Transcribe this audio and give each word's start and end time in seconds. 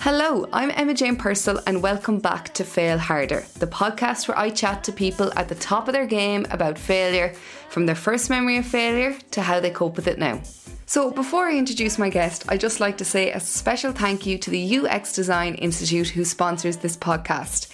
Hello, 0.00 0.46
I'm 0.52 0.70
Emma 0.70 0.94
Jane 0.94 1.16
Purcell, 1.16 1.60
and 1.66 1.82
welcome 1.82 2.20
back 2.20 2.54
to 2.54 2.62
Fail 2.62 2.98
Harder, 2.98 3.44
the 3.58 3.66
podcast 3.66 4.28
where 4.28 4.38
I 4.38 4.48
chat 4.48 4.84
to 4.84 4.92
people 4.92 5.32
at 5.36 5.48
the 5.48 5.56
top 5.56 5.88
of 5.88 5.92
their 5.92 6.06
game 6.06 6.46
about 6.52 6.78
failure, 6.78 7.34
from 7.68 7.84
their 7.84 7.96
first 7.96 8.30
memory 8.30 8.58
of 8.58 8.64
failure 8.64 9.18
to 9.32 9.42
how 9.42 9.58
they 9.58 9.70
cope 9.70 9.96
with 9.96 10.06
it 10.06 10.20
now. 10.20 10.40
So, 10.86 11.10
before 11.10 11.48
I 11.48 11.58
introduce 11.58 11.98
my 11.98 12.10
guest, 12.10 12.44
I'd 12.48 12.60
just 12.60 12.78
like 12.78 12.96
to 12.98 13.04
say 13.04 13.32
a 13.32 13.40
special 13.40 13.90
thank 13.90 14.24
you 14.24 14.38
to 14.38 14.50
the 14.50 14.78
UX 14.78 15.12
Design 15.12 15.56
Institute 15.56 16.10
who 16.10 16.24
sponsors 16.24 16.76
this 16.76 16.96
podcast. 16.96 17.66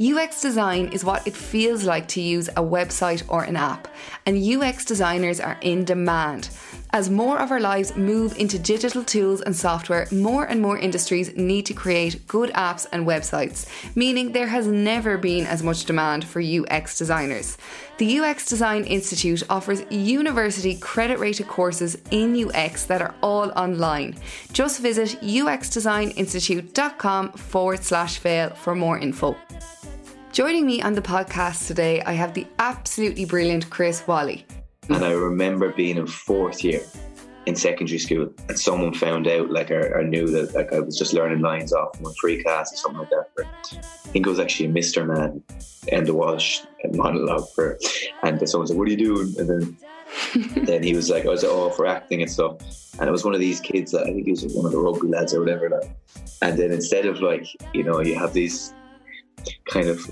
UX 0.00 0.40
design 0.40 0.86
is 0.92 1.04
what 1.04 1.26
it 1.26 1.36
feels 1.36 1.84
like 1.84 2.06
to 2.08 2.20
use 2.20 2.48
a 2.50 2.62
website 2.62 3.24
or 3.28 3.42
an 3.42 3.56
app, 3.56 3.88
and 4.24 4.38
UX 4.38 4.84
designers 4.84 5.40
are 5.40 5.58
in 5.60 5.84
demand. 5.84 6.48
As 6.94 7.08
more 7.08 7.38
of 7.38 7.50
our 7.50 7.58
lives 7.58 7.96
move 7.96 8.36
into 8.36 8.58
digital 8.58 9.02
tools 9.02 9.40
and 9.40 9.56
software, 9.56 10.06
more 10.12 10.44
and 10.44 10.60
more 10.60 10.76
industries 10.76 11.34
need 11.38 11.64
to 11.64 11.72
create 11.72 12.28
good 12.28 12.50
apps 12.50 12.86
and 12.92 13.06
websites, 13.06 13.66
meaning 13.96 14.32
there 14.32 14.48
has 14.48 14.66
never 14.66 15.16
been 15.16 15.46
as 15.46 15.62
much 15.62 15.86
demand 15.86 16.22
for 16.22 16.42
UX 16.42 16.98
designers. 16.98 17.56
The 17.96 18.20
UX 18.20 18.44
Design 18.44 18.84
Institute 18.84 19.42
offers 19.48 19.86
university 19.88 20.76
credit 20.76 21.18
rated 21.18 21.48
courses 21.48 21.96
in 22.10 22.36
UX 22.36 22.84
that 22.84 23.00
are 23.00 23.14
all 23.22 23.50
online. 23.52 24.16
Just 24.52 24.80
visit 24.80 25.16
uxdesigninstitute.com 25.22 27.32
forward 27.32 27.82
slash 27.82 28.18
fail 28.18 28.50
for 28.50 28.74
more 28.74 28.98
info. 28.98 29.34
Joining 30.30 30.66
me 30.66 30.82
on 30.82 30.92
the 30.92 31.00
podcast 31.00 31.66
today, 31.66 32.02
I 32.02 32.12
have 32.12 32.34
the 32.34 32.46
absolutely 32.58 33.24
brilliant 33.24 33.70
Chris 33.70 34.06
Walley. 34.06 34.44
And 34.88 35.04
I 35.04 35.12
remember 35.12 35.72
being 35.72 35.96
in 35.96 36.06
fourth 36.06 36.64
year 36.64 36.82
in 37.46 37.56
secondary 37.56 37.98
school, 37.98 38.32
and 38.48 38.58
someone 38.58 38.94
found 38.94 39.26
out, 39.26 39.50
like, 39.50 39.70
or, 39.70 39.98
or 39.98 40.04
knew 40.04 40.28
that, 40.30 40.54
like, 40.54 40.72
I 40.72 40.80
was 40.80 40.96
just 40.96 41.12
learning 41.12 41.40
lines 41.40 41.72
off 41.72 42.00
one 42.00 42.14
free 42.20 42.42
class 42.42 42.72
or 42.72 42.76
something 42.76 43.00
like 43.00 43.10
that. 43.10 43.30
For, 43.34 43.44
I 43.44 44.08
think 44.08 44.26
it 44.26 44.30
was 44.30 44.38
actually 44.38 44.66
a 44.66 44.72
Mr. 44.72 45.06
Man 45.06 45.42
and 45.90 46.06
the 46.06 46.14
Walsh 46.14 46.60
monologue 46.92 47.48
for, 47.54 47.78
and 48.22 48.48
someone 48.48 48.68
said, 48.68 48.76
"What 48.76 48.86
are 48.86 48.90
you 48.90 48.96
doing?" 48.96 49.34
And 49.38 49.48
then, 49.48 49.76
then 50.66 50.82
he 50.82 50.94
was 50.94 51.10
like, 51.10 51.26
"I 51.26 51.30
was 51.30 51.44
oh 51.44 51.70
for 51.70 51.86
acting 51.86 52.22
and 52.22 52.30
stuff." 52.30 52.58
And 52.98 53.08
it 53.08 53.12
was 53.12 53.24
one 53.24 53.34
of 53.34 53.40
these 53.40 53.60
kids 53.60 53.92
that 53.92 54.02
I 54.02 54.12
think 54.12 54.26
he 54.26 54.32
was 54.32 54.44
one 54.54 54.66
of 54.66 54.72
the 54.72 54.78
rugby 54.78 55.08
lads 55.08 55.34
or 55.34 55.40
whatever. 55.40 55.70
Like. 55.70 55.90
And 56.42 56.58
then 56.58 56.70
instead 56.72 57.06
of 57.06 57.20
like, 57.20 57.46
you 57.72 57.82
know, 57.82 58.00
you 58.00 58.14
have 58.16 58.32
these 58.32 58.74
kind 59.64 59.88
of 59.88 60.10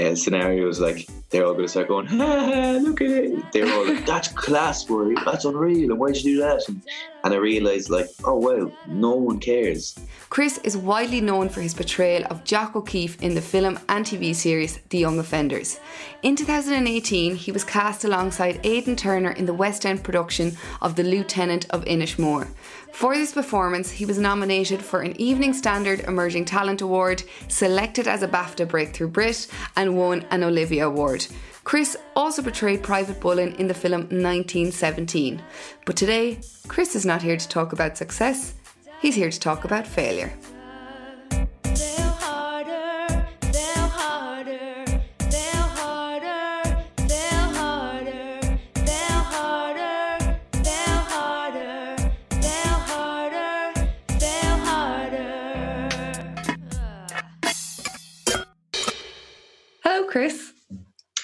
uh, 0.00 0.14
scenarios 0.14 0.80
like 0.80 1.08
they're 1.30 1.44
all 1.44 1.52
going 1.52 1.64
to 1.64 1.68
start 1.68 1.88
going, 1.88 2.06
ah, 2.10 2.78
look 2.80 3.00
at 3.00 3.10
it. 3.10 3.52
They're 3.52 3.72
all 3.72 3.86
like, 3.86 4.06
that's 4.06 4.28
class, 4.28 4.84
boy. 4.84 5.14
That's 5.24 5.44
unreal. 5.44 5.90
And 5.90 5.98
why'd 5.98 6.16
you 6.16 6.22
do 6.22 6.38
that? 6.38 6.68
And, 6.68 6.82
and 7.24 7.34
I 7.34 7.36
realised, 7.36 7.90
like, 7.90 8.08
oh, 8.24 8.36
wow, 8.36 8.72
no 8.86 9.14
one 9.14 9.40
cares. 9.40 9.98
Chris 10.30 10.58
is 10.58 10.76
widely 10.76 11.20
known 11.20 11.48
for 11.48 11.60
his 11.60 11.74
portrayal 11.74 12.24
of 12.30 12.44
Jock 12.44 12.76
O'Keefe 12.76 13.20
in 13.22 13.34
the 13.34 13.40
film 13.40 13.78
and 13.88 14.04
TV 14.04 14.34
series 14.34 14.78
The 14.90 14.98
Young 14.98 15.18
Offenders. 15.18 15.80
In 16.22 16.36
2018, 16.36 17.34
he 17.34 17.52
was 17.52 17.64
cast 17.64 18.04
alongside 18.04 18.60
Aidan 18.64 18.96
Turner 18.96 19.32
in 19.32 19.46
the 19.46 19.54
West 19.54 19.86
End 19.86 20.04
production 20.04 20.56
of 20.80 20.96
The 20.96 21.04
Lieutenant 21.04 21.66
of 21.70 21.84
Inishmore. 21.84 22.48
For 22.92 23.14
this 23.14 23.32
performance, 23.32 23.90
he 23.90 24.06
was 24.06 24.18
nominated 24.18 24.82
for 24.82 25.00
an 25.00 25.18
Evening 25.20 25.52
Standard 25.52 26.00
Emerging 26.00 26.46
Talent 26.46 26.80
Award, 26.80 27.22
selected 27.48 28.08
as 28.08 28.22
a 28.22 28.28
BAFTA 28.28 28.66
Breakthrough 28.66 29.08
Brit, 29.08 29.46
and 29.76 29.96
won 29.96 30.24
an 30.30 30.42
Olivier 30.42 30.80
Award. 30.80 31.26
Chris 31.68 31.98
also 32.16 32.40
portrayed 32.40 32.82
Private 32.82 33.20
Bullen 33.20 33.54
in 33.56 33.68
the 33.68 33.74
film 33.74 34.00
1917. 34.08 35.42
But 35.84 35.98
today, 35.98 36.40
Chris 36.66 36.96
is 36.96 37.04
not 37.04 37.20
here 37.20 37.36
to 37.36 37.46
talk 37.46 37.74
about 37.74 37.98
success, 37.98 38.54
he's 39.02 39.14
here 39.14 39.30
to 39.30 39.38
talk 39.38 39.64
about 39.66 39.86
failure. 39.86 40.32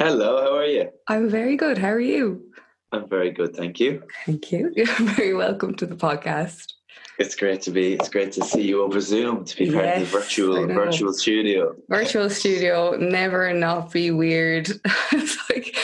Hello, 0.04 0.38
how 0.42 0.54
are 0.54 0.66
you? 0.66 0.90
I'm 1.08 1.30
very 1.30 1.56
good. 1.56 1.78
How 1.78 1.88
are 1.88 1.98
you? 1.98 2.52
I'm 2.92 3.08
very 3.08 3.30
good, 3.30 3.56
thank 3.56 3.80
you. 3.80 4.02
Thank 4.26 4.52
you. 4.52 4.70
You're 4.76 4.84
very 4.84 5.32
welcome 5.32 5.74
to 5.76 5.86
the 5.86 5.96
podcast. 5.96 6.74
It's 7.18 7.34
great 7.34 7.62
to 7.62 7.70
be. 7.70 7.94
It's 7.94 8.10
great 8.10 8.30
to 8.32 8.44
see 8.44 8.60
you 8.60 8.82
over 8.82 9.00
Zoom 9.00 9.46
to 9.46 9.56
be 9.56 9.72
part 9.72 9.86
yes, 9.86 10.02
of 10.02 10.12
the 10.12 10.18
virtual 10.18 10.66
virtual 10.66 11.14
studio. 11.14 11.74
Virtual 11.88 12.28
studio 12.28 12.98
never 12.98 13.54
not 13.54 13.92
be 13.92 14.10
weird. 14.10 14.68
it's 15.12 15.38
like 15.48 15.74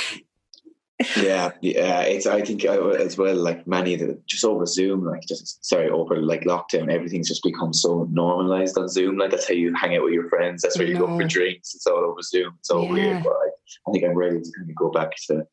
yeah, 1.16 1.52
yeah. 1.62 2.02
It's 2.02 2.26
I 2.26 2.42
think 2.42 2.64
uh, 2.66 2.88
as 2.90 3.16
well 3.16 3.36
like 3.36 3.66
many 3.66 3.94
of 3.94 4.00
the 4.00 4.20
just 4.26 4.44
over 4.44 4.66
Zoom, 4.66 5.04
like 5.04 5.22
just 5.26 5.64
sorry 5.64 5.88
over 5.88 6.20
like 6.20 6.42
lockdown, 6.42 6.92
everything's 6.92 7.28
just 7.28 7.42
become 7.42 7.72
so 7.72 8.06
normalized 8.10 8.76
on 8.76 8.88
Zoom. 8.88 9.16
Like 9.16 9.30
that's 9.30 9.48
how 9.48 9.54
you 9.54 9.72
hang 9.74 9.96
out 9.96 10.04
with 10.04 10.12
your 10.12 10.28
friends. 10.28 10.60
That's 10.60 10.78
where 10.78 10.86
you 10.86 10.98
go 10.98 11.06
for 11.06 11.26
drinks. 11.26 11.74
It's 11.74 11.86
all 11.86 12.04
over 12.04 12.20
Zoom. 12.20 12.52
It's 12.58 12.70
all 12.70 12.84
yeah. 12.84 12.92
weird, 12.92 13.22
but 13.22 13.32
I, 13.32 13.49
I, 13.86 13.92
think 13.92 14.04
I'm 14.04 14.16
ready 14.16 14.40
to 14.40 14.52
kind 14.56 14.70
of 14.70 14.76
go 14.76 14.90
back 14.90 15.12
to 15.28 15.46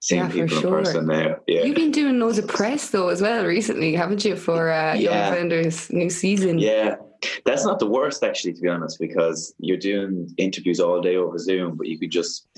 seeing 0.00 0.22
yeah, 0.22 0.28
people 0.28 0.60
sure. 0.60 0.78
in 0.78 0.84
person 0.84 1.06
now. 1.06 1.36
Yeah, 1.46 1.62
you've 1.62 1.76
been 1.76 1.90
doing 1.90 2.18
loads 2.18 2.38
of 2.38 2.48
press 2.48 2.90
though 2.90 3.08
as 3.08 3.22
well 3.22 3.44
recently, 3.44 3.94
haven't 3.94 4.24
you? 4.24 4.36
For 4.36 4.70
uh, 4.70 4.94
yeah. 4.94 5.26
Young 5.26 5.32
Offenders 5.32 5.90
new 5.90 6.10
season. 6.10 6.58
Yeah, 6.58 6.96
that's 7.44 7.64
not 7.64 7.78
the 7.78 7.86
worst 7.86 8.22
actually, 8.22 8.54
to 8.54 8.60
be 8.60 8.68
honest, 8.68 8.98
because 8.98 9.54
you're 9.58 9.76
doing 9.76 10.32
interviews 10.36 10.80
all 10.80 11.00
day 11.00 11.16
over 11.16 11.38
Zoom, 11.38 11.76
but 11.76 11.86
you 11.86 11.98
could 11.98 12.10
just 12.10 12.48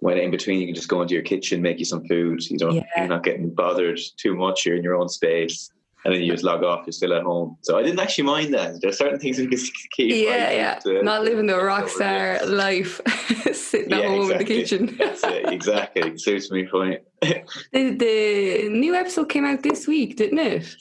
when 0.00 0.18
in 0.18 0.30
between 0.30 0.60
you 0.60 0.66
can 0.66 0.74
just 0.74 0.88
go 0.88 1.02
into 1.02 1.14
your 1.14 1.22
kitchen, 1.22 1.62
make 1.62 1.78
you 1.78 1.84
some 1.84 2.04
food. 2.06 2.42
You 2.48 2.58
don't, 2.58 2.74
yeah. 2.74 2.84
you're 2.96 3.08
not 3.08 3.22
getting 3.22 3.50
bothered 3.50 4.00
too 4.16 4.34
much. 4.34 4.64
You're 4.64 4.76
in 4.76 4.82
your 4.82 4.96
own 4.96 5.08
space, 5.08 5.70
and 6.04 6.14
then 6.14 6.22
you 6.22 6.32
just 6.32 6.44
log 6.44 6.64
off. 6.64 6.86
You're 6.86 6.92
still 6.92 7.14
at 7.14 7.22
home. 7.22 7.56
So 7.62 7.78
I 7.78 7.82
didn't 7.82 8.00
actually 8.00 8.24
mind 8.24 8.54
that. 8.54 8.80
There's 8.80 8.98
certain 8.98 9.18
things 9.18 9.38
we 9.38 9.46
can 9.46 9.58
keep. 9.92 10.14
Yeah, 10.14 10.50
yeah. 10.50 10.74
To, 10.80 11.02
not 11.02 11.22
living 11.22 11.46
the 11.46 11.56
rock 11.56 11.88
star 11.88 12.44
life, 12.46 13.00
sitting 13.52 13.92
at 13.92 14.04
home 14.04 14.30
exactly. 14.30 14.32
in 14.32 14.38
the 14.38 14.44
kitchen. 14.44 14.96
That's 14.98 15.24
it. 15.24 15.46
Exactly. 15.60 16.02
It 16.02 16.20
suits 16.20 16.50
me 16.50 16.66
fine. 16.66 16.98
the, 17.20 17.44
the 17.72 18.68
new 18.70 18.94
episode 18.94 19.28
came 19.28 19.44
out 19.44 19.62
this 19.62 19.86
week, 19.86 20.16
didn't 20.16 20.38
it? 20.38 20.74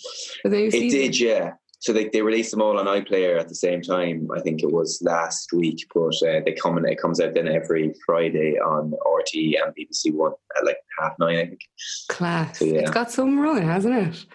it 0.45 0.91
did, 0.91 1.19
yeah 1.19 1.51
so 1.79 1.93
they, 1.93 2.09
they 2.09 2.21
released 2.21 2.51
them 2.51 2.61
all 2.61 2.77
on 2.77 2.85
iPlayer 2.85 3.39
at 3.39 3.47
the 3.47 3.55
same 3.55 3.81
time. 3.81 4.27
I 4.35 4.41
think 4.41 4.61
it 4.61 4.71
was 4.71 5.01
last 5.01 5.53
week, 5.53 5.87
but 5.93 6.13
uh, 6.27 6.41
they 6.45 6.53
come 6.61 6.77
and 6.77 6.85
it 6.85 6.99
comes 7.01 7.21
out 7.21 7.33
then 7.33 7.47
every 7.47 7.93
Friday 8.05 8.57
on 8.59 8.91
RTÉ 8.91 9.55
and 9.63 9.73
BBC 9.73 10.13
One 10.13 10.33
at 10.57 10.65
like 10.65 10.77
half 10.99 11.13
nine. 11.19 11.37
I 11.37 11.45
think. 11.45 11.61
Class. 12.09 12.59
So, 12.59 12.65
yeah. 12.65 12.81
It's 12.81 12.91
got 12.91 13.11
some 13.11 13.39
run, 13.39 13.61
hasn't 13.61 13.95
it? 13.95 14.25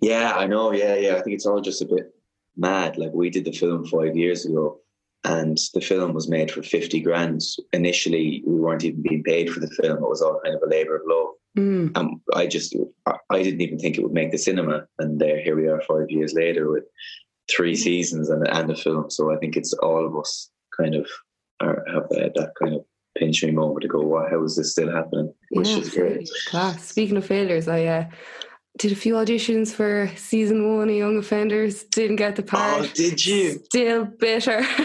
Yeah, 0.00 0.32
I 0.36 0.46
know. 0.46 0.72
Yeah, 0.72 0.94
yeah. 0.96 1.16
I 1.16 1.22
think 1.22 1.34
it's 1.34 1.46
all 1.46 1.60
just 1.60 1.82
a 1.82 1.86
bit 1.86 2.14
mad. 2.56 2.98
Like 2.98 3.12
we 3.12 3.30
did 3.30 3.44
the 3.44 3.52
film 3.52 3.86
five 3.86 4.16
years 4.16 4.44
ago, 4.44 4.80
and 5.24 5.58
the 5.74 5.80
film 5.80 6.12
was 6.12 6.28
made 6.28 6.50
for 6.50 6.62
fifty 6.62 7.00
grand. 7.00 7.42
Initially, 7.72 8.42
we 8.46 8.60
weren't 8.60 8.84
even 8.84 9.02
being 9.02 9.22
paid 9.22 9.50
for 9.50 9.60
the 9.60 9.70
film. 9.70 10.02
It 10.02 10.08
was 10.08 10.22
all 10.22 10.40
kind 10.44 10.56
of 10.56 10.62
a 10.62 10.66
labour 10.66 10.96
of 10.96 11.02
love. 11.06 11.28
Mm. 11.56 11.96
Um, 11.96 12.20
I 12.34 12.46
just, 12.46 12.76
I 13.30 13.42
didn't 13.42 13.62
even 13.62 13.78
think 13.78 13.96
it 13.96 14.02
would 14.02 14.12
make 14.12 14.30
the 14.30 14.38
cinema, 14.38 14.86
and 14.98 15.18
there, 15.18 15.40
here 15.42 15.56
we 15.56 15.66
are, 15.66 15.80
five 15.80 16.08
years 16.08 16.34
later 16.34 16.70
with 16.70 16.84
three 17.50 17.74
seasons 17.74 18.28
and 18.30 18.46
and 18.48 18.70
a 18.70 18.76
film. 18.76 19.10
So 19.10 19.32
I 19.32 19.36
think 19.38 19.56
it's 19.56 19.72
all 19.74 20.06
of 20.06 20.16
us 20.16 20.50
kind 20.78 20.94
of 20.94 21.08
are, 21.60 21.84
have 21.92 22.04
uh, 22.04 22.30
that 22.34 22.52
kind 22.60 22.74
of 22.76 22.84
pinch 23.16 23.42
me 23.42 23.50
moment 23.50 23.82
to 23.82 23.88
go, 23.88 24.00
"Why? 24.00 24.28
How 24.30 24.42
is 24.44 24.56
this 24.56 24.72
still 24.72 24.92
happening?" 24.92 25.32
Which 25.50 25.68
yeah, 25.68 25.78
is 25.78 25.90
great. 25.90 26.30
Class. 26.46 26.84
Speaking 26.86 27.16
of 27.16 27.26
failures, 27.26 27.66
I 27.68 27.84
uh, 27.86 28.04
did 28.78 28.92
a 28.92 28.96
few 28.96 29.14
auditions 29.14 29.72
for 29.72 30.10
season 30.16 30.76
one 30.76 30.88
of 30.88 30.94
Young 30.94 31.18
Offenders. 31.18 31.84
Didn't 31.84 32.16
get 32.16 32.36
the 32.36 32.42
part. 32.42 32.82
Oh, 32.82 32.86
did 32.94 33.24
you? 33.24 33.60
Still 33.64 34.04
bitter. 34.04 34.60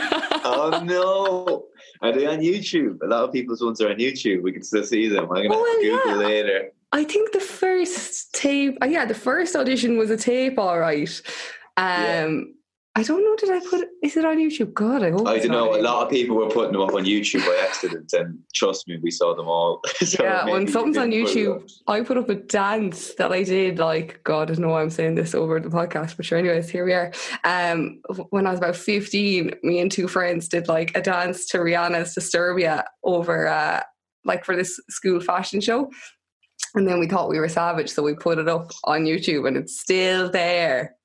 oh 0.44 0.82
no! 0.84 1.66
Are 2.02 2.12
they 2.12 2.26
on 2.26 2.40
YouTube? 2.40 3.02
A 3.04 3.08
lot 3.08 3.24
of 3.24 3.32
people's 3.32 3.64
ones 3.64 3.80
are 3.80 3.90
on 3.90 3.98
YouTube. 3.98 4.42
We 4.42 4.52
can 4.52 4.64
still 4.64 4.84
see 4.84 5.08
them. 5.08 5.26
I'm 5.32 5.48
gonna 5.48 5.50
oh, 5.52 5.80
Google 5.82 6.22
yeah. 6.22 6.28
later. 6.28 6.70
I 6.92 7.04
think 7.04 7.32
the 7.32 7.40
first 7.40 8.34
tape. 8.34 8.78
Oh, 8.82 8.86
yeah, 8.86 9.06
the 9.06 9.16
first 9.16 9.56
audition 9.56 9.98
was 9.98 10.12
a 10.12 10.18
tape. 10.18 10.60
All 10.60 10.80
right. 10.80 11.10
Um, 11.78 11.86
yeah. 11.86 12.40
I 12.96 13.02
don't 13.02 13.24
know. 13.24 13.36
Did 13.36 13.50
I 13.50 13.68
put? 13.68 13.88
Is 14.04 14.18
it 14.18 14.24
on 14.24 14.38
YouTube? 14.38 14.72
God, 14.72 15.02
I 15.02 15.10
hope. 15.10 15.28
I 15.28 15.40
don't 15.40 15.50
know. 15.50 15.76
A 15.76 15.82
lot 15.82 16.04
of 16.04 16.12
people 16.12 16.36
were 16.36 16.48
putting 16.48 16.74
them 16.74 16.82
up 16.82 16.94
on 16.94 17.06
YouTube 17.06 17.44
by 17.44 17.60
accident, 17.68 18.14
and 18.14 18.38
trust 18.54 18.88
me, 18.88 19.00
we 19.02 19.10
saw 19.10 19.34
them 19.34 19.48
all. 19.48 19.82
so 20.06 20.24
yeah, 20.24 20.46
when 20.46 20.68
something's 20.68 20.98
on 20.98 21.10
YouTube, 21.10 21.68
I 21.88 22.02
put 22.02 22.20
up 22.20 22.30
a 22.30 22.36
dance 22.36 23.16
that 23.16 23.32
I 23.32 23.42
did. 23.42 23.80
Like, 23.80 24.24
God, 24.24 24.52
I 24.52 24.54
don't 24.54 24.62
know 24.62 24.70
why 24.70 24.84
I'm 24.84 24.92
saying 24.92 25.16
this 25.16 25.34
over 25.34 25.60
the 25.60 25.70
podcast, 25.70 26.18
but 26.18 26.26
sure. 26.28 26.38
Anyways, 26.38 26.70
here 26.70 26.86
we 26.86 26.94
are. 26.94 27.12
Um, 27.44 28.00
when 28.30 28.46
I 28.46 28.52
was 28.52 28.60
about 28.60 28.76
15, 28.76 29.56
me 29.64 29.80
and 29.80 29.92
two 29.92 30.08
friends 30.08 30.48
did 30.48 30.68
like 30.68 30.96
a 30.96 31.02
dance 31.02 31.48
to 31.48 31.58
Rihanna's 31.58 32.14
Disturbia 32.14 32.84
over, 33.04 33.48
uh, 33.48 33.82
like 34.24 34.46
for 34.46 34.56
this 34.56 34.80
school 34.90 35.20
fashion 35.20 35.62
show. 35.62 35.90
And 36.76 36.88
then 36.88 37.00
we 37.00 37.08
thought 37.08 37.30
we 37.30 37.40
were 37.40 37.50
savage, 37.50 37.90
so 37.90 38.04
we 38.04 38.14
put 38.14 38.38
it 38.38 38.48
up 38.48 38.72
on 38.84 39.06
YouTube, 39.06 39.48
and 39.48 39.58
it's 39.58 39.80
still 39.80 40.30
there. 40.30 40.96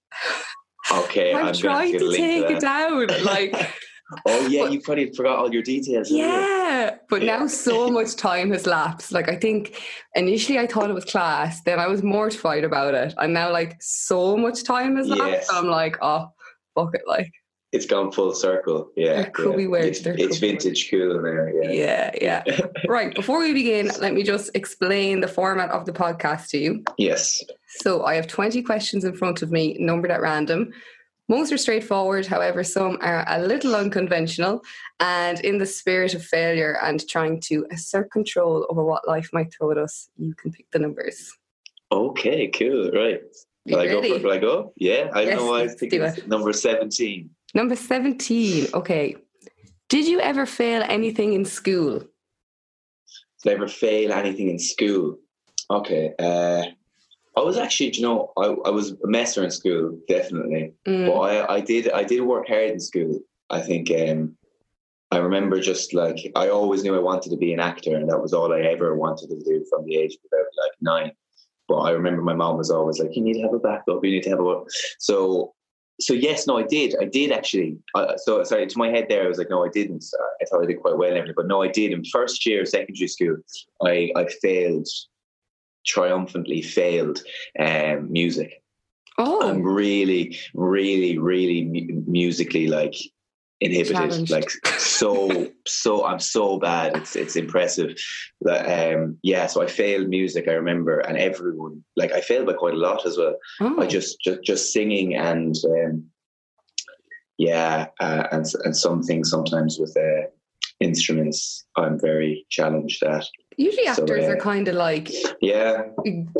Okay, 0.93 1.35
I'm, 1.35 1.47
I'm, 1.47 1.55
trying 1.55 1.93
to 1.93 1.99
to 1.99 2.17
take 2.17 2.51
it 2.51 2.61
down. 2.61 3.07
Like, 3.25 3.55
Oh 4.27 4.47
yeah, 4.47 4.63
But- 4.63 4.73
you 4.73 4.81
probably 4.81 5.13
forgot 5.13 5.39
all 5.39 5.53
your 5.53 5.63
details. 5.63 6.09
haven't 6.09 6.17
you? 6.17 6.25
yeah. 6.25 6.97
But 7.11 7.23
Yeah. 7.23 7.37
now 7.41 7.47
so 7.47 7.91
much 7.99 8.17
time 8.17 8.51
has 8.53 8.67
lapsed. 8.67 9.13
Like, 9.13 9.29
I 9.29 9.37
think 9.37 9.79
initially 10.15 10.59
I 10.59 10.67
thought 10.67 10.89
it 10.89 10.95
was 10.95 11.05
class, 11.05 11.61
then 11.63 11.79
I 11.79 11.89
was 11.89 12.03
mortified 12.03 12.65
about 12.65 12.95
it. 12.95 13.13
And 13.19 13.35
now, 13.35 13.53
like, 13.53 13.77
so 13.81 14.35
much 14.37 14.65
time 14.65 14.97
has 14.97 15.09
lapsed. 15.09 15.27
Yes. 15.27 15.49
I'm 15.53 15.67
like, 15.67 15.99
oh, 16.01 16.29
fuck 16.75 16.95
it. 16.95 17.03
Like, 17.07 17.31
It's 17.71 17.85
gone 17.85 18.11
full 18.13 18.33
circle. 18.33 18.91
Yeah, 18.97 19.15
There 19.23 19.31
could 19.31 19.61
yeah. 19.61 19.67
be 19.67 19.87
It's, 19.89 20.01
it's 20.07 20.39
vintage 20.39 20.91
cool 20.91 21.21
there. 21.23 21.53
Yeah. 21.63 22.11
yeah, 22.21 22.43
yeah. 22.47 22.61
right. 22.89 23.15
Before 23.15 23.41
we 23.41 23.53
begin, 23.53 23.91
let 24.01 24.15
me 24.15 24.23
just 24.23 24.51
explain 24.55 25.21
the 25.21 25.29
format 25.29 25.71
of 25.71 25.85
the 25.85 25.93
podcast 25.93 26.49
to 26.51 26.59
you. 26.59 26.83
Yes. 26.97 27.45
So 27.67 28.05
I 28.07 28.15
have 28.15 28.27
20 28.27 28.63
questions 28.63 29.05
in 29.05 29.15
front 29.15 29.43
of 29.43 29.51
me, 29.51 29.77
numbered 29.79 30.11
at 30.11 30.23
random. 30.23 30.73
Most 31.29 31.53
are 31.53 31.59
straightforward, 31.59 32.25
however, 32.25 32.65
some 32.65 32.97
are 33.03 33.23
a 33.29 33.39
little 33.43 33.77
unconventional. 33.77 34.63
And 35.01 35.39
in 35.41 35.59
the 35.59 35.67
spirit 35.67 36.15
of 36.15 36.25
failure 36.25 36.79
and 36.83 37.07
trying 37.07 37.39
to 37.43 37.67
assert 37.71 38.11
control 38.11 38.67
over 38.71 38.83
what 38.83 39.07
life 39.07 39.29
might 39.35 39.53
throw 39.53 39.71
at 39.73 39.77
us, 39.77 40.09
you 40.17 40.35
can 40.35 40.53
pick 40.53 40.71
the 40.71 40.79
numbers. 40.79 41.37
Okay. 41.93 42.49
Cool. 42.49 42.91
Right. 42.93 43.21
Will 43.67 43.79
I 43.79 43.87
go? 43.89 44.03
For, 44.03 44.23
will 44.25 44.33
I 44.33 44.39
go? 44.39 44.73
Yeah. 44.77 45.11
I 45.13 45.25
don't 45.25 45.27
Yes, 45.27 45.39
know 45.39 45.47
why 45.51 45.61
I 45.61 45.69
it's 45.71 46.27
number 46.27 46.53
seventeen. 46.55 47.29
Number 47.55 47.77
17. 47.77 48.69
Okay. 48.75 49.17
Did 49.89 50.07
you 50.07 50.21
ever 50.21 50.47
fail 50.47 50.83
anything 50.87 51.33
in 51.33 51.45
school? 51.45 52.01
Did 53.43 53.51
I 53.51 53.55
ever 53.55 53.69
fail 53.69 54.13
anything 54.13 54.49
in 54.51 54.59
school? 54.59 55.17
Okay. 55.71 56.13
Uh, 56.19 56.65
I 57.37 57.41
was 57.41 57.57
actually, 57.57 57.95
you 57.95 58.03
know, 58.03 58.33
I, 58.37 58.47
I 58.67 58.71
was 58.71 58.93
a 58.93 59.07
messer 59.07 59.45
in 59.45 59.51
school, 59.51 59.99
definitely. 60.09 60.75
Mm, 60.87 61.07
But 61.07 61.21
I, 61.21 61.55
I 61.57 61.61
did 61.61 61.91
I 61.93 62.03
did 62.03 62.21
work 62.23 62.49
hard 62.49 62.71
in 62.71 62.81
school. 62.81 63.21
I 63.49 63.61
think 63.61 63.91
um, 63.93 64.37
I 65.13 65.19
remember 65.19 65.61
just 65.61 65.95
like 65.95 66.17
I 66.35 66.49
always 66.49 66.83
knew 66.83 66.97
I 66.97 67.01
wanted 67.01 67.31
to 67.31 67.37
be 67.37 67.53
an 67.53 67.61
actor, 67.61 67.97
and 67.97 68.09
that 68.11 68.21
was 68.21 68.33
all 68.33 68.53
I 68.53 68.61
ever 68.63 68.97
wanted 68.97 69.29
to 69.31 69.41
do 69.45 69.65
from 69.71 69.85
the 69.85 69.97
age 69.97 70.15
of 70.15 70.21
about 70.27 70.47
like 70.65 70.73
nine. 70.81 71.13
But 71.69 71.77
I 71.77 71.91
remember 71.91 72.23
my 72.23 72.35
mom 72.35 72.57
was 72.59 72.71
always 72.71 72.99
like, 72.99 73.15
"You 73.15 73.23
need 73.23 73.35
to 73.35 73.43
have 73.43 73.55
a 73.55 73.59
backup. 73.59 74.05
You 74.05 74.11
need 74.11 74.25
to 74.25 74.31
have 74.31 74.41
a." 74.41 74.63
So, 74.99 75.55
so 76.01 76.15
yes, 76.15 76.47
no, 76.47 76.59
I 76.59 76.63
did. 76.63 76.95
I 77.01 77.05
did 77.05 77.33
actually. 77.33 77.77
Uh, 77.95 78.17
so 78.17 78.43
sorry 78.45 78.67
to 78.67 78.79
my 78.79 78.89
head 78.89 79.07
there. 79.09 79.25
I 79.25 79.29
was 79.29 79.39
like, 79.39 79.51
no, 79.51 79.65
I 79.65 79.69
didn't. 79.69 80.05
I 80.41 80.45
thought 80.45 80.63
I 80.63 80.67
did 80.67 80.81
quite 80.81 80.97
well, 80.97 81.09
and 81.09 81.19
everything, 81.19 81.35
but 81.37 81.49
no, 81.49 81.63
I 81.63 81.69
did. 81.69 81.93
In 81.93 82.05
first 82.05 82.47
year 82.47 82.63
of 82.63 82.69
secondary 82.69 83.09
school, 83.09 83.37
I 83.83 84.11
I 84.15 84.27
failed 84.43 84.89
triumphantly 85.87 86.63
failed 86.63 87.23
um, 87.59 88.13
music. 88.13 88.63
oh, 89.19 89.49
I'm 89.49 89.63
really, 89.63 90.37
really, 90.55 91.19
really 91.19 91.65
mu- 91.65 92.03
musically 92.07 92.67
like 92.69 92.95
inhibited. 93.61 93.97
Challenged. 93.97 94.31
Like 94.31 94.51
so, 94.79 95.51
so 95.67 96.05
I'm 96.05 96.21
so 96.21 96.59
bad. 96.59 96.97
It's 96.97 97.17
it's 97.17 97.37
impressive. 97.37 97.97
That 98.43 98.95
um, 98.95 99.19
yeah. 99.23 99.47
So 99.47 99.63
I 99.63 99.67
failed 99.67 100.09
music. 100.09 100.49
I 100.49 100.53
remember, 100.53 101.01
and 101.01 101.19
everyone 101.19 101.85
like 101.97 102.13
I 102.13 102.21
failed 102.21 102.47
by 102.47 102.55
quite 102.55 102.75
a 102.75 102.79
lot 102.79 103.07
as 103.07 103.17
well. 103.17 103.37
oh. 103.61 103.81
I 103.81 103.87
just 103.87 104.21
just 104.21 104.43
just 104.43 104.73
singing 104.73 105.15
and 105.15 105.55
um, 105.65 106.05
yeah, 107.39 107.87
uh, 108.01 108.25
and 108.33 108.45
and 108.65 108.77
some 108.77 109.03
things 109.03 109.31
sometimes 109.31 109.79
with 109.79 109.97
uh, 109.97 110.29
instruments. 110.81 111.65
I'm 111.77 111.99
very 111.99 112.47
challenged 112.51 113.03
at. 113.03 113.25
Usually 113.59 113.87
so, 113.87 114.03
actors 114.03 114.25
uh, 114.25 114.29
are 114.31 114.37
kind 114.37 114.69
of 114.69 114.77
like 114.77 115.11
Yeah, 115.41 115.89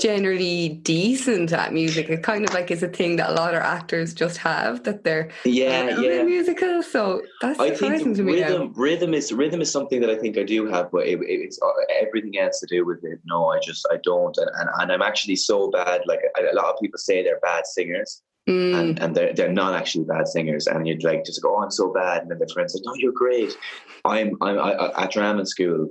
generally 0.01 0.69
decent 0.69 1.53
at 1.53 1.73
music. 1.73 2.09
It 2.09 2.23
kind 2.23 2.45
of 2.45 2.55
like 2.55 2.71
is 2.71 2.85
a 2.85 2.89
thing 2.89 3.17
that 3.17 3.31
a 3.31 3.33
lot 3.33 3.55
of 3.55 3.63
actors 3.63 4.15
just 4.15 4.37
have 4.39 4.85
that 4.85 5.03
they're 5.03 5.29
yeah, 5.45 5.99
yeah. 5.99 6.23
musical. 6.23 6.81
So 6.83 7.21
that's 7.41 7.59
I 7.59 7.75
surprising 7.75 8.15
think 8.15 8.17
to 8.19 8.23
me. 8.23 8.41
now. 8.41 8.49
rhythm, 8.49 8.73
rhythm 8.77 9.15
is 9.15 9.33
rhythm 9.33 9.61
is 9.61 9.71
something 9.71 10.01
that 10.01 10.11
I 10.11 10.17
think 10.17 10.39
I 10.39 10.45
do 10.45 10.67
have, 10.67 10.93
but 10.93 11.09
it, 11.09 11.19
it's 11.23 11.59
uh, 11.61 11.67
everything 12.01 12.39
else 12.39 12.61
to 12.61 12.67
do 12.67 12.87
with 12.87 13.03
it. 13.03 13.19
No, 13.25 13.49
I 13.49 13.59
just 13.59 13.85
I 13.91 13.97
don't, 14.05 14.37
and, 14.39 14.49
and, 14.57 14.69
and 14.81 14.93
I'm 14.93 15.03
actually 15.03 15.37
so 15.37 15.71
bad. 15.73 16.03
Like 16.07 16.21
a, 16.39 16.55
lot 16.55 16.67
of 16.67 16.77
people 16.81 16.99
say 16.99 17.25
they're 17.25 17.41
bad 17.41 17.67
singers, 17.67 18.23
Mm, 18.49 18.75
and, 18.81 18.99
and 19.03 19.15
they're 19.15 19.35
they're 19.35 19.53
not 19.53 19.75
actually 19.75 20.05
bad 20.05 20.27
singers, 20.27 20.67
and 20.69 20.87
you'd 20.89 21.05
like 21.05 21.25
just 21.27 21.43
go, 21.43 21.55
oh, 21.57 21.63
I'm 21.63 21.71
so 21.71 21.93
bad, 21.93 22.23
and 22.23 22.31
then 22.31 22.39
their 22.39 22.49
friends 22.49 22.73
say, 22.73 22.81
no, 22.83 22.95
you're 22.95 23.13
great. 23.13 23.55
I'm 24.07 24.37
I'm 24.41 24.59
I, 24.59 24.73
I- 24.73 25.03
at 25.05 25.11
drama 25.11 25.45
school. 25.45 25.91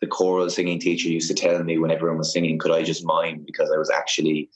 The 0.00 0.06
choral 0.06 0.48
singing 0.50 0.78
teacher 0.80 1.08
used 1.08 1.28
to 1.28 1.34
tell 1.34 1.62
me 1.62 1.78
when 1.78 1.90
everyone 1.90 2.18
was 2.18 2.32
singing, 2.32 2.58
could 2.58 2.72
I 2.72 2.82
just 2.82 3.04
mime 3.04 3.42
because 3.46 3.70
I 3.70 3.78
was 3.78 3.90
actually 3.90 4.50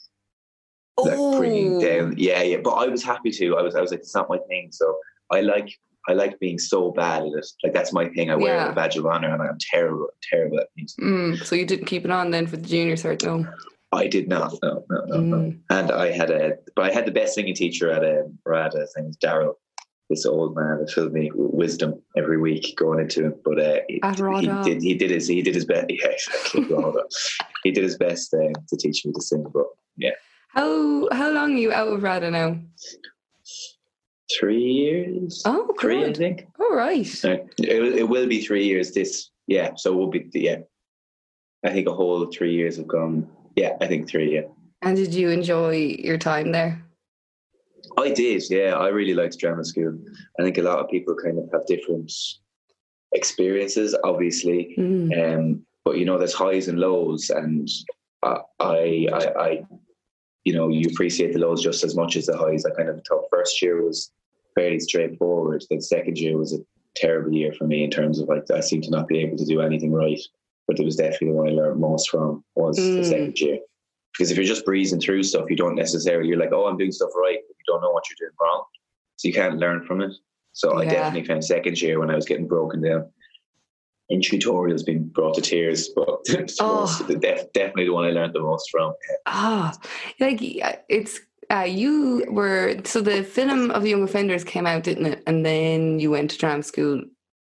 like 0.99 1.17
bringing 1.39 1.77
Oh. 1.77 1.81
down. 1.81 2.15
Yeah, 2.17 2.43
yeah. 2.43 2.59
But 2.63 2.71
I 2.73 2.87
was 2.89 3.03
happy 3.05 3.31
to. 3.31 3.57
I 3.57 3.63
was. 3.63 3.75
I 3.75 3.81
was 3.81 3.91
like, 3.91 4.01
it's 4.01 4.15
not 4.15 4.29
my 4.29 4.39
thing. 4.49 4.69
So 4.73 4.97
I 5.31 5.41
like. 5.41 5.69
I 6.09 6.13
like 6.15 6.39
being 6.41 6.59
so 6.59 6.91
bad 6.93 7.23
at 7.23 7.29
it. 7.29 7.47
Like 7.63 7.75
that's 7.75 7.93
my 7.93 8.09
thing. 8.09 8.31
I 8.31 8.35
wear 8.37 8.55
Yeah. 8.55 8.71
a 8.71 8.75
badge 8.75 8.97
of 8.97 9.05
honor, 9.05 9.29
and 9.33 9.43
I'm 9.43 9.59
terrible, 9.61 10.09
terrible 10.23 10.59
at 10.59 10.69
music. 10.75 11.05
mm, 11.05 11.45
so 11.45 11.55
you 11.55 11.67
didn't 11.67 11.85
keep 11.87 12.05
it 12.07 12.11
on 12.11 12.31
then 12.31 12.47
for 12.47 12.57
the 12.57 12.67
junior 12.67 12.97
cert, 12.97 13.23
no? 13.25 13.47
I 13.93 14.07
did 14.07 14.27
not. 14.29 14.55
No, 14.63 14.85
no, 14.91 15.05
no, 15.07 15.17
no. 15.21 15.37
Mm. 15.37 15.59
And 15.71 15.91
I 15.93 16.11
had 16.11 16.31
a, 16.31 16.55
but 16.75 16.87
I 16.91 16.93
had 16.95 17.05
the 17.05 17.11
best 17.11 17.35
singing 17.35 17.55
teacher 17.55 17.91
at 17.91 18.03
a. 18.05 18.25
His 18.75 18.95
name 18.97 19.07
was 19.07 19.19
Daryl. 19.19 19.55
This 20.11 20.25
old 20.25 20.57
man 20.57 20.79
that 20.81 20.91
filled 20.91 21.13
me 21.13 21.31
with 21.35 21.53
wisdom 21.53 22.01
every 22.17 22.39
week 22.39 22.75
going 22.77 22.99
into 23.01 23.27
him. 23.27 23.35
But 23.45 23.61
uh, 23.61 23.81
he, 23.89 24.01
he 24.41 24.47
did. 24.65 24.83
He 24.83 24.95
did 24.95 25.11
his. 25.11 25.29
He 25.29 25.43
did 25.43 25.55
his 25.55 25.67
best. 25.67 25.87
Yeah, 25.91 26.09
exactly. 26.09 26.93
He 27.63 27.71
did 27.73 27.85
his 27.85 27.99
best 27.99 28.33
uh, 28.33 28.53
to 28.69 28.77
teach 28.77 29.05
me 29.05 29.13
to 29.13 29.21
sing. 29.21 29.45
But 29.53 29.67
yeah, 29.97 30.13
How 30.49 31.09
how 31.13 31.31
long 31.31 31.55
are 31.55 31.59
you 31.59 31.73
out 31.73 31.89
of 31.89 32.03
RADA 32.03 32.31
now? 32.31 32.59
three 34.39 34.63
years. 34.63 35.43
Oh, 35.47 35.75
three, 35.81 36.05
I 36.05 36.13
think. 36.13 36.47
All 36.61 36.75
right. 36.77 37.07
Uh, 37.25 37.39
It, 37.59 37.81
will- 37.83 37.97
it 37.99 38.09
will 38.09 38.27
be 38.27 38.45
three 38.45 38.67
years 38.67 38.93
this, 38.93 39.31
yeah. 39.47 39.75
So 39.77 39.93
it 39.93 39.97
will 39.97 40.11
be, 40.11 40.29
yeah. 40.35 40.59
I 41.65 41.71
think 41.71 41.89
a 41.89 41.95
whole 41.95 42.27
three 42.27 42.53
years 42.55 42.77
have 42.77 42.87
gone. 42.87 43.27
Yeah, 43.57 43.77
I 43.81 43.87
think 43.87 44.07
three, 44.09 44.35
yeah. 44.35 44.43
And 44.83 44.97
did 44.97 45.15
you 45.15 45.31
enjoy 45.31 45.97
your 45.99 46.19
time 46.19 46.53
there? 46.53 46.85
I 47.99 48.11
did, 48.11 48.43
yeah. 48.51 48.75
I 48.75 48.89
really 48.89 49.15
liked 49.15 49.39
drama 49.39 49.65
school. 49.65 49.99
I 50.39 50.43
think 50.43 50.59
a 50.59 50.63
lot 50.63 50.79
of 50.79 50.89
people 50.91 51.15
kind 51.15 51.39
of 51.39 51.51
have 51.53 51.67
different 51.67 52.13
experiences, 53.13 53.97
obviously. 54.05 54.75
Mm. 54.79 55.37
Um, 55.39 55.67
but 55.85 55.99
you 55.99 56.05
know, 56.05 56.19
there's 56.19 56.35
highs 56.35 56.69
and 56.69 56.79
lows, 56.79 57.31
and 57.31 57.69
I, 58.23 58.39
I, 58.61 59.09
I, 59.39 59.63
you 60.45 60.53
know, 60.53 60.69
you 60.69 60.89
appreciate 60.91 61.33
the 61.33 61.39
lows 61.41 61.63
just 61.63 61.85
as 61.85 61.95
much 61.97 62.17
as 62.17 62.27
the 62.27 62.37
highs. 62.37 62.65
I 62.65 62.71
kind 62.71 62.89
of 62.89 63.03
thought 63.09 63.25
first 63.31 63.61
year 63.63 63.83
was 63.83 64.11
fairly 64.55 64.81
straightforward. 64.81 65.65
Then 65.71 65.81
second 65.81 66.19
year 66.19 66.37
was 66.37 66.53
a 66.53 66.59
terrible 66.97 67.33
year 67.33 67.53
for 67.53 67.65
me 67.67 67.85
in 67.85 67.91
terms 67.91 68.19
of 68.19 68.29
like 68.29 68.45
I 68.55 68.61
seemed 68.61 68.85
to 68.85 68.91
not 68.91 69.09
be 69.09 69.19
able 69.21 69.37
to 69.39 69.45
do 69.45 69.61
anything 69.61 69.93
right. 69.93 70.21
But 70.67 70.79
it 70.79 70.85
was 70.85 70.97
definitely 70.97 71.29
the 71.29 71.35
one 71.35 71.49
I 71.49 71.53
learned 71.53 71.81
most 71.81 72.11
from 72.11 72.45
was 72.55 72.77
the 72.77 72.83
Mm. 72.83 73.05
second 73.07 73.41
year. 73.41 73.59
Because 74.13 74.31
if 74.31 74.37
you're 74.37 74.47
just 74.47 74.65
breezing 74.65 75.01
through 75.01 75.23
stuff, 75.23 75.49
you 75.49 75.57
don't 75.57 75.75
necessarily 75.77 76.29
you're 76.29 76.39
like, 76.39 76.53
oh, 76.53 76.67
I'm 76.67 76.77
doing 76.77 76.93
stuff 76.93 77.11
right, 77.17 77.39
but 77.47 77.57
you 77.59 77.65
don't 77.67 77.81
know 77.83 77.91
what 77.91 78.05
you're 78.09 78.29
doing 78.29 78.37
wrong, 78.41 78.65
so 79.17 79.29
you 79.29 79.35
can't 79.35 79.59
learn 79.59 79.85
from 79.85 80.01
it. 80.01 80.13
So 80.53 80.77
I 80.79 80.87
definitely 80.87 81.25
found 81.25 81.45
second 81.45 81.81
year 81.81 82.01
when 82.01 82.11
I 82.11 82.17
was 82.17 82.25
getting 82.27 82.49
broken 82.49 82.83
down 82.83 83.09
in 84.09 84.21
tutorials 84.21 84.85
being 84.85 85.05
brought 85.05 85.35
to 85.35 85.41
tears, 85.41 85.91
but 85.95 86.21
Oh. 86.61 86.81
most- 86.81 87.21
def- 87.21 87.53
definitely 87.53 87.85
the 87.85 87.93
one 87.93 88.07
I 88.07 88.11
learned 88.11 88.35
the 88.35 88.41
most 88.41 88.71
from. 88.71 88.93
Ah, 89.27 89.77
like 90.19 90.41
uh, 90.63 90.73
it's 90.89 91.21
uh, 91.51 91.61
you 91.69 92.25
were 92.29 92.77
so 92.85 93.01
the 93.01 93.23
film 93.23 93.71
of 93.71 93.83
the 93.83 93.91
Young 93.91 94.03
Offenders 94.03 94.45
came 94.45 94.67
out, 94.67 94.83
didn't 94.83 95.07
it? 95.07 95.23
And 95.27 95.47
then 95.47 96.01
you 96.01 96.11
went 96.11 96.31
to 96.33 96.39
drama 96.39 96.63
school, 96.63 97.03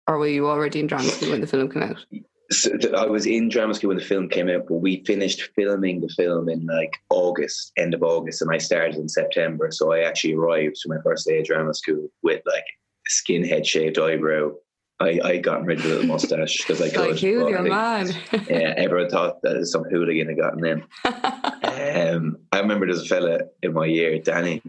or 0.07 0.17
were 0.17 0.27
you 0.27 0.47
already 0.47 0.79
in 0.79 0.87
drama 0.87 1.05
school 1.09 1.29
when 1.31 1.41
the 1.41 1.47
film 1.47 1.69
came 1.69 1.83
out? 1.83 2.05
So 2.51 2.71
I 2.97 3.05
was 3.05 3.27
in 3.27 3.49
drama 3.49 3.75
school 3.75 3.89
when 3.89 3.97
the 3.97 4.03
film 4.03 4.27
came 4.27 4.49
out, 4.49 4.65
but 4.67 4.77
we 4.77 5.03
finished 5.05 5.49
filming 5.55 6.01
the 6.01 6.09
film 6.09 6.49
in 6.49 6.65
like 6.65 6.93
August, 7.11 7.71
end 7.77 7.93
of 7.93 8.01
August, 8.01 8.41
and 8.41 8.51
I 8.51 8.57
started 8.57 8.95
in 8.95 9.07
September. 9.07 9.69
So 9.71 9.93
I 9.93 9.99
actually 9.99 10.33
arrived 10.33 10.77
to 10.77 10.89
my 10.89 10.97
first 11.03 11.27
day 11.27 11.39
of 11.39 11.45
drama 11.45 11.73
school 11.75 12.09
with 12.23 12.41
like 12.47 12.65
skinhead 13.09 13.65
shaved 13.65 13.99
eyebrow. 13.99 14.51
I 14.99 15.19
I 15.23 15.37
got 15.37 15.63
rid 15.63 15.77
of 15.77 15.83
the 15.83 15.89
little 15.89 16.05
mustache 16.13 16.57
because 16.57 16.81
I 16.81 16.89
could. 16.89 17.11
Like 17.11 17.23
I 17.23 17.27
your 17.27 17.61
man? 17.61 18.15
Yeah, 18.49 18.73
everyone 18.77 19.09
thought 19.09 19.41
that 19.43 19.65
some 19.67 19.83
hooligan 19.83 20.27
had 20.27 20.37
gotten 20.37 20.65
in. 20.65 20.83
Um, 21.79 22.37
I 22.51 22.59
remember 22.59 22.85
there's 22.85 23.03
a 23.03 23.05
fella 23.05 23.39
in 23.63 23.73
my 23.73 23.85
year, 23.85 24.19
Danny, 24.19 24.61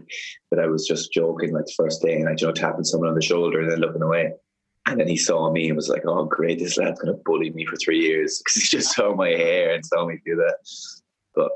that 0.49 0.59
I 0.59 0.67
was 0.67 0.87
just 0.87 1.11
joking 1.11 1.53
like 1.53 1.65
the 1.65 1.73
first 1.75 2.01
day, 2.01 2.15
and 2.15 2.27
I 2.27 2.35
you 2.37 2.47
know 2.47 2.53
tapping 2.53 2.83
someone 2.83 3.09
on 3.09 3.15
the 3.15 3.21
shoulder 3.21 3.59
and 3.59 3.71
then 3.71 3.79
looking 3.79 4.01
away. 4.01 4.33
And 4.87 4.99
then 4.99 5.07
he 5.07 5.17
saw 5.17 5.51
me 5.51 5.67
and 5.67 5.75
was 5.75 5.89
like, 5.89 6.03
"Oh, 6.05 6.25
great! 6.25 6.59
This 6.59 6.77
lad's 6.77 6.99
gonna 6.99 7.17
bully 7.25 7.51
me 7.51 7.65
for 7.65 7.75
three 7.75 7.99
years 7.99 8.39
because 8.43 8.61
he 8.61 8.67
just 8.67 8.95
saw 8.95 9.15
my 9.15 9.29
hair 9.29 9.73
and 9.73 9.85
saw 9.85 10.05
me 10.05 10.19
do 10.25 10.35
that." 10.35 10.55
But 11.35 11.51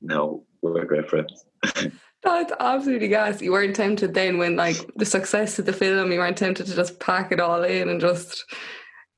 no, 0.00 0.44
we're 0.62 0.84
great 0.84 1.08
friends. 1.08 1.44
That's 2.22 2.52
absolutely 2.60 3.08
gas. 3.08 3.40
You 3.40 3.52
weren't 3.52 3.74
tempted 3.74 4.12
then 4.12 4.36
when 4.38 4.54
like 4.54 4.76
the 4.96 5.06
success 5.06 5.58
of 5.58 5.64
the 5.66 5.72
film, 5.72 6.12
you 6.12 6.18
weren't 6.18 6.36
tempted 6.36 6.66
to 6.66 6.76
just 6.76 7.00
pack 7.00 7.32
it 7.32 7.40
all 7.40 7.64
in 7.64 7.88
and 7.88 8.00
just 8.00 8.44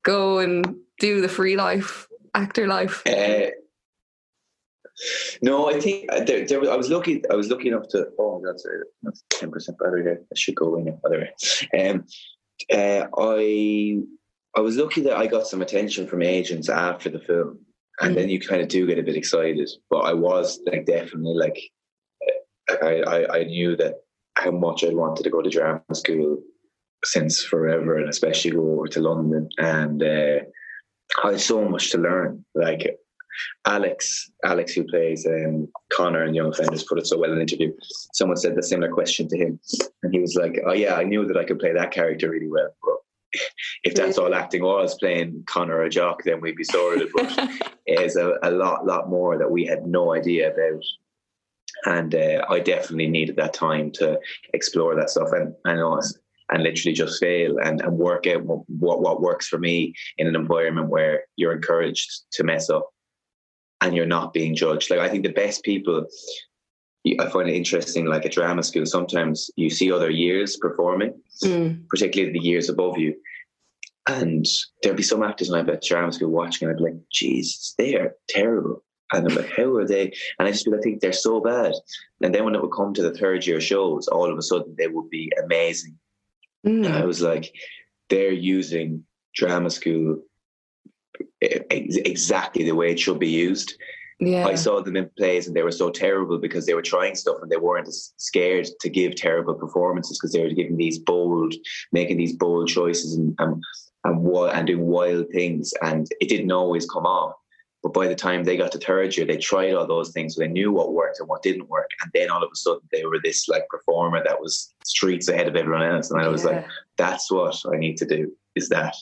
go 0.05 0.39
and 0.39 0.77
do 1.01 1.21
the 1.21 1.29
free 1.29 1.57
life, 1.57 2.07
actor 2.35 2.67
life. 2.67 3.03
Uh, 3.07 3.51
No, 5.41 5.69
I 5.69 5.81
think 5.81 6.13
uh, 6.13 6.23
there, 6.25 6.47
there 6.47 6.61
was, 6.61 6.69
I 6.69 6.77
was 6.77 6.91
looking. 6.91 7.25
I 7.31 7.35
was 7.35 7.49
looking 7.49 7.75
up 7.75 7.89
to. 7.91 8.09
Oh, 8.19 8.41
that's 8.45 8.65
that's 9.03 9.25
ten 9.31 9.51
percent 9.51 9.79
battery 9.79 10.03
there. 10.05 10.21
I 10.21 10.37
should 10.37 10.55
go 10.55 10.77
in 10.77 10.89
it. 10.89 11.03
By 11.03 11.11
the 11.11 11.17
way, 11.19 11.91
um, 11.91 12.05
uh, 12.73 13.07
I 13.19 13.99
I 14.57 14.61
was 14.61 14.77
lucky 14.77 15.01
that 15.03 15.17
I 15.17 15.27
got 15.27 15.47
some 15.47 15.63
attention 15.63 16.07
from 16.07 16.23
agents 16.23 16.69
after 16.69 17.09
the 17.11 17.21
film, 17.21 17.59
and 18.01 18.13
Mm. 18.13 18.17
then 18.19 18.29
you 18.29 18.41
kind 18.41 18.61
of 18.63 18.69
do 18.69 18.87
get 18.87 18.99
a 18.99 19.03
bit 19.03 19.17
excited. 19.17 19.71
But 19.91 20.01
I 20.01 20.13
was 20.13 20.61
like 20.67 20.87
definitely 20.87 21.35
like 21.35 21.59
I 22.83 23.03
I, 23.03 23.39
I 23.39 23.45
knew 23.45 23.77
that 23.77 23.95
how 24.37 24.51
much 24.51 24.85
I 24.85 24.89
wanted 24.91 25.25
to 25.25 25.31
go 25.31 25.43
to 25.43 25.51
drama 25.51 25.83
school 25.95 26.43
since 27.05 27.43
forever, 27.43 27.99
and 27.99 28.09
especially 28.09 28.53
go 28.53 28.73
over 28.75 28.87
to 28.89 29.01
London. 29.01 29.49
And 29.59 30.03
uh, 30.03 30.39
I 31.25 31.33
had 31.33 31.41
so 31.41 31.69
much 31.69 31.91
to 31.91 31.99
learn. 31.99 32.45
Like 32.55 32.97
Alex, 33.67 34.31
Alex, 34.45 34.73
who 34.73 34.85
plays 34.85 35.27
um, 35.27 35.69
Connor 35.93 36.25
in 36.25 36.35
Young 36.35 36.49
Offenders, 36.49 36.85
put 36.85 36.99
it 36.99 37.07
so 37.07 37.19
well 37.19 37.31
in 37.31 37.37
an 37.37 37.43
interview. 37.43 37.73
Someone 38.13 38.37
said 38.37 38.55
the 38.55 38.63
similar 38.63 38.93
question 38.93 39.29
to 39.29 39.39
him, 39.39 39.61
and 40.03 40.13
he 40.13 40.21
was 40.21 40.35
like, 40.35 40.61
"Oh 40.67 40.73
yeah, 40.73 40.95
I 40.95 41.05
knew 41.05 41.27
that 41.27 41.37
I 41.37 41.45
could 41.45 41.59
play 41.59 41.73
that 41.73 41.93
character 41.93 42.31
really 42.31 42.49
well, 42.49 42.75
but 42.83 42.97
if 43.85 43.95
that's 43.95 44.19
all 44.19 44.35
acting 44.35 44.63
was 44.63 44.95
playing 44.97 45.45
Connor 45.47 45.81
or 45.81 45.89
Jock, 45.89 46.25
then 46.25 46.41
we'd 46.41 46.57
be 46.57 46.65
sorted." 46.65 47.09
But 47.15 47.51
there's 47.87 48.17
a, 48.17 48.39
a 48.43 48.51
lot, 48.51 48.87
lot 48.87 49.11
more 49.11 49.37
that 49.39 49.51
we 49.51 49.67
had 49.67 49.87
no 49.87 50.15
idea 50.15 50.53
about. 50.53 50.85
And 51.85 52.15
uh, 52.15 52.47
I 52.49 52.61
definitely 52.61 53.09
needed 53.09 53.37
that 53.37 53.55
time 53.55 53.91
to 53.93 54.21
explore 54.55 54.95
that 54.95 55.11
stuff 55.11 55.33
and 55.33 55.55
and, 55.65 55.81
and 56.51 56.63
literally 56.63 56.93
just 56.93 57.19
fail 57.19 57.59
and, 57.59 57.81
and 57.81 57.99
work 57.99 58.27
out 58.27 58.45
what, 58.45 58.61
what 58.69 59.01
what 59.01 59.21
works 59.21 59.49
for 59.49 59.59
me 59.59 59.95
in 60.19 60.27
an 60.27 60.37
environment 60.37 60.89
where 60.89 61.25
you're 61.37 61.55
encouraged 61.55 62.23
to 62.33 62.45
mess 62.45 62.71
up 62.71 62.93
and 63.83 63.97
you're 63.97 64.07
not 64.07 64.33
being 64.33 64.55
judged. 64.55 64.91
Like 64.91 65.01
I 65.01 65.09
think 65.09 65.25
the 65.25 65.33
best 65.33 65.65
people, 65.65 66.07
I 67.19 67.29
find 67.29 67.49
it 67.49 67.57
interesting. 67.57 68.07
Like 68.07 68.25
at 68.25 68.33
drama 68.33 68.63
school, 68.63 68.87
sometimes 68.87 69.51
you 69.57 69.69
see 69.71 69.91
other 69.93 70.11
years 70.11 70.57
performing, 70.57 71.21
Mm. 71.45 71.89
particularly 71.89 72.33
the 72.33 72.47
years 72.47 72.69
above 72.69 72.97
you. 72.99 73.15
And 74.09 74.47
there'll 74.83 74.97
be 74.97 75.03
some 75.03 75.23
actors 75.23 75.51
when 75.51 75.61
I'm 75.61 75.71
at 75.71 75.83
drama 75.83 76.13
school 76.13 76.31
watching, 76.31 76.69
and 76.69 76.77
I'd 76.77 76.79
be 76.79 76.91
like, 76.91 77.01
Jesus, 77.13 77.75
they 77.79 77.95
are 77.97 78.15
terrible. 78.29 78.85
And 79.13 79.29
I'm 79.29 79.35
like, 79.37 79.51
how 79.51 79.75
are 79.77 79.87
they? 79.87 80.13
And 80.39 80.49
I 80.49 80.53
just 80.53 80.67
like, 80.67 80.79
I 80.81 80.83
think 80.83 81.01
they're 81.01 81.13
so 81.13 81.41
bad. 81.41 81.73
And 82.23 82.35
then 82.35 82.45
when 82.45 82.55
it 82.55 82.63
would 82.63 82.73
come 82.73 82.95
to 82.95 83.03
the 83.03 83.13
third 83.15 83.47
year 83.47 83.61
shows, 83.61 84.09
all 84.09 84.31
of 84.31 84.39
a 84.39 84.43
sudden 84.43 84.75
they 84.79 84.87
would 84.89 85.11
be 85.11 85.31
amazing. 85.45 85.99
And 86.65 86.87
I 86.87 87.03
Mm. 87.03 87.07
was 87.07 87.21
like, 87.21 87.53
they're 88.09 88.33
using 88.33 89.05
drama 89.35 89.71
school 89.71 90.23
exactly 91.41 92.65
the 92.65 92.75
way 92.75 92.93
it 92.93 93.01
should 93.01 93.19
be 93.19 93.29
used. 93.29 93.75
Yeah. 94.21 94.47
I 94.47 94.55
saw 94.55 94.81
them 94.81 94.97
in 94.97 95.11
plays 95.17 95.49
and 95.49 95.57
they 95.57 95.65
were 95.65 95.73
so 95.73 95.91
terrible 95.91 96.39
because 96.39 96.65
they 96.65 96.75
were 96.75 96.83
trying 96.83 97.17
stuff 97.17 97.39
and 97.43 97.51
they 97.51 97.57
weren't 97.57 97.89
as 97.89 98.13
scared 98.19 98.69
to 98.81 98.89
give 98.89 99.17
terrible 99.17 99.55
performances 99.55 100.17
because 100.17 100.33
they 100.33 100.43
were 100.43 100.51
giving 100.51 100.77
these 100.77 100.99
bold, 100.99 101.55
making 101.91 102.19
these 102.19 102.37
bold 102.37 102.69
choices 102.69 103.17
and 103.17 103.35
and 103.41 103.63
and, 104.05 104.27
and 104.27 104.67
doing 104.67 104.87
wild 104.87 105.27
things, 105.33 105.73
and 105.83 106.09
it 106.21 106.29
didn't 106.29 106.53
always 106.53 106.89
come 106.89 107.07
off. 107.07 107.35
But 107.83 107.95
by 107.95 108.07
the 108.07 108.15
time 108.15 108.45
they 108.45 108.57
got 108.57 108.71
to 108.73 108.79
third 108.79 109.17
year, 109.17 109.27
they 109.27 109.37
tried 109.37 109.75
all 109.75 109.87
those 109.87 110.13
things, 110.13 110.35
so 110.35 110.41
they 110.41 110.49
knew 110.49 110.71
what 110.71 110.93
worked 110.93 111.19
and 111.19 111.29
what 111.29 111.43
didn't 111.43 111.69
work, 111.69 111.91
and 112.03 112.11
then 112.15 112.31
all 112.31 112.43
of 112.43 112.51
a 112.53 112.57
sudden 112.57 112.83
they 112.93 113.05
were 113.05 113.19
this 113.23 113.49
like 113.49 113.67
performer 113.69 114.23
that 114.25 114.41
was 114.41 114.73
streets 114.85 115.29
ahead 115.29 115.49
of 115.49 115.57
everyone 115.57 115.83
else, 115.83 116.11
and 116.11 116.21
I 116.21 116.29
was 116.29 116.45
like, 116.45 116.65
that's 116.97 117.31
what 117.31 117.57
I 117.73 117.77
need 117.77 117.97
to 117.99 118.07
do. 118.07 118.33
Is 118.55 118.69
that 118.69 118.95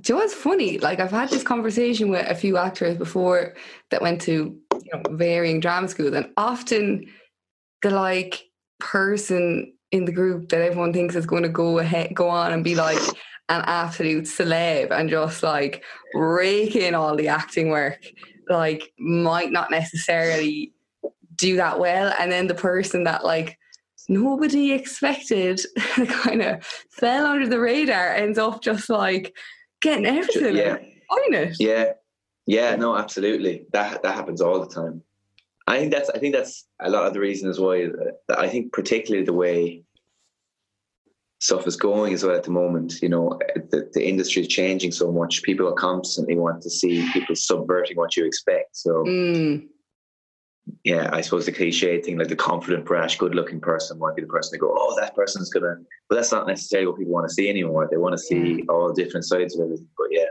Do 0.00 0.12
you 0.12 0.18
know 0.18 0.24
what's 0.24 0.34
funny? 0.34 0.78
Like 0.78 1.00
I've 1.00 1.10
had 1.10 1.30
this 1.30 1.42
conversation 1.42 2.10
with 2.10 2.28
a 2.28 2.34
few 2.34 2.56
actors 2.56 2.96
before 2.96 3.54
that 3.90 4.02
went 4.02 4.20
to 4.22 4.58
you 4.72 4.90
know 4.92 5.02
varying 5.10 5.60
drama 5.60 5.88
schools, 5.88 6.14
and 6.14 6.30
often 6.36 7.06
the 7.82 7.90
like 7.90 8.44
person 8.80 9.72
in 9.92 10.04
the 10.04 10.12
group 10.12 10.48
that 10.48 10.60
everyone 10.60 10.92
thinks 10.92 11.14
is 11.14 11.26
going 11.26 11.44
to 11.44 11.48
go 11.48 11.78
ahead, 11.78 12.14
go 12.14 12.28
on 12.28 12.52
and 12.52 12.64
be 12.64 12.74
like 12.74 12.98
an 13.48 13.62
absolute 13.66 14.24
celeb 14.24 14.90
and 14.90 15.08
just 15.08 15.42
like 15.42 15.84
rake 16.14 16.74
in 16.74 16.94
all 16.94 17.14
the 17.14 17.28
acting 17.28 17.68
work, 17.68 18.04
like 18.48 18.92
might 18.98 19.52
not 19.52 19.70
necessarily 19.70 20.72
do 21.36 21.56
that 21.56 21.78
well, 21.78 22.12
and 22.18 22.32
then 22.32 22.46
the 22.46 22.54
person 22.54 23.04
that 23.04 23.24
like 23.24 23.58
nobody 24.08 24.72
expected 24.72 25.60
kind 26.08 26.42
of 26.42 26.64
fell 26.90 27.26
under 27.26 27.48
the 27.48 27.60
radar 27.60 28.14
ends 28.14 28.38
up 28.38 28.62
just 28.62 28.90
like 28.90 29.34
getting 29.84 30.06
everything 30.06 30.56
yeah. 30.56 30.78
on 31.10 31.34
it. 31.34 31.56
Yeah, 31.60 31.92
yeah, 32.46 32.74
no, 32.76 32.96
absolutely. 32.96 33.66
That 33.72 34.02
that 34.02 34.14
happens 34.14 34.40
all 34.40 34.58
the 34.60 34.74
time. 34.74 35.02
I 35.66 35.78
think 35.78 35.92
that's 35.92 36.10
I 36.10 36.18
think 36.18 36.34
that's 36.34 36.66
a 36.80 36.90
lot 36.90 37.06
of 37.06 37.12
the 37.14 37.20
reasons 37.20 37.60
why. 37.60 37.86
That 38.28 38.38
I 38.38 38.48
think 38.48 38.72
particularly 38.72 39.24
the 39.24 39.32
way 39.32 39.84
stuff 41.40 41.66
is 41.66 41.76
going 41.76 42.14
as 42.14 42.24
well 42.24 42.34
at 42.34 42.44
the 42.44 42.50
moment. 42.50 42.94
You 43.02 43.10
know, 43.10 43.38
the, 43.70 43.90
the 43.92 44.06
industry 44.06 44.42
is 44.42 44.48
changing 44.48 44.92
so 44.92 45.12
much. 45.12 45.42
People 45.42 45.68
are 45.68 45.74
constantly 45.74 46.36
want 46.36 46.62
to 46.62 46.70
see 46.70 47.06
people 47.12 47.36
subverting 47.36 47.96
what 47.96 48.16
you 48.16 48.24
expect. 48.24 48.76
So 48.76 49.04
Mm, 49.04 49.68
yeah, 50.84 51.08
I 51.12 51.22
suppose 51.22 51.46
the 51.46 51.52
cliche 51.52 52.00
thing, 52.02 52.18
like 52.18 52.28
the 52.28 52.36
confident, 52.36 52.84
brash, 52.84 53.16
good-looking 53.16 53.60
person, 53.60 53.98
might 53.98 54.14
be 54.16 54.22
the 54.22 54.28
person 54.28 54.52
to 54.52 54.60
go, 54.60 54.74
"Oh, 54.76 54.94
that 55.00 55.14
person's 55.16 55.48
gonna." 55.50 55.76
But 56.08 56.16
that's 56.16 56.30
not 56.30 56.46
necessarily 56.46 56.86
what 56.86 56.98
people 56.98 57.12
want 57.14 57.26
to 57.26 57.34
see 57.34 57.48
anymore. 57.48 57.88
They 57.90 57.96
want 57.96 58.12
to 58.12 58.18
see 58.18 58.62
all 58.68 58.92
different 58.92 59.24
sides 59.24 59.54
of 59.56 59.64
everything. 59.64 59.88
But 59.96 60.08
yeah. 60.10 60.26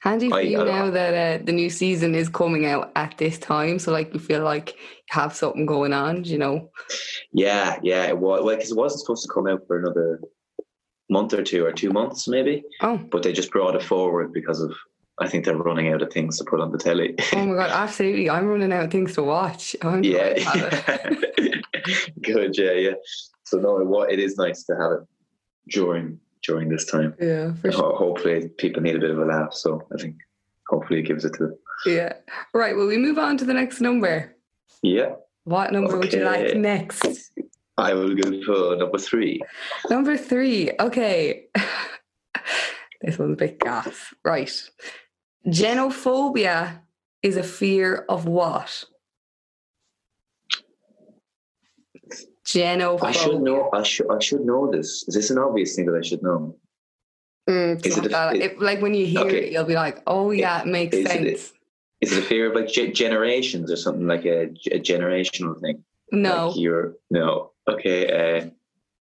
handy 0.00 0.28
for 0.28 0.36
I- 0.36 0.40
you 0.40 0.60
I- 0.60 0.64
now 0.64 0.90
that 0.90 1.40
uh, 1.40 1.44
the 1.44 1.52
new 1.52 1.70
season 1.70 2.14
is 2.14 2.28
coming 2.28 2.66
out 2.66 2.90
at 2.96 3.16
this 3.18 3.38
time. 3.38 3.78
So 3.78 3.92
like 3.92 4.12
you 4.12 4.20
feel 4.20 4.42
like 4.42 4.72
you 4.72 5.10
have 5.10 5.32
something 5.34 5.64
going 5.64 5.92
on, 5.92 6.24
you 6.24 6.38
know. 6.38 6.70
Yeah, 7.32 7.78
yeah, 7.82 8.04
it 8.08 8.18
was 8.18 8.42
well 8.42 8.56
because 8.56 8.72
it 8.72 8.76
wasn't 8.76 9.00
supposed 9.02 9.22
to 9.22 9.32
come 9.32 9.46
out 9.46 9.62
for 9.66 9.78
another 9.78 10.20
month 11.08 11.32
or 11.34 11.42
two 11.42 11.64
or 11.64 11.72
two 11.72 11.90
months 11.90 12.26
maybe, 12.26 12.64
Oh, 12.80 12.98
but 13.12 13.22
they 13.22 13.32
just 13.32 13.50
brought 13.52 13.76
it 13.76 13.82
forward 13.82 14.32
because 14.32 14.60
of 14.60 14.74
I 15.18 15.28
think 15.28 15.44
they're 15.44 15.56
running 15.56 15.92
out 15.92 16.02
of 16.02 16.12
things 16.12 16.38
to 16.38 16.44
put 16.44 16.60
on 16.60 16.72
the 16.72 16.78
telly. 16.78 17.14
oh 17.32 17.46
my 17.46 17.54
god, 17.54 17.70
absolutely! 17.70 18.28
I'm 18.28 18.46
running 18.46 18.72
out 18.72 18.84
of 18.84 18.90
things 18.90 19.14
to 19.14 19.22
watch. 19.22 19.76
I'm 19.82 20.02
yeah, 20.02 20.34
trying 20.42 20.70
to 20.70 20.76
have 20.76 21.00
it. 21.38 21.64
good, 22.22 22.56
yeah, 22.58 22.72
yeah. 22.72 22.94
So 23.44 23.58
no, 23.58 23.78
it, 23.78 23.86
wa- 23.86 24.02
it 24.02 24.18
is 24.18 24.36
nice 24.36 24.64
to 24.64 24.74
have 24.76 24.92
it 24.92 25.00
during 25.68 26.18
during 26.42 26.68
this 26.68 26.84
time. 26.86 27.14
yeah, 27.20 27.54
for 27.54 27.70
sure. 27.70 27.96
Hopefully, 27.96 28.48
people 28.58 28.82
need 28.82 28.96
a 28.96 29.00
bit 29.00 29.10
of 29.10 29.18
a 29.18 29.24
laugh, 29.24 29.54
so 29.54 29.86
I 29.94 30.00
think 30.00 30.16
hopefully 30.68 31.00
it 31.00 31.02
gives 31.06 31.24
it 31.24 31.34
to 31.34 31.44
them. 31.44 31.58
Yeah. 31.86 32.14
Right. 32.52 32.76
Well, 32.76 32.86
we 32.86 32.98
move 32.98 33.18
on 33.18 33.36
to 33.38 33.44
the 33.44 33.54
next 33.54 33.80
number. 33.80 34.34
Yeah, 34.82 35.14
What 35.44 35.72
number 35.72 35.96
would 35.98 36.12
you 36.12 36.24
like 36.24 36.56
next? 36.56 37.32
I 37.78 37.94
will 37.94 38.14
go 38.14 38.42
for 38.44 38.76
number 38.76 38.98
three. 38.98 39.40
Number 39.88 40.16
three. 40.16 40.70
Okay. 40.78 41.46
this 43.00 43.18
one's 43.18 43.32
a 43.32 43.36
bit 43.36 43.60
gas. 43.60 44.12
Right. 44.24 44.52
Genophobia 45.46 46.80
is 47.22 47.36
a 47.36 47.42
fear 47.42 48.04
of 48.08 48.26
what? 48.26 48.84
Genophobia. 52.46 53.02
I 53.04 53.12
should 53.12 53.40
know. 53.42 53.70
I 53.72 53.82
should. 53.82 54.10
I 54.10 54.18
should 54.20 54.40
know 54.44 54.70
this. 54.70 55.04
Is 55.08 55.14
this 55.14 55.30
an 55.30 55.38
obvious 55.38 55.74
thing 55.76 55.86
that 55.86 55.96
I 55.96 56.02
should 56.02 56.22
know? 56.22 56.56
Mm, 57.48 57.84
Is 57.84 57.96
it 57.98 58.06
a- 58.06 58.08
that- 58.08 58.36
it- 58.36 58.60
like 58.60 58.80
when 58.80 58.94
you 58.94 59.06
hear 59.06 59.22
Okay. 59.26 59.46
it, 59.46 59.52
you'll 59.52 59.64
be 59.64 59.74
like, 59.74 60.02
"Oh 60.06 60.30
yeah, 60.30 60.60
it 60.62 60.66
makes 60.66 60.96
is 60.96 61.06
sense." 61.06 61.52
Is 62.00 62.12
it 62.12 62.18
a 62.18 62.22
fear 62.22 62.48
of 62.50 62.54
like 62.54 62.68
ge- 62.68 62.92
generations 62.94 63.70
or 63.72 63.76
something 63.76 64.06
like 64.06 64.24
a, 64.26 64.44
a 64.72 64.78
generational 64.80 65.58
thing? 65.60 65.84
no, 66.12 66.48
Like 66.48 66.56
you're 66.58 66.94
no. 67.10 67.52
Okay. 67.68 68.40
Uh, 68.42 68.50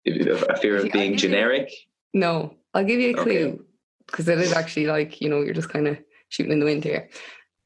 a 0.06 0.56
fear 0.58 0.76
of 0.78 0.90
being 0.92 1.16
generic. 1.16 1.70
no. 2.14 2.54
I'll 2.74 2.84
give 2.84 3.00
you 3.00 3.10
a 3.10 3.14
clue 3.22 3.64
because 4.06 4.28
it 4.28 4.38
is 4.38 4.52
actually 4.52 4.86
like 4.86 5.20
you 5.22 5.28
know 5.30 5.40
you're 5.40 5.54
just 5.54 5.68
kind 5.70 5.88
of 5.88 5.96
shooting 6.28 6.52
in 6.52 6.60
the 6.60 6.64
wind 6.66 6.84
here. 6.84 7.08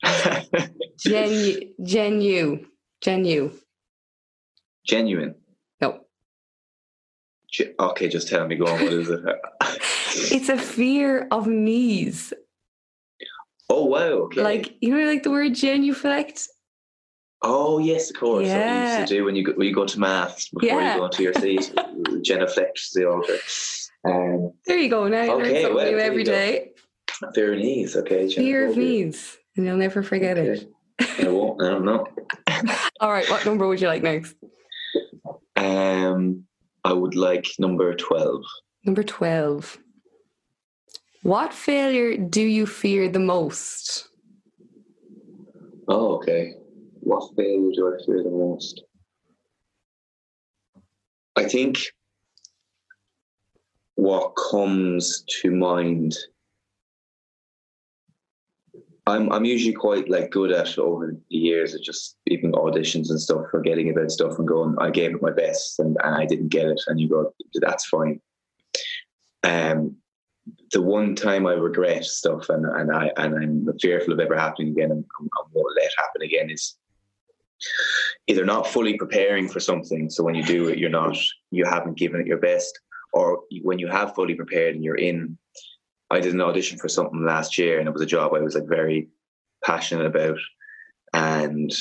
Genu, 0.99 1.61
genu, 1.85 2.67
genu. 3.01 3.51
Genuine. 4.87 5.35
No, 5.81 6.01
Ge- 7.51 7.75
okay, 7.79 8.09
just 8.09 8.29
tell 8.29 8.47
me. 8.47 8.57
Go 8.57 8.67
on. 8.67 8.81
What 8.83 8.93
is 8.93 9.09
it? 9.11 9.21
it's 10.33 10.49
a 10.49 10.57
fear 10.59 11.27
of 11.31 11.47
knees. 11.47 12.33
oh 13.69 13.85
wow. 13.87 13.99
Okay. 14.27 14.43
Like 14.43 14.77
you 14.81 14.91
know, 14.97 15.07
like 15.07 15.23
the 15.23 15.31
word 15.31 15.55
genuflect. 15.55 16.49
Oh 17.43 17.79
yes, 17.79 18.11
of 18.11 18.17
course. 18.17 18.47
What 18.49 18.55
you 18.55 18.61
Yeah. 18.61 18.99
used 18.99 19.09
to 19.09 19.15
do 19.17 19.25
when 19.25 19.37
you 19.37 19.45
go, 19.45 19.53
when 19.53 19.67
you 19.67 19.75
go 19.75 19.87
to 19.87 19.99
maths 20.01 20.49
before 20.51 20.81
Yeah. 20.81 20.95
you 20.95 21.01
go 21.01 21.07
into 21.07 21.23
your 21.23 21.35
seat, 21.35 21.73
genuflect 22.23 22.81
the 22.95 23.09
altar. 23.09 23.37
Um, 24.05 24.53
There 24.67 24.79
you 24.79 24.89
go. 24.91 25.09
Now 25.09 25.23
you 25.25 25.33
learn 25.33 25.41
Okay, 25.47 25.63
something 25.63 25.75
well, 25.77 25.91
new 25.91 25.99
every 25.99 26.25
day. 26.25 26.73
Fear 27.35 27.53
of 27.53 27.59
knees. 27.59 27.97
Okay. 27.97 28.29
Fear 28.29 28.67
of 28.69 28.75
genophobia. 28.75 28.79
knees, 28.79 29.39
and 29.57 29.67
you'll 29.67 29.77
never 29.77 30.03
forget 30.03 30.39
it. 30.39 30.69
I 31.19 31.29
won't. 31.29 31.63
I 31.63 31.71
don't 31.71 31.85
know. 31.85 32.07
All 33.01 33.11
right, 33.11 33.29
what 33.31 33.45
number 33.47 33.67
would 33.67 33.81
you 33.81 33.89
like 33.89 34.03
next? 34.03 34.35
Um, 35.57 36.45
I 36.85 36.93
would 36.93 37.15
like 37.15 37.47
number 37.59 37.95
twelve. 37.95 38.45
Number 38.85 39.03
twelve. 39.03 39.79
What 41.23 41.53
failure 41.53 42.17
do 42.17 42.43
you 42.43 42.67
fear 42.67 43.09
the 43.09 43.19
most? 43.19 44.09
Oh, 45.89 46.17
okay. 46.17 46.55
what 47.01 47.35
failure 47.37 47.73
do 47.75 47.95
I 47.95 48.05
fear 48.07 48.23
the 48.23 48.31
most? 48.31 48.83
I 51.37 51.45
think 51.45 51.79
what 53.97 54.33
comes 54.51 55.25
to 55.41 55.51
mind 55.51 56.17
I'm 59.11 59.31
I'm 59.33 59.45
usually 59.45 59.75
quite 59.75 60.09
like 60.09 60.31
good 60.31 60.53
at 60.53 60.79
over 60.79 61.09
the 61.09 61.37
years 61.37 61.75
of 61.75 61.83
just 61.83 62.17
even 62.27 62.53
auditions 62.53 63.11
and 63.11 63.21
stuff, 63.21 63.47
forgetting 63.51 63.91
about 63.91 64.11
stuff 64.11 64.39
and 64.39 64.49
going, 64.49 64.77
I 64.81 64.91
gave 64.91 65.15
it 65.15 65.23
my 65.23 65.31
best 65.31 65.79
and, 65.79 65.97
and 66.03 66.15
I 66.15 66.25
didn't 66.27 66.49
get 66.49 66.67
it, 66.67 66.81
and 66.87 67.01
you 67.01 67.09
go, 67.09 67.33
that's 67.55 67.87
fine. 67.87 68.21
Um, 69.43 69.97
the 70.73 70.83
one 70.83 71.15
time 71.15 71.47
I 71.47 71.53
regret 71.53 72.05
stuff 72.05 72.49
and 72.49 72.65
and 72.65 72.95
I 72.95 73.11
and 73.17 73.35
I'm 73.35 73.79
fearful 73.81 74.13
of 74.13 74.21
ever 74.21 74.37
happening 74.37 74.69
again 74.69 74.91
and, 74.91 75.05
and 75.21 75.31
won't 75.53 75.77
let 75.77 75.91
happen 75.99 76.23
again 76.23 76.51
is 76.51 76.77
either 78.27 78.45
not 78.45 78.67
fully 78.67 78.97
preparing 78.97 79.49
for 79.49 79.61
something. 79.61 80.09
So 80.09 80.25
when 80.25 80.35
you 80.35 80.45
do 80.45 80.69
it, 80.69 80.79
you're 80.79 80.91
not 80.91 81.17
you 81.51 81.65
haven't 81.65 81.99
given 81.99 82.21
it 82.21 82.27
your 82.27 82.39
best, 82.39 82.79
or 83.13 83.43
when 83.63 83.79
you 83.79 83.89
have 83.89 84.15
fully 84.15 84.35
prepared 84.35 84.75
and 84.75 84.85
you're 84.85 84.97
in 84.97 85.37
I 86.11 86.21
did 86.21 86.35
an 86.35 86.41
audition 86.41 86.79
for 86.79 86.89
something 86.89 87.25
last 87.25 87.57
year, 87.57 87.79
and 87.79 87.89
it 87.89 87.93
was 87.93 88.03
a 88.03 88.07
job 88.07 88.35
I 88.35 88.41
was 88.41 88.55
like 88.55 88.67
very 88.67 89.09
passionate 89.65 90.07
about. 90.07 90.39
And 91.13 91.73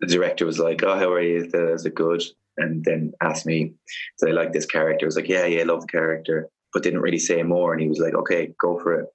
the 0.00 0.06
director 0.06 0.46
was 0.46 0.58
like, 0.58 0.82
"Oh, 0.82 0.96
how 0.96 1.12
are 1.12 1.22
you? 1.22 1.48
Is 1.52 1.84
it 1.84 1.94
good?" 1.94 2.22
And 2.56 2.84
then 2.84 3.12
asked 3.20 3.46
me, 3.46 3.74
"Did 4.20 4.30
I 4.30 4.32
like 4.32 4.52
this 4.52 4.66
character?" 4.66 5.06
I 5.06 5.08
was 5.08 5.16
like, 5.16 5.28
"Yeah, 5.28 5.46
yeah, 5.46 5.60
I 5.60 5.64
love 5.64 5.82
the 5.82 5.86
character," 5.88 6.48
but 6.72 6.82
didn't 6.82 7.00
really 7.02 7.18
say 7.18 7.42
more. 7.42 7.72
And 7.72 7.82
he 7.82 7.88
was 7.88 7.98
like, 7.98 8.14
"Okay, 8.14 8.54
go 8.60 8.78
for 8.78 9.00
it." 9.00 9.06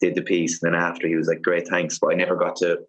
Did 0.00 0.14
the 0.14 0.22
piece, 0.22 0.62
and 0.62 0.72
then 0.72 0.80
after 0.80 1.08
he 1.08 1.16
was 1.16 1.28
like, 1.28 1.42
"Great, 1.42 1.68
thanks," 1.68 1.98
but 1.98 2.12
I 2.12 2.14
never 2.14 2.36
got 2.36 2.56
to. 2.56 2.80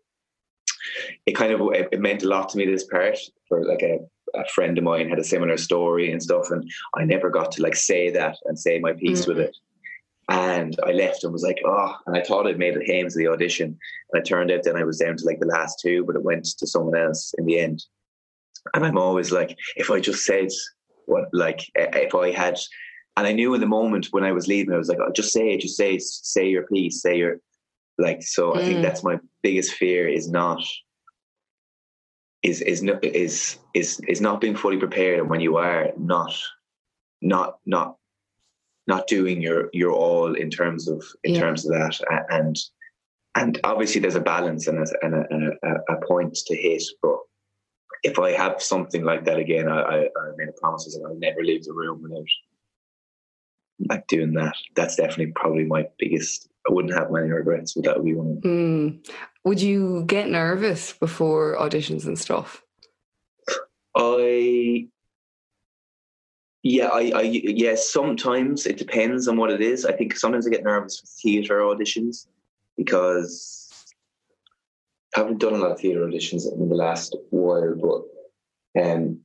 It 1.26 1.34
kind 1.34 1.54
of 1.54 1.62
it 1.74 2.00
meant 2.00 2.24
a 2.24 2.28
lot 2.28 2.50
to 2.50 2.58
me 2.58 2.66
this 2.66 2.86
part 2.86 3.18
for 3.48 3.64
like 3.64 3.82
a 3.82 4.00
a 4.36 4.46
friend 4.50 4.78
of 4.78 4.84
mine 4.84 5.10
had 5.10 5.20
a 5.20 5.24
similar 5.24 5.58
story 5.58 6.12
and 6.12 6.22
stuff, 6.22 6.52
and 6.52 6.70
I 6.96 7.06
never 7.06 7.30
got 7.30 7.52
to 7.54 7.62
like 7.62 7.76
say 7.76 8.10
that 8.12 8.38
and 8.46 8.60
say 8.60 8.80
my 8.80 8.94
piece 8.94 9.22
mm-hmm. 9.22 9.32
with 9.32 9.40
it. 9.40 9.58
And 10.30 10.76
I 10.86 10.92
left 10.92 11.24
and 11.24 11.32
was 11.32 11.44
like, 11.44 11.62
oh, 11.66 11.96
and 12.06 12.18
I 12.18 12.22
thought 12.22 12.48
I'd 12.48 12.60
made 12.60 12.76
it 12.76 12.90
home 12.90 13.10
to 13.10 13.18
the 13.18 13.28
audition. 13.28 13.78
And 14.12 14.22
it 14.22 14.28
turned 14.28 14.52
out 14.52 14.64
then 14.64 14.76
I 14.76 14.84
was 14.84 15.00
down 15.00 15.16
to 15.16 15.26
like 15.26 15.40
the 15.40 15.46
last 15.46 15.80
two, 15.82 16.04
but 16.04 16.18
it 16.18 16.24
went 16.24 16.46
to 16.46 16.68
someone 16.68 16.98
else 16.98 17.34
in 17.38 17.46
the 17.46 17.60
end. 17.60 17.86
And 18.74 18.86
I'm 18.86 18.98
always 18.98 19.32
like, 19.32 19.58
if 19.78 19.90
I 19.90 20.02
just 20.02 20.26
said 20.26 20.50
what, 21.06 21.30
like, 21.32 21.62
if 21.76 22.14
I 22.14 22.32
had, 22.32 22.60
and 23.16 23.26
I 23.26 23.32
knew 23.32 23.54
in 23.54 23.62
the 23.62 23.68
moment 23.68 24.08
when 24.12 24.26
I 24.26 24.34
was 24.34 24.48
leaving, 24.48 24.74
I 24.74 24.78
was 24.78 24.90
like, 24.90 25.00
oh, 25.02 25.12
just 25.14 25.32
say 25.32 25.54
it, 25.54 25.62
just 25.62 25.78
say, 25.78 25.98
say 26.00 26.50
your 26.50 26.64
piece, 26.64 27.02
say 27.02 27.18
your, 27.18 27.38
like, 27.98 28.22
so 28.22 28.52
mm. 28.52 28.58
I 28.58 28.66
think 28.66 28.80
mm. 28.80 28.82
that's 28.82 29.06
my 29.06 29.20
biggest 29.42 29.74
fear 29.76 30.10
is 30.10 30.30
not, 30.30 30.62
is, 32.44 32.62
is, 32.62 32.84
is, 33.02 33.58
is, 33.74 34.02
is 34.10 34.20
not 34.20 34.42
being 34.42 34.58
fully 34.58 34.78
prepared. 34.78 35.20
And 35.20 35.30
when 35.30 35.40
you 35.40 35.56
are 35.56 35.92
not, 35.98 36.38
not, 37.22 37.60
not 37.66 37.96
not 38.88 39.08
doing 39.08 39.42
your 39.42 39.70
your 39.74 39.92
all 39.92 40.34
in 40.34 40.50
terms 40.50 40.88
of 40.88 41.04
in 41.24 41.36
yeah. 41.36 41.42
terms 41.42 41.66
of 41.66 41.74
that 41.74 42.00
and 42.30 42.58
and 43.36 43.60
obviously 43.64 44.02
there's 44.02 44.16
a 44.16 44.22
balance 44.22 44.68
and 44.68 44.80
a, 44.80 45.06
and 45.06 45.14
a, 45.14 45.24
and 45.30 45.54
a, 45.64 45.94
a 45.94 46.06
point 46.08 46.36
to 46.36 46.56
hit 46.56 46.84
but 47.02 47.18
if 48.04 48.18
I 48.18 48.32
have 48.32 48.62
something 48.62 49.04
like 49.04 49.26
that 49.26 49.38
again 49.38 49.68
I, 49.68 49.82
I, 49.82 49.98
I 50.00 50.32
made 50.38 50.50
a 50.50 50.60
promise 50.60 50.86
that 50.86 51.06
I'll 51.06 51.16
never 51.16 51.44
leave 51.44 51.66
the 51.66 51.74
room 51.74 52.02
without 52.02 52.26
like 53.90 54.08
doing 54.08 54.34
that 54.34 54.56
that's 54.76 54.96
definitely 54.96 55.34
probably 55.36 55.66
my 55.66 55.86
biggest 56.00 56.48
I 56.68 56.74
wouldn't 56.74 56.96
have 56.96 57.12
many 57.12 57.30
regrets 57.30 57.74
but 57.74 57.84
that 57.84 57.98
would 57.98 58.06
be 58.06 58.16
one 58.16 58.42
mm. 58.42 59.10
would 59.44 59.62
you 59.62 60.04
get 60.06 60.30
nervous 60.30 60.94
before 60.94 61.58
auditions 61.60 62.06
and 62.06 62.18
stuff 62.18 62.64
I 63.96 64.88
yeah, 66.64 66.88
I, 66.88 67.12
I 67.16 67.22
yeah. 67.22 67.76
Sometimes 67.76 68.66
it 68.66 68.78
depends 68.78 69.28
on 69.28 69.38
what 69.38 69.52
it 69.52 69.62
is. 69.62 69.86
I 69.86 69.94
think 69.94 70.18
sometimes 70.18 70.48
I 70.48 70.50
get 70.50 70.64
nervous 70.64 71.02
with 71.02 71.12
theatre 71.22 71.60
auditions 71.60 72.28
because 72.76 73.86
I 75.16 75.20
haven't 75.20 75.40
done 75.40 75.54
a 75.54 75.58
lot 75.58 75.72
of 75.72 75.80
theatre 75.80 76.06
auditions 76.06 76.52
in 76.52 76.70
the 76.70 76.76
last 76.76 77.16
while, 77.30 77.76
but 77.76 78.84
um, 78.84 79.20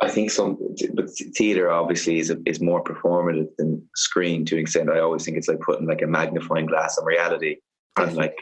I 0.00 0.10
think 0.10 0.30
some 0.30 0.58
but 0.94 1.10
theatre 1.36 1.70
obviously 1.70 2.18
is 2.18 2.30
a, 2.30 2.36
is 2.46 2.60
more 2.60 2.84
performative 2.84 3.48
than 3.56 3.86
screen 3.96 4.44
to 4.46 4.56
an 4.56 4.60
extent. 4.60 4.90
I 4.90 5.00
always 5.00 5.24
think 5.24 5.36
it's 5.36 5.48
like 5.48 5.60
putting 5.60 5.86
like 5.86 6.02
a 6.02 6.06
magnifying 6.06 6.66
glass 6.66 6.98
on 6.98 7.06
reality, 7.06 7.56
and 7.96 8.14
like 8.14 8.36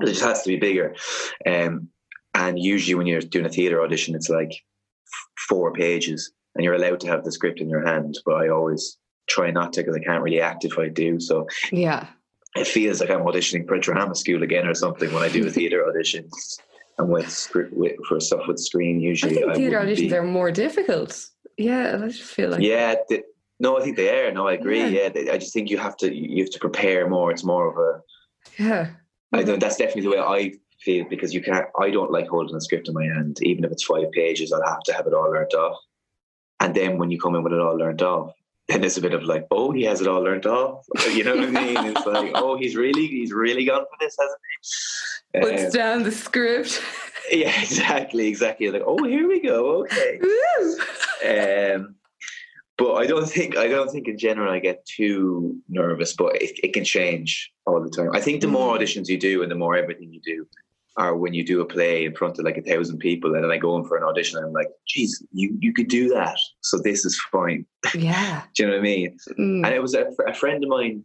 it 0.00 0.06
just 0.06 0.22
has 0.22 0.42
to 0.44 0.48
be 0.48 0.56
bigger. 0.56 0.94
Um, 1.46 1.88
and 2.34 2.58
usually 2.58 2.94
when 2.94 3.06
you're 3.06 3.20
doing 3.20 3.46
a 3.46 3.50
theatre 3.50 3.82
audition, 3.82 4.14
it's 4.14 4.28
like 4.28 4.52
four 5.48 5.72
pages 5.72 6.32
and 6.54 6.64
you're 6.64 6.74
allowed 6.74 7.00
to 7.00 7.08
have 7.08 7.24
the 7.24 7.32
script 7.32 7.60
in 7.60 7.68
your 7.68 7.86
hand. 7.86 8.18
But 8.24 8.34
I 8.34 8.48
always 8.48 8.98
try 9.28 9.50
not 9.50 9.72
to 9.74 9.80
because 9.80 9.96
I 9.96 10.00
can't 10.00 10.22
really 10.22 10.40
act 10.40 10.64
if 10.64 10.78
I 10.78 10.88
do. 10.88 11.20
So 11.20 11.46
yeah, 11.70 12.08
it 12.56 12.66
feels 12.66 13.00
like 13.00 13.10
I'm 13.10 13.20
auditioning 13.20 13.66
for 13.66 13.74
a 13.74 13.80
drama 13.80 14.14
school 14.14 14.42
again 14.42 14.66
or 14.66 14.74
something 14.74 15.12
when 15.12 15.22
I 15.22 15.28
do 15.28 15.46
a 15.46 15.50
theatre 15.58 15.86
audition. 15.86 16.28
And 16.98 17.08
with 17.08 17.30
script 17.30 17.72
with, 17.72 17.92
for 18.08 18.20
stuff 18.20 18.46
with 18.46 18.58
screen, 18.58 19.00
usually 19.00 19.42
I 19.42 19.54
think 19.54 19.56
theatre 19.56 19.80
auditions 19.80 20.10
be, 20.10 20.16
are 20.16 20.22
more 20.22 20.50
difficult. 20.50 21.26
Yeah, 21.56 21.98
I 22.02 22.08
just 22.08 22.22
feel 22.22 22.50
like 22.50 22.60
yeah. 22.60 22.96
The, 23.08 23.22
no, 23.58 23.78
I 23.78 23.82
think 23.82 23.96
they 23.96 24.26
are. 24.26 24.32
No, 24.32 24.48
I 24.48 24.54
agree. 24.54 24.80
Yeah, 24.80 24.86
yeah 24.86 25.08
they, 25.10 25.30
I 25.30 25.38
just 25.38 25.52
think 25.52 25.70
you 25.70 25.78
have 25.78 25.96
to 25.98 26.14
you 26.14 26.44
have 26.44 26.52
to 26.52 26.58
prepare 26.58 27.08
more. 27.08 27.30
It's 27.30 27.44
more 27.44 27.70
of 27.70 27.78
a 27.78 28.62
yeah. 28.62 28.90
I 29.32 29.42
know 29.44 29.56
that's 29.56 29.76
definitely 29.76 30.02
the 30.02 30.10
way 30.10 30.18
I 30.18 30.52
feel 30.82 31.06
because 31.08 31.32
you 31.32 31.42
can't. 31.42 31.66
I 31.78 31.90
don't 31.90 32.10
like 32.10 32.28
holding 32.28 32.56
a 32.56 32.60
script 32.60 32.88
in 32.88 32.94
my 32.94 33.04
hand, 33.04 33.38
even 33.42 33.64
if 33.64 33.70
it's 33.70 33.84
five 33.84 34.10
pages. 34.12 34.52
I'll 34.52 34.66
have 34.66 34.82
to 34.84 34.92
have 34.92 35.06
it 35.06 35.14
all 35.14 35.30
learned 35.30 35.54
off. 35.54 35.78
And 36.60 36.74
then 36.74 36.98
when 36.98 37.10
you 37.10 37.18
come 37.18 37.34
in 37.34 37.42
with 37.42 37.52
it 37.52 37.60
all 37.60 37.76
learned 37.76 38.02
off, 38.02 38.34
then 38.68 38.84
it's 38.84 38.96
a 38.96 39.00
bit 39.00 39.14
of 39.14 39.24
like, 39.24 39.46
oh, 39.50 39.72
he 39.72 39.82
has 39.84 40.00
it 40.00 40.06
all 40.06 40.22
learned 40.22 40.46
off. 40.46 40.84
You 41.10 41.24
know 41.24 41.36
what 41.36 41.48
I 41.48 41.50
mean? 41.50 41.86
It's 41.86 42.06
like, 42.06 42.32
oh, 42.34 42.56
he's 42.56 42.76
really, 42.76 43.06
he's 43.06 43.32
really 43.32 43.64
gone 43.64 43.82
for 43.82 43.96
this, 43.98 44.16
hasn't 44.18 44.38
he? 44.62 45.40
Puts 45.40 45.64
um, 45.64 45.80
down 45.80 46.02
the 46.04 46.12
script. 46.12 46.80
Yeah, 47.30 47.62
exactly, 47.62 48.26
exactly. 48.26 48.68
Like, 48.70 48.82
oh, 48.84 49.04
here 49.04 49.28
we 49.28 49.40
go. 49.40 49.84
Okay. 49.84 50.18
um, 51.74 51.94
but 52.76 52.94
I 52.94 53.06
don't 53.06 53.28
think 53.28 53.56
I 53.56 53.68
don't 53.68 53.88
think 53.88 54.08
in 54.08 54.18
general 54.18 54.50
I 54.50 54.58
get 54.58 54.84
too 54.84 55.56
nervous, 55.68 56.14
but 56.14 56.42
it, 56.42 56.58
it 56.64 56.72
can 56.72 56.82
change 56.82 57.52
all 57.66 57.80
the 57.80 57.90
time. 57.90 58.10
I 58.14 58.20
think 58.20 58.40
the 58.40 58.48
more 58.48 58.74
mm. 58.74 58.80
auditions 58.80 59.08
you 59.08 59.18
do 59.18 59.42
and 59.42 59.50
the 59.50 59.54
more 59.54 59.76
everything 59.76 60.12
you 60.12 60.20
do, 60.24 60.44
or 60.96 61.16
when 61.16 61.34
you 61.34 61.44
do 61.44 61.60
a 61.60 61.66
play 61.66 62.04
in 62.04 62.14
front 62.14 62.38
of 62.38 62.44
like 62.44 62.58
a 62.58 62.62
thousand 62.62 62.98
people 62.98 63.34
and 63.34 63.44
then 63.44 63.50
I 63.50 63.58
go 63.58 63.76
in 63.76 63.84
for 63.84 63.96
an 63.96 64.04
audition 64.04 64.38
and 64.38 64.46
I'm 64.46 64.52
like, 64.52 64.68
geez, 64.88 65.24
you, 65.32 65.56
you 65.60 65.72
could 65.72 65.88
do 65.88 66.08
that. 66.10 66.38
So 66.62 66.78
this 66.78 67.04
is 67.04 67.20
fine. 67.30 67.64
Yeah. 67.94 68.42
do 68.54 68.62
you 68.62 68.68
know 68.68 68.74
what 68.74 68.80
I 68.80 68.82
mean? 68.82 69.18
Mm. 69.38 69.64
And 69.64 69.74
it 69.74 69.80
was 69.80 69.94
a, 69.94 70.06
a, 70.26 70.34
friend 70.34 70.62
of 70.64 70.68
mine 70.68 71.04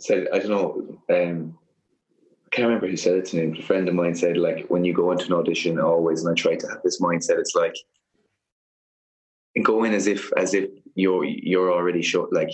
said, 0.00 0.28
I 0.32 0.38
don't 0.38 0.50
know, 0.50 0.98
um, 1.10 1.58
I 2.46 2.48
can't 2.50 2.66
remember 2.66 2.88
who 2.88 2.96
said 2.96 3.14
it 3.14 3.26
to 3.26 3.36
me, 3.36 3.46
but 3.46 3.60
a 3.60 3.66
friend 3.66 3.88
of 3.88 3.94
mine 3.94 4.14
said, 4.14 4.36
like, 4.36 4.66
when 4.68 4.84
you 4.84 4.92
go 4.92 5.10
into 5.10 5.26
an 5.26 5.34
audition 5.34 5.78
always, 5.80 6.24
and 6.24 6.30
I 6.30 6.34
try 6.34 6.56
to 6.56 6.68
have 6.68 6.82
this 6.82 7.00
mindset, 7.00 7.38
it's 7.38 7.54
like, 7.54 7.74
go 9.64 9.84
in 9.84 9.92
as 9.92 10.06
if, 10.06 10.30
as 10.36 10.54
if 10.54 10.70
you're, 10.94 11.24
you're 11.24 11.72
already 11.72 12.00
sure, 12.00 12.28
like, 12.30 12.50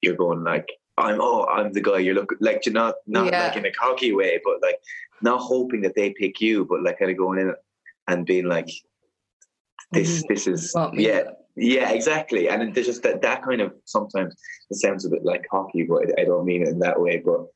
you're 0.00 0.16
going 0.16 0.42
like, 0.42 0.68
I'm 0.98 1.20
oh 1.20 1.44
I'm 1.46 1.72
the 1.72 1.80
guy 1.80 1.98
you're 1.98 2.14
looking 2.14 2.38
like 2.40 2.64
you're 2.66 2.72
not 2.72 2.96
not 3.06 3.26
yeah. 3.26 3.48
like 3.48 3.56
in 3.56 3.66
a 3.66 3.72
cocky 3.72 4.12
way, 4.12 4.40
but 4.44 4.60
like 4.62 4.78
not 5.22 5.40
hoping 5.40 5.80
that 5.82 5.94
they 5.94 6.10
pick 6.10 6.40
you, 6.40 6.64
but 6.64 6.82
like 6.82 6.98
kind 6.98 7.10
of 7.10 7.16
going 7.16 7.38
in 7.38 7.54
and 8.08 8.26
being 8.26 8.46
like 8.46 8.70
this 9.92 10.18
mm-hmm. 10.18 10.32
this 10.32 10.46
is 10.46 10.74
yeah 10.94 11.22
yeah 11.56 11.90
exactly, 11.90 12.48
and 12.48 12.74
there's 12.74 12.86
just 12.86 13.02
that 13.02 13.22
that 13.22 13.42
kind 13.42 13.60
of 13.60 13.72
sometimes 13.84 14.34
it 14.70 14.76
sounds 14.76 15.04
a 15.04 15.10
bit 15.10 15.24
like 15.24 15.46
cocky, 15.50 15.82
but 15.84 16.18
I 16.18 16.24
don't 16.24 16.44
mean 16.44 16.62
it 16.62 16.68
in 16.68 16.78
that 16.80 17.00
way, 17.00 17.22
but 17.24 17.46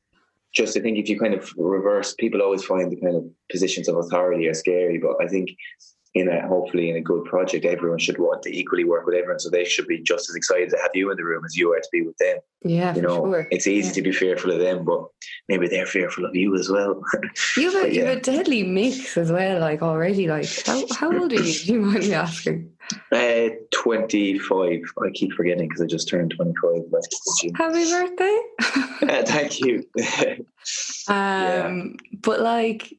just 0.53 0.77
I 0.77 0.81
think 0.81 0.97
if 0.97 1.09
you 1.09 1.19
kind 1.19 1.33
of 1.33 1.51
reverse, 1.57 2.13
people 2.13 2.41
always 2.41 2.63
find 2.63 2.91
the 2.91 2.99
kind 2.99 3.15
of 3.15 3.25
positions 3.51 3.87
of 3.87 3.97
authority 3.97 4.47
are 4.47 4.53
scary, 4.53 4.99
but 4.99 5.15
I 5.21 5.27
think 5.27 5.49
in 6.15 6.29
a 6.29 6.47
hopefully 6.47 6.89
in 6.89 6.95
a 6.95 7.01
good 7.01 7.25
project, 7.25 7.65
everyone 7.65 7.97
should 7.97 8.19
want 8.19 8.43
to 8.43 8.55
equally 8.55 8.83
work 8.83 9.05
with 9.05 9.15
everyone. 9.15 9.39
So 9.39 9.49
they 9.49 9.65
should 9.65 9.87
be 9.87 9.99
just 9.99 10.29
as 10.29 10.35
excited 10.35 10.69
to 10.69 10.77
have 10.77 10.91
you 10.93 11.09
in 11.09 11.17
the 11.17 11.23
room 11.23 11.43
as 11.43 11.57
you 11.57 11.73
are 11.73 11.79
to 11.79 11.89
be 11.91 12.03
with 12.03 12.17
them. 12.17 12.37
Yeah, 12.61 12.95
you 12.95 13.01
know, 13.01 13.25
sure. 13.25 13.47
it's 13.49 13.67
easy 13.67 13.87
yeah. 13.87 13.93
to 13.93 14.01
be 14.03 14.11
fearful 14.11 14.51
of 14.51 14.59
them, 14.59 14.85
but 14.85 15.05
maybe 15.49 15.67
they're 15.67 15.87
fearful 15.87 16.25
of 16.25 16.35
you 16.35 16.55
as 16.55 16.69
well. 16.69 17.01
you 17.57 17.71
have, 17.71 17.83
a, 17.83 17.87
yeah. 17.87 17.93
you 17.93 18.05
have 18.05 18.17
a 18.17 18.21
deadly 18.21 18.63
mix 18.63 19.17
as 19.17 19.31
well. 19.31 19.59
Like 19.59 19.81
already, 19.81 20.27
like 20.27 20.47
how 20.65 20.85
how 20.93 21.17
old 21.17 21.33
are 21.33 21.41
you? 21.41 21.59
Do 21.65 21.73
you 21.73 21.79
mind 21.79 21.99
me 21.99 22.13
asking? 22.13 22.69
Uh, 23.13 23.47
twenty 23.71 24.37
five. 24.37 24.81
I 25.01 25.09
keep 25.13 25.31
forgetting 25.31 25.69
because 25.69 25.81
I 25.81 25.85
just 25.85 26.09
turned 26.09 26.33
twenty 26.35 26.53
five. 26.61 26.81
Happy 27.55 27.85
birthday! 27.85 28.41
uh, 28.61 29.23
thank 29.23 29.61
you. 29.61 29.85
um, 29.97 31.07
yeah. 31.07 31.87
but 32.21 32.41
like 32.41 32.93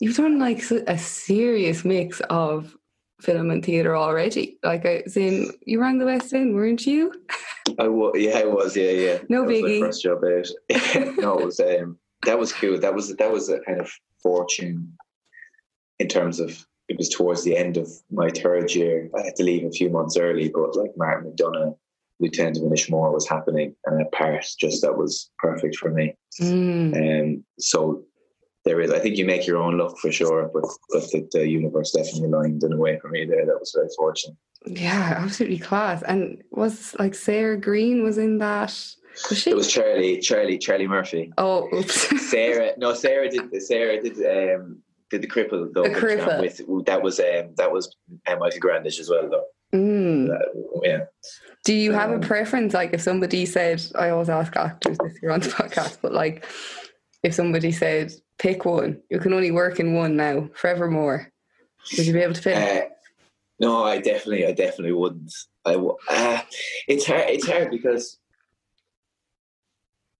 you've 0.00 0.16
done 0.16 0.38
like 0.38 0.62
a 0.70 0.98
serious 0.98 1.84
mix 1.84 2.20
of 2.30 2.76
film 3.20 3.50
and 3.50 3.64
theatre 3.64 3.96
already. 3.96 4.58
Like 4.62 4.86
I 4.86 5.04
saying, 5.06 5.52
you 5.66 5.80
rang 5.80 5.98
the 5.98 6.04
West 6.04 6.32
End, 6.32 6.54
weren't 6.54 6.86
you? 6.86 7.12
I 7.78 7.88
was, 7.88 8.12
yeah, 8.16 8.38
I 8.38 8.44
was, 8.44 8.76
yeah, 8.76 8.90
yeah. 8.90 9.18
No 9.28 9.46
that 9.46 9.50
biggie. 9.50 9.80
first 9.80 10.02
job 10.02 10.22
out. 10.24 10.48
no, 11.18 11.38
it 11.38 11.44
was 11.46 11.60
um, 11.60 11.98
that 12.26 12.38
was 12.38 12.52
cool. 12.52 12.78
That 12.78 12.94
was 12.94 13.14
that 13.16 13.32
was 13.32 13.48
a 13.48 13.60
kind 13.60 13.80
of 13.80 13.90
fortune 14.22 14.92
in 15.98 16.08
terms 16.08 16.40
of 16.40 16.66
it 16.88 16.98
was 16.98 17.08
towards 17.08 17.42
the 17.44 17.56
end 17.56 17.76
of 17.76 17.88
my 18.10 18.28
third 18.30 18.74
year. 18.74 19.08
I 19.16 19.24
had 19.24 19.36
to 19.36 19.44
leave 19.44 19.64
a 19.64 19.70
few 19.70 19.88
months 19.88 20.16
early, 20.16 20.50
but 20.50 20.76
like 20.76 20.90
Martin 20.96 21.32
McDonagh, 21.32 21.76
Lieutenant 22.20 22.58
of 22.58 22.64
Inishmore 22.64 23.12
was 23.12 23.28
happening, 23.28 23.74
and 23.86 24.02
a 24.02 24.04
part 24.06 24.44
just 24.58 24.82
that 24.82 24.96
was 24.96 25.30
perfect 25.38 25.76
for 25.76 25.90
me. 25.90 26.14
Mm. 26.40 26.94
And 26.94 27.36
um, 27.36 27.44
so 27.58 28.02
there 28.64 28.80
is. 28.80 28.90
I 28.90 28.98
think 28.98 29.16
you 29.16 29.24
make 29.24 29.46
your 29.46 29.58
own 29.58 29.78
luck 29.78 29.98
for 29.98 30.10
sure, 30.10 30.50
but 30.52 30.64
but 30.90 31.02
the, 31.10 31.28
the 31.32 31.48
universe 31.48 31.92
definitely 31.92 32.28
aligned 32.28 32.62
in 32.62 32.72
a 32.72 32.76
way 32.76 32.98
for 32.98 33.08
me 33.08 33.24
there. 33.24 33.44
That 33.46 33.60
was 33.60 33.72
very 33.74 33.88
fortunate. 33.96 34.36
Yeah, 34.66 35.14
absolutely 35.18 35.58
class. 35.58 36.02
And 36.02 36.42
was 36.50 36.96
like 36.98 37.14
Sarah 37.14 37.58
Greene 37.60 38.02
was 38.02 38.16
in 38.18 38.38
that. 38.38 38.74
Was 39.28 39.38
she? 39.38 39.50
It 39.50 39.56
was 39.56 39.70
Charlie, 39.70 40.18
Charlie, 40.20 40.58
Charlie 40.58 40.88
Murphy. 40.88 41.32
Oh, 41.38 41.68
oops. 41.74 42.08
Sarah, 42.30 42.72
no, 42.78 42.94
Sarah 42.94 43.30
did. 43.30 43.62
Sarah 43.62 44.02
did. 44.02 44.16
Um, 44.18 44.78
did 45.10 45.22
the 45.22 45.28
cripple 45.28 45.72
though? 45.72 45.82
The 45.82 45.90
cripple. 45.90 46.40
With, 46.40 46.86
that 46.86 47.02
was 47.02 47.20
um, 47.20 47.54
that 47.56 47.70
was 47.70 47.94
um, 48.26 48.38
Michael 48.38 48.60
Grandage 48.60 48.98
as 48.98 49.10
well 49.10 49.28
though. 49.28 49.44
Mm. 49.78 50.28
That, 50.28 50.80
yeah. 50.82 51.04
Do 51.64 51.74
you 51.74 51.92
have 51.92 52.10
a 52.10 52.14
Um, 52.14 52.20
preference? 52.20 52.74
Like, 52.74 52.92
if 52.92 53.00
somebody 53.00 53.46
said, 53.46 53.82
I 53.94 54.10
always 54.10 54.28
ask 54.28 54.54
actors 54.54 54.98
this 54.98 55.16
here 55.18 55.30
on 55.30 55.40
the 55.40 55.48
podcast, 55.60 55.98
but 56.02 56.12
like, 56.12 56.44
if 57.24 57.34
somebody 57.34 57.72
said, 57.72 58.12
pick 58.38 58.64
one, 58.64 59.00
you 59.10 59.18
can 59.18 59.32
only 59.32 59.50
work 59.50 59.80
in 59.80 59.94
one 59.94 60.14
now, 60.14 60.48
forevermore, 60.54 61.32
would 61.96 62.06
you 62.06 62.12
be 62.12 62.20
able 62.20 62.34
to 62.34 62.42
pick? 62.42 62.56
Uh, 62.56 62.88
no, 63.58 63.82
I 63.82 63.98
definitely, 63.98 64.46
I 64.46 64.52
definitely 64.52 64.92
wouldn't. 64.92 65.32
I 65.64 65.74
uh, 65.74 66.42
it's 66.86 67.06
hard. 67.06 67.24
It's 67.30 67.48
hard 67.48 67.70
because 67.70 68.18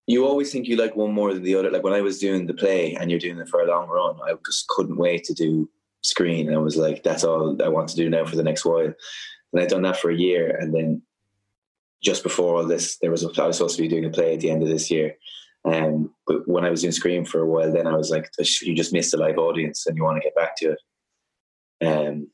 you 0.07 0.27
always 0.27 0.51
think 0.51 0.67
you 0.67 0.77
like 0.77 0.97
one 0.97 1.13
more 1.13 1.35
than 1.35 1.43
the 1.43 1.55
other. 1.55 1.71
Like 1.71 1.83
when 1.83 1.93
I 1.93 2.01
was 2.01 2.19
doing 2.19 2.47
the 2.47 2.55
play 2.55 2.95
and 2.95 3.11
you're 3.11 3.21
doing 3.21 3.39
it 3.39 3.49
for 3.49 3.61
a 3.61 3.67
long 3.67 3.89
run, 3.89 4.17
I 4.25 4.35
just 4.47 4.67
couldn't 4.69 4.97
wait 4.97 5.25
to 5.25 5.35
do 5.35 5.69
screen. 6.03 6.53
I 6.53 6.57
was 6.57 6.77
like, 6.77 7.03
that's 7.03 7.25
all 7.25 7.61
I 7.63 7.69
want 7.69 7.89
to 7.91 7.97
do 7.97 8.09
now 8.09 8.25
for 8.25 8.37
the 8.37 8.43
next 8.43 8.65
while. 8.65 8.93
And 9.53 9.63
I'd 9.63 9.69
done 9.69 9.83
that 9.83 9.99
for 9.99 10.11
a 10.11 10.17
year, 10.17 10.57
and 10.59 10.75
then 10.75 11.03
just 12.03 12.23
before 12.23 12.57
all 12.57 12.67
this, 12.67 12.97
there 12.99 13.11
was 13.11 13.25
a, 13.25 13.43
I 13.43 13.47
was 13.47 13.57
supposed 13.59 13.77
to 13.77 13.83
be 13.83 13.89
doing 13.89 14.05
a 14.05 14.11
play 14.11 14.35
at 14.35 14.41
the 14.41 14.51
end 14.51 14.63
of 14.63 14.69
this 14.69 14.91
year. 14.91 15.17
Um, 15.65 16.11
but 16.27 16.47
when 16.47 16.65
I 16.65 16.71
was 16.71 16.83
doing 16.83 16.93
Scream 16.93 17.25
for 17.25 17.41
a 17.41 17.47
while, 17.47 17.73
then 17.73 17.87
I 17.87 17.97
was 17.97 18.11
like, 18.11 18.31
you 18.63 18.75
just 18.75 18.93
missed 18.93 19.13
the 19.13 19.17
live 19.17 19.39
audience 19.39 19.87
and 19.87 19.97
you 19.97 20.05
want 20.05 20.17
to 20.17 20.23
get 20.23 20.35
back 20.35 20.57
to 20.59 20.73
it. 20.73 21.87
Um, 21.87 22.29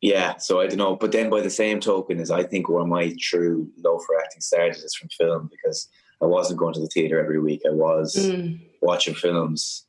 yeah, 0.00 0.36
so 0.36 0.60
I 0.60 0.66
don't 0.66 0.78
know. 0.78 0.96
But 0.96 1.12
then 1.12 1.30
by 1.30 1.40
the 1.40 1.50
same 1.50 1.80
token, 1.80 2.18
is 2.20 2.30
I 2.30 2.44
think 2.44 2.68
where 2.68 2.84
my 2.84 3.14
true 3.20 3.70
love 3.78 4.02
for 4.06 4.18
acting 4.20 4.40
started 4.42 4.82
is 4.84 4.94
from 4.94 5.08
film 5.10 5.50
because 5.50 5.88
I 6.22 6.26
wasn't 6.26 6.58
going 6.58 6.74
to 6.74 6.80
the 6.80 6.88
theatre 6.88 7.20
every 7.20 7.40
week. 7.40 7.62
I 7.66 7.70
was 7.72 8.14
Mm. 8.16 8.60
watching 8.82 9.14
films. 9.14 9.86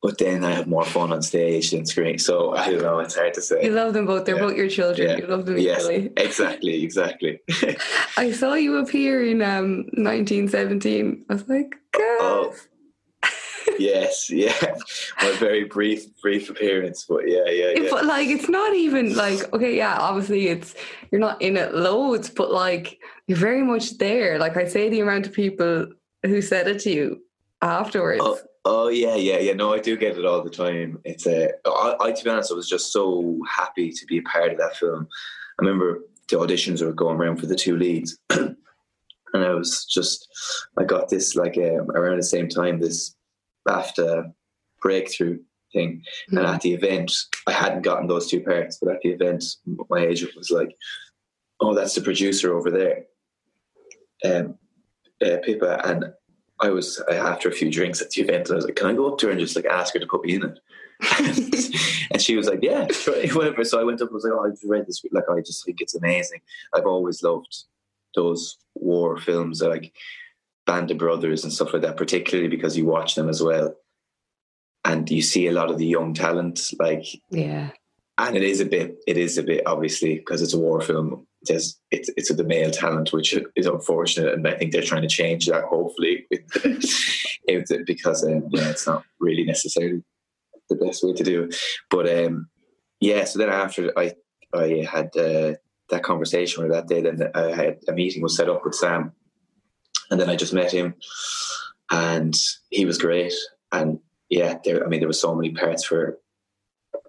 But 0.00 0.18
then 0.18 0.44
I 0.44 0.52
have 0.52 0.68
more 0.68 0.84
fun 0.84 1.12
on 1.12 1.22
stage 1.22 1.72
than 1.72 1.84
screen. 1.84 2.18
So 2.18 2.54
I 2.54 2.70
don't 2.70 2.82
know, 2.82 3.00
it's 3.00 3.16
hard 3.16 3.34
to 3.34 3.42
say. 3.42 3.64
You 3.64 3.72
love 3.72 3.94
them 3.94 4.06
both. 4.06 4.24
They're 4.26 4.36
Yeah. 4.36 4.42
both 4.42 4.56
your 4.56 4.68
children. 4.68 5.08
Yeah. 5.10 5.16
You 5.16 5.26
love 5.26 5.44
them 5.46 5.58
Yes, 5.58 5.80
equally. 5.80 6.12
exactly, 6.16 6.84
exactly. 6.84 7.40
I 8.16 8.30
saw 8.30 8.54
you 8.54 8.76
appear 8.76 9.24
in 9.24 9.42
um, 9.42 9.86
1917. 9.94 11.24
I 11.28 11.32
was 11.32 11.48
like, 11.48 11.74
oh, 11.96 12.54
yes, 13.78 14.30
yeah. 14.30 14.54
My 15.20 15.32
very 15.38 15.64
brief, 15.64 16.04
brief 16.22 16.48
appearance, 16.50 17.04
but 17.08 17.28
yeah, 17.28 17.46
yeah, 17.50 17.70
yeah. 17.76 17.88
But 17.90 18.04
like, 18.06 18.28
it's 18.28 18.48
not 18.48 18.74
even 18.74 19.14
like 19.14 19.52
okay, 19.52 19.76
yeah. 19.76 19.96
Obviously, 19.98 20.48
it's 20.48 20.74
you're 21.10 21.20
not 21.20 21.40
in 21.42 21.56
it 21.56 21.74
loads, 21.74 22.30
but 22.30 22.52
like 22.52 22.98
you're 23.26 23.38
very 23.38 23.62
much 23.62 23.98
there. 23.98 24.38
Like 24.38 24.56
I 24.56 24.66
say, 24.66 24.88
the 24.88 25.00
amount 25.00 25.26
of 25.26 25.32
people 25.32 25.88
who 26.24 26.40
said 26.42 26.68
it 26.68 26.80
to 26.80 26.90
you 26.90 27.22
afterwards. 27.62 28.20
Oh, 28.24 28.38
oh 28.64 28.88
yeah, 28.88 29.14
yeah, 29.14 29.38
yeah. 29.38 29.52
No, 29.52 29.72
I 29.72 29.78
do 29.78 29.96
get 29.96 30.18
it 30.18 30.24
all 30.26 30.42
the 30.42 30.50
time. 30.50 30.98
It's 31.04 31.26
a. 31.26 31.50
I, 31.66 31.96
I 32.00 32.12
to 32.12 32.24
be 32.24 32.30
honest, 32.30 32.52
I 32.52 32.54
was 32.54 32.68
just 32.68 32.92
so 32.92 33.38
happy 33.48 33.90
to 33.90 34.06
be 34.06 34.18
a 34.18 34.22
part 34.22 34.52
of 34.52 34.58
that 34.58 34.76
film. 34.76 35.08
I 35.60 35.64
remember 35.64 36.00
the 36.28 36.36
auditions 36.36 36.84
were 36.84 36.92
going 36.92 37.16
around 37.18 37.38
for 37.38 37.46
the 37.46 37.56
two 37.56 37.76
leads, 37.76 38.18
and 38.30 38.56
I 39.34 39.54
was 39.54 39.84
just. 39.84 40.28
I 40.76 40.84
got 40.84 41.08
this 41.08 41.34
like 41.34 41.56
um, 41.58 41.90
around 41.92 42.16
the 42.18 42.22
same 42.22 42.48
time 42.48 42.80
this 42.80 43.14
BAFTA 43.66 44.32
breakthrough 44.82 45.38
thing, 45.72 46.02
and 46.28 46.38
Mm. 46.38 46.54
at 46.54 46.60
the 46.62 46.72
event, 46.74 47.12
I 47.46 47.52
hadn't 47.52 47.82
gotten 47.82 48.06
those 48.06 48.28
two 48.28 48.40
parts, 48.40 48.78
but 48.80 48.94
at 48.94 49.00
the 49.02 49.10
event, 49.10 49.44
my 49.90 50.00
agent 50.06 50.32
was 50.36 50.50
like, 50.50 50.74
"Oh, 51.60 51.74
that's 51.74 51.94
the 51.94 52.00
producer 52.00 52.56
over 52.56 52.70
there." 52.70 53.04
Um, 54.24 54.58
uh, 55.24 55.38
Pippa 55.44 55.80
and 55.84 56.12
I 56.60 56.70
was 56.70 57.02
uh, 57.10 57.14
after 57.14 57.48
a 57.48 57.52
few 57.52 57.70
drinks 57.70 58.00
at 58.00 58.10
the 58.10 58.22
event, 58.22 58.48
and 58.48 58.52
I 58.52 58.56
was 58.56 58.64
like, 58.64 58.76
"Can 58.76 58.88
I 58.88 58.94
go 58.94 59.10
up 59.10 59.18
to 59.18 59.26
her 59.26 59.32
and 59.32 59.40
just 59.40 59.56
like 59.56 59.66
ask 59.66 59.94
her 59.94 60.00
to 60.00 60.06
put 60.06 60.24
me 60.24 60.34
in 60.34 60.44
it?" 60.44 60.58
and 62.10 62.20
she 62.20 62.36
was 62.36 62.48
like, 62.48 62.60
"Yeah, 62.62 62.88
sure, 62.88 63.14
whatever." 63.34 63.64
So 63.64 63.80
I 63.80 63.84
went 63.84 64.00
up 64.00 64.08
and 64.08 64.14
was 64.14 64.24
like, 64.24 64.32
"Oh, 64.32 64.44
I've 64.44 64.58
read 64.68 64.86
this. 64.86 65.02
Like, 65.12 65.24
I 65.30 65.40
just 65.40 65.64
think 65.64 65.80
it's 65.80 65.94
amazing. 65.94 66.40
I've 66.74 66.86
always 66.86 67.22
loved 67.22 67.64
those 68.14 68.58
war 68.74 69.16
films, 69.16 69.62
like 69.62 69.92
Band 70.66 70.90
of 70.90 70.98
Brothers 70.98 71.44
and 71.44 71.52
stuff 71.52 71.72
like 71.72 71.82
that, 71.82 71.96
particularly 71.96 72.48
because 72.48 72.76
you 72.76 72.86
watch 72.86 73.14
them 73.14 73.28
as 73.28 73.42
well, 73.42 73.74
and 74.84 75.08
you 75.08 75.22
see 75.22 75.46
a 75.46 75.52
lot 75.52 75.70
of 75.70 75.78
the 75.78 75.86
young 75.86 76.14
talent, 76.14 76.60
like." 76.78 77.06
yeah, 77.30 77.70
and 78.18 78.36
it 78.36 78.42
is 78.42 78.60
a 78.60 78.66
bit 78.66 78.98
it 79.06 79.16
is 79.16 79.38
a 79.38 79.42
bit 79.44 79.62
obviously 79.64 80.16
because 80.16 80.42
it's 80.42 80.54
a 80.54 80.58
war 80.58 80.80
film 80.80 81.27
there's 81.42 81.78
it's 81.90 82.10
it's 82.16 82.34
the 82.34 82.44
male 82.44 82.70
talent 82.70 83.12
which 83.12 83.38
is 83.54 83.66
unfortunate 83.66 84.34
and 84.34 84.46
i 84.46 84.54
think 84.56 84.72
they're 84.72 84.82
trying 84.82 85.02
to 85.02 85.08
change 85.08 85.46
that 85.46 85.64
hopefully 85.64 86.26
because 87.86 88.24
um, 88.24 88.48
yeah 88.50 88.70
it's 88.70 88.86
not 88.86 89.04
really 89.20 89.44
necessarily 89.44 90.02
the 90.68 90.76
best 90.76 91.02
way 91.02 91.14
to 91.14 91.24
do 91.24 91.44
it. 91.44 91.56
But 91.90 92.08
um 92.08 92.48
yeah 93.00 93.24
so 93.24 93.38
then 93.38 93.50
after 93.50 93.96
i 93.98 94.12
i 94.54 94.86
had 94.90 95.06
uh, 95.16 95.54
that 95.90 96.02
conversation 96.02 96.64
or 96.64 96.68
that 96.68 96.88
day 96.88 97.00
then 97.00 97.30
i 97.34 97.50
had 97.54 97.78
a 97.88 97.92
meeting 97.92 98.22
was 98.22 98.36
set 98.36 98.48
up 98.48 98.64
with 98.64 98.74
sam 98.74 99.12
and 100.10 100.20
then 100.20 100.28
i 100.28 100.36
just 100.36 100.52
met 100.52 100.72
him 100.72 100.94
and 101.90 102.36
he 102.70 102.84
was 102.84 102.98
great 102.98 103.32
and 103.72 103.98
yeah 104.28 104.58
there 104.64 104.84
i 104.84 104.88
mean 104.88 105.00
there 105.00 105.08
were 105.08 105.12
so 105.12 105.34
many 105.34 105.50
parts 105.50 105.84
for 105.84 106.18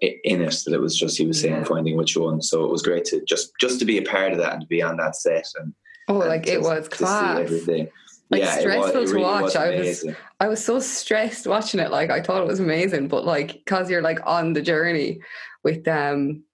in 0.00 0.40
it 0.42 0.54
that 0.64 0.74
it 0.74 0.80
was 0.80 0.98
just 0.98 1.18
he 1.18 1.26
was 1.26 1.40
saying 1.40 1.54
Yeah. 1.54 1.64
finding 1.64 1.96
which 1.96 2.16
one. 2.16 2.40
So 2.42 2.64
it 2.64 2.70
was 2.70 2.82
great 2.82 3.04
to 3.06 3.22
just 3.26 3.52
just 3.60 3.78
to 3.80 3.84
be 3.84 3.98
a 3.98 4.02
part 4.02 4.32
of 4.32 4.38
that 4.38 4.52
and 4.52 4.60
to 4.62 4.66
be 4.66 4.82
on 4.82 4.96
that 4.98 5.16
set 5.16 5.46
and 5.60 5.74
oh, 6.08 6.20
and 6.20 6.28
like 6.30 6.44
to, 6.44 6.52
it 6.52 6.62
was 6.62 6.88
class. 6.88 7.38
everything. 7.38 7.88
Like, 8.30 8.42
yeah, 8.42 8.58
stressful 8.60 8.96
it 8.96 9.00
was, 9.00 9.10
to 9.10 9.16
really 9.16 9.26
watch. 9.26 9.42
Was 9.42 9.56
I 9.56 9.76
was- 9.76 10.06
I 10.38 10.48
was 10.48 10.64
so 10.64 10.78
stressed 10.78 11.46
watching 11.46 11.80
it. 11.80 11.90
Like 11.90 12.10
I 12.10 12.22
thought 12.22 12.42
it 12.42 12.46
was 12.46 12.60
amazing, 12.60 13.08
but 13.08 13.24
like 13.24 13.52
because 13.52 13.90
you're 13.90 14.02
like 14.02 14.20
on 14.24 14.52
the 14.52 14.62
journey 14.62 15.20
with 15.64 15.86
um, 15.88 16.44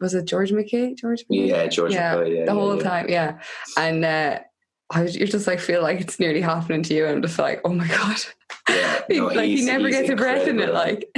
was 0.00 0.14
it 0.14 0.24
George 0.24 0.50
McKay? 0.50 0.96
George 0.96 1.20
McKay? 1.30 1.48
yeah, 1.48 1.66
George 1.68 1.92
yeah, 1.92 2.14
McCoy, 2.16 2.36
yeah, 2.38 2.44
the 2.46 2.52
whole 2.54 2.78
time, 2.78 3.08
yeah. 3.08 3.38
And 3.76 4.04
uh, 4.04 4.40
I 4.90 5.02
was, 5.02 5.14
you 5.16 5.26
just 5.26 5.46
like 5.46 5.60
feel 5.60 5.82
like 5.82 6.00
it's 6.00 6.18
nearly 6.18 6.40
happening 6.40 6.82
to 6.82 6.94
you. 6.94 7.04
And 7.06 7.16
I'm 7.16 7.22
just 7.22 7.38
like, 7.38 7.60
oh 7.64 7.72
my 7.72 7.86
god, 7.86 8.16
Yeah, 8.68 9.00
no, 9.10 9.26
like 9.28 9.46
he 9.46 9.64
never 9.64 9.88
gets 9.90 10.10
a 10.10 10.16
breath 10.16 10.48
in 10.48 10.58
it. 10.60 10.72
Like, 10.74 11.08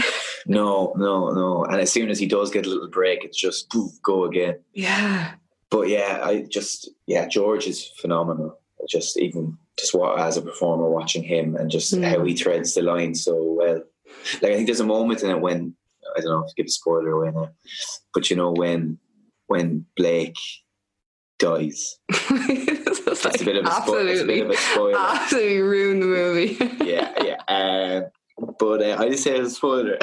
No, 0.47 0.93
no, 0.97 1.31
no. 1.31 1.65
And 1.65 1.81
as 1.81 1.93
soon 1.93 2.11
as 2.11 2.19
he 2.19 2.27
does 2.27 2.51
get 2.51 2.67
a 2.67 2.69
little 2.69 2.89
break, 2.89 3.25
it's 3.25 3.37
just 3.39 3.69
poof, 3.71 3.93
go 4.03 4.25
again. 4.25 4.59
yeah, 4.73 5.33
But 5.71 5.89
yeah, 5.89 6.21
I 6.23 6.43
just 6.49 6.91
yeah, 7.07 7.27
George 7.29 7.67
is 7.67 7.87
phenomenal. 8.01 8.59
Just 8.89 9.19
even 9.19 9.59
just 9.79 9.95
what 9.95 10.19
as 10.19 10.37
a 10.37 10.43
performer 10.43 10.89
watching 10.91 11.23
him 11.23 11.57
and 11.57 11.71
just 11.71 11.93
Mm. 11.95 12.05
how 12.05 12.25
he 12.25 12.35
threads 12.35 12.75
the 12.75 12.83
line 12.83 13.15
so 13.15 13.35
well. 13.59 13.83
Like 14.43 14.53
I 14.53 14.55
think 14.57 14.67
there's 14.67 14.81
a 14.81 14.85
moment 14.87 15.23
in 15.23 15.31
it 15.31 15.41
when 15.41 15.75
I 16.17 16.21
don't 16.21 16.31
know 16.31 16.45
if 16.47 16.55
give 16.57 16.67
a 16.67 16.71
spoiler 16.71 17.11
away 17.13 17.31
now, 17.33 17.51
but 18.15 18.31
you 18.31 18.37
know 18.37 18.51
when 18.53 18.99
when 19.47 19.85
Blake 19.97 20.37
dies. 21.39 21.99
it's 22.11 23.25
like, 23.25 23.41
a 23.41 23.45
bit 23.45 23.57
of 23.57 23.65
a, 23.67 23.69
spo- 23.69 24.23
a 24.23 24.27
bit 24.27 24.45
of 24.45 24.51
a 24.51 24.57
spoiler. 24.57 24.97
absolutely 24.99 25.61
ruined 25.61 26.03
the 26.03 26.07
movie. 26.07 26.57
yeah, 26.85 27.13
yeah. 27.23 27.37
Um, 27.51 28.05
but 28.59 28.83
uh, 28.83 28.97
I 28.99 29.09
just 29.11 29.25
say 29.25 29.37
it's 29.39 29.53
a 29.53 29.55
spoiler. 29.55 29.99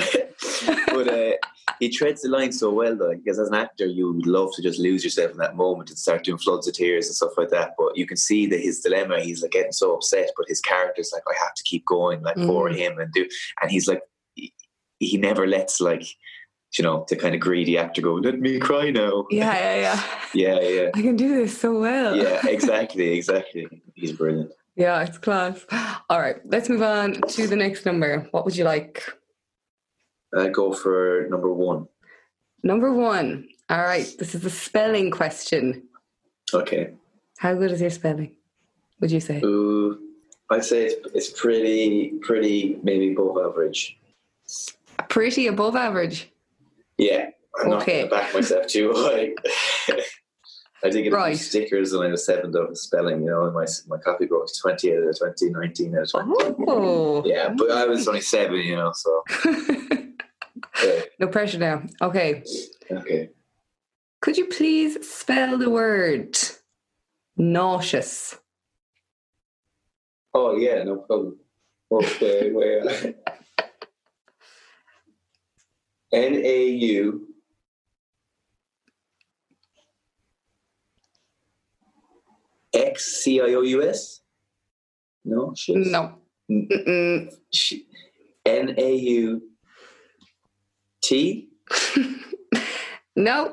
but 0.87 1.07
uh, 1.07 1.31
he 1.79 1.89
treads 1.89 2.21
the 2.21 2.29
line 2.29 2.51
so 2.51 2.71
well, 2.71 2.95
though, 2.95 3.13
because 3.15 3.39
as 3.39 3.49
an 3.49 3.55
actor, 3.55 3.85
you 3.85 4.11
would 4.13 4.25
love 4.27 4.49
to 4.55 4.61
just 4.61 4.79
lose 4.79 5.03
yourself 5.03 5.31
in 5.31 5.37
that 5.37 5.55
moment 5.55 5.89
and 5.89 5.97
start 5.99 6.23
doing 6.23 6.37
floods 6.37 6.67
of 6.67 6.73
tears 6.73 7.07
and 7.07 7.15
stuff 7.15 7.31
like 7.37 7.49
that. 7.49 7.73
But 7.77 7.97
you 7.97 8.05
can 8.07 8.17
see 8.17 8.45
that 8.47 8.59
his 8.61 8.79
dilemma, 8.81 9.19
he's 9.21 9.41
like 9.41 9.51
getting 9.51 9.71
so 9.71 9.93
upset, 9.95 10.31
but 10.37 10.47
his 10.47 10.61
character's 10.61 11.11
like, 11.13 11.23
I 11.29 11.33
have 11.43 11.53
to 11.55 11.63
keep 11.63 11.85
going, 11.85 12.21
like 12.23 12.35
for 12.37 12.69
Mhm. 12.69 12.75
him 12.75 12.99
and 12.99 13.11
do. 13.13 13.27
And 13.61 13.69
he's 13.71 13.87
like, 13.87 14.01
he, 14.35 14.53
he 14.99 15.17
never 15.17 15.45
lets 15.45 15.79
like, 15.81 16.03
you 16.77 16.83
know, 16.83 17.05
the 17.09 17.15
kind 17.15 17.33
of 17.35 17.41
greedy 17.41 17.77
actor 17.77 18.01
go, 18.01 18.15
let 18.15 18.39
me 18.39 18.59
cry 18.59 18.89
now. 18.91 19.25
yeah, 19.29 19.53
yeah, 19.53 19.75
yeah. 20.33 20.59
yeah, 20.59 20.69
yeah. 20.69 20.89
I 20.93 21.01
can 21.01 21.15
do 21.15 21.35
this 21.35 21.57
so 21.59 21.79
well. 21.79 22.15
Yeah, 22.15 22.41
exactly, 22.47 23.13
exactly. 23.13 23.67
He's 23.95 24.11
brilliant. 24.13 24.51
Yeah, 24.77 25.01
it's 25.03 25.17
class. 25.17 25.65
All 26.09 26.19
right, 26.21 26.37
let's 26.45 26.69
move 26.69 26.83
on 26.83 27.13
to 27.13 27.47
the 27.47 27.55
next 27.55 27.85
number. 27.85 28.27
What 28.31 28.45
would 28.45 28.55
you 28.55 28.63
like? 28.63 29.03
I 30.37 30.49
go 30.49 30.71
for 30.71 31.25
number 31.31 31.51
one. 31.51 31.87
Number 32.63 32.93
one. 32.93 33.49
All 33.69 33.81
right, 33.81 34.07
this 34.19 34.35
is 34.35 34.45
a 34.45 34.49
spelling 34.51 35.09
question. 35.09 35.83
Okay. 36.53 36.91
How 37.39 37.55
good 37.55 37.71
is 37.71 37.81
your 37.81 37.89
spelling? 37.89 38.35
Would 39.01 39.11
you 39.11 39.19
say? 39.19 39.41
Ooh, 39.43 39.99
I'd 40.51 40.63
say 40.63 40.85
it's, 40.85 41.07
it's 41.15 41.41
pretty, 41.41 42.13
pretty, 42.21 42.77
maybe 42.83 43.13
above 43.13 43.37
average. 43.43 43.97
Pretty 45.09 45.47
above 45.47 45.75
average. 45.75 46.31
Yeah, 46.97 47.29
I'm 47.59 47.73
Okay. 47.73 48.03
to 48.03 48.09
back 48.09 48.31
myself 48.33 48.67
too 48.67 48.91
high. 48.95 49.33
I 50.87 50.89
did 50.89 51.03
get 51.03 51.13
Right. 51.13 51.37
stickers 51.37 51.91
and 51.91 52.03
I 52.03 52.07
was 52.07 52.25
seven 52.25 52.55
of 52.55 52.77
spelling, 52.77 53.21
you 53.23 53.29
know, 53.29 53.45
in 53.47 53.53
my 53.53 53.65
my 53.87 53.97
copy 53.97 54.25
book, 54.25 54.47
20 54.61 54.93
out 54.95 55.03
of 55.03 55.17
20, 55.19 55.49
19 55.49 55.95
out 55.95 56.03
of 56.03 56.11
20. 56.11 56.31
Oh. 56.67 57.23
Yeah, 57.25 57.49
but 57.57 57.71
I 57.71 57.85
was 57.85 58.07
only 58.07 58.21
seven, 58.21 58.55
you 58.57 58.75
know, 58.77 58.93
so. 58.95 59.23
yeah, 60.83 61.01
no 61.19 61.27
pressure 61.27 61.59
now. 61.59 61.83
Okay. 62.01 62.43
okay. 62.89 63.29
Could 64.21 64.37
you 64.37 64.45
please 64.45 65.05
spell 65.07 65.57
the 65.57 65.69
word 65.69 66.37
nauseous? 67.35 68.37
Oh, 70.33 70.55
yeah, 70.57 70.83
no 70.83 70.97
problem. 70.97 71.37
Okay, 71.91 72.51
where? 72.51 72.83
N 76.13 76.33
A 76.35 76.65
U. 76.69 77.27
X 82.77 83.21
C 83.23 83.41
I 83.41 83.53
O 83.55 83.61
U 83.61 83.83
S? 83.83 84.21
No? 85.25 85.53
shit. 85.55 85.77
No. 85.77 86.13
N 86.49 87.29
A 88.77 88.95
U 88.95 89.41
T? 91.03 91.49
No. 93.19 93.49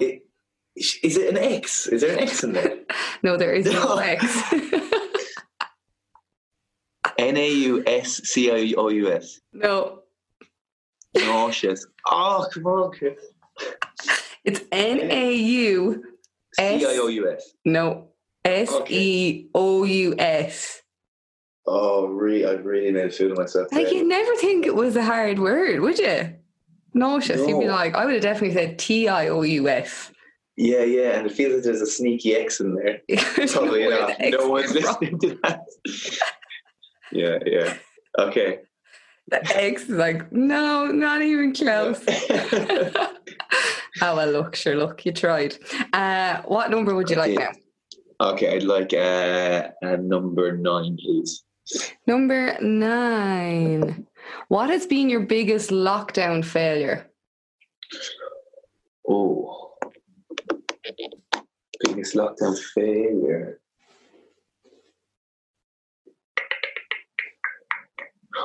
Is 0.77 1.17
it 1.17 1.31
an 1.35 1.39
X? 1.39 1.87
Is 1.87 2.03
there 2.03 2.13
an 2.13 2.19
X 2.21 2.45
in 2.45 2.53
there? 2.53 2.81
No, 3.23 3.39
there 3.39 3.55
is 3.55 3.65
no 3.65 3.73
No. 3.73 3.97
X. 3.97 4.23
N 7.19 7.37
A 7.39 7.49
U 7.51 7.83
S 7.87 8.21
C 8.25 8.51
I 8.51 8.75
O 8.77 8.89
U 8.89 9.11
S. 9.11 9.41
no. 9.53 10.01
Nauseous. 11.17 11.87
Oh, 12.11 12.47
come 12.53 12.67
on, 12.67 12.91
Chris. 12.93 13.15
It's 14.45 14.61
N 14.73 15.11
A 15.11 15.33
U 15.33 16.03
S. 16.59 16.81
C 16.81 16.87
I 16.87 16.99
O 16.99 17.07
U 17.07 17.31
S. 17.33 17.53
No. 17.65 18.09
S 18.45 18.73
E 18.89 19.49
O 19.55 19.85
U 19.85 20.15
S. 20.19 20.83
Oh, 21.67 22.07
really? 22.07 22.45
I've 22.45 22.65
really 22.65 22.91
made 22.91 23.07
a 23.07 23.11
fool 23.11 23.33
of 23.33 23.39
myself. 23.39 23.73
Like 23.73 23.87
there. 23.87 23.95
you'd 23.95 24.07
never 24.07 24.35
think 24.37 24.67
it 24.67 24.75
was 24.75 24.97
a 24.97 25.03
hard 25.03 25.39
word, 25.39 25.81
would 25.81 25.99
you? 25.99 26.35
Nauseous. 26.93 27.47
You'd 27.49 27.61
be 27.61 27.69
like, 27.69 27.95
I 27.95 28.05
would 28.05 28.15
have 28.15 28.23
definitely 28.23 28.55
said 28.55 28.79
T 28.79 29.09
I 29.09 29.29
O 29.29 29.43
U 29.43 29.69
S. 29.69 30.11
Yeah, 30.57 30.85
yeah, 30.85 31.19
and 31.19 31.27
it 31.27 31.33
feels 31.33 31.55
like 31.55 31.65
there's 31.65 31.81
a 31.81 31.87
sneaky 31.87 32.37
X 32.37 32.61
in 32.61 32.75
there. 32.77 33.01
Probably 33.49 33.87
Where 33.87 34.01
not. 34.01 34.19
the 34.19 34.31
No 34.31 34.49
one's 34.49 34.73
listening 34.73 35.19
to 35.21 35.39
that. 35.43 35.65
yeah, 37.13 37.39
yeah. 37.45 37.77
Okay. 38.19 38.61
The 39.29 39.41
X 39.57 39.85
is 39.85 39.89
like, 39.89 40.31
no, 40.31 40.87
not 40.87 41.23
even 41.23 41.55
close. 41.55 42.05
oh 42.09 43.11
well, 44.01 44.31
look, 44.31 44.55
sure, 44.55 44.77
look, 44.77 45.05
you 45.05 45.13
tried. 45.13 45.57
Uh, 45.93 46.43
what 46.43 46.71
number 46.71 46.95
would 46.95 47.11
you 47.11 47.17
like 47.17 47.37
now? 47.37 47.51
Okay, 48.21 48.57
I'd 48.57 48.63
like 48.63 48.93
uh, 48.93 49.69
a 49.83 49.97
number 49.97 50.57
nine, 50.57 50.97
please. 50.97 51.45
Number 52.07 52.59
nine. 52.61 54.07
What 54.49 54.71
has 54.71 54.87
been 54.87 55.09
your 55.09 55.21
biggest 55.21 55.71
lockdown 55.71 56.45
failure? 56.45 57.11
Oh. 59.09 59.73
Biggest 61.85 62.15
lockdown 62.15 62.59
failure. 62.75 63.61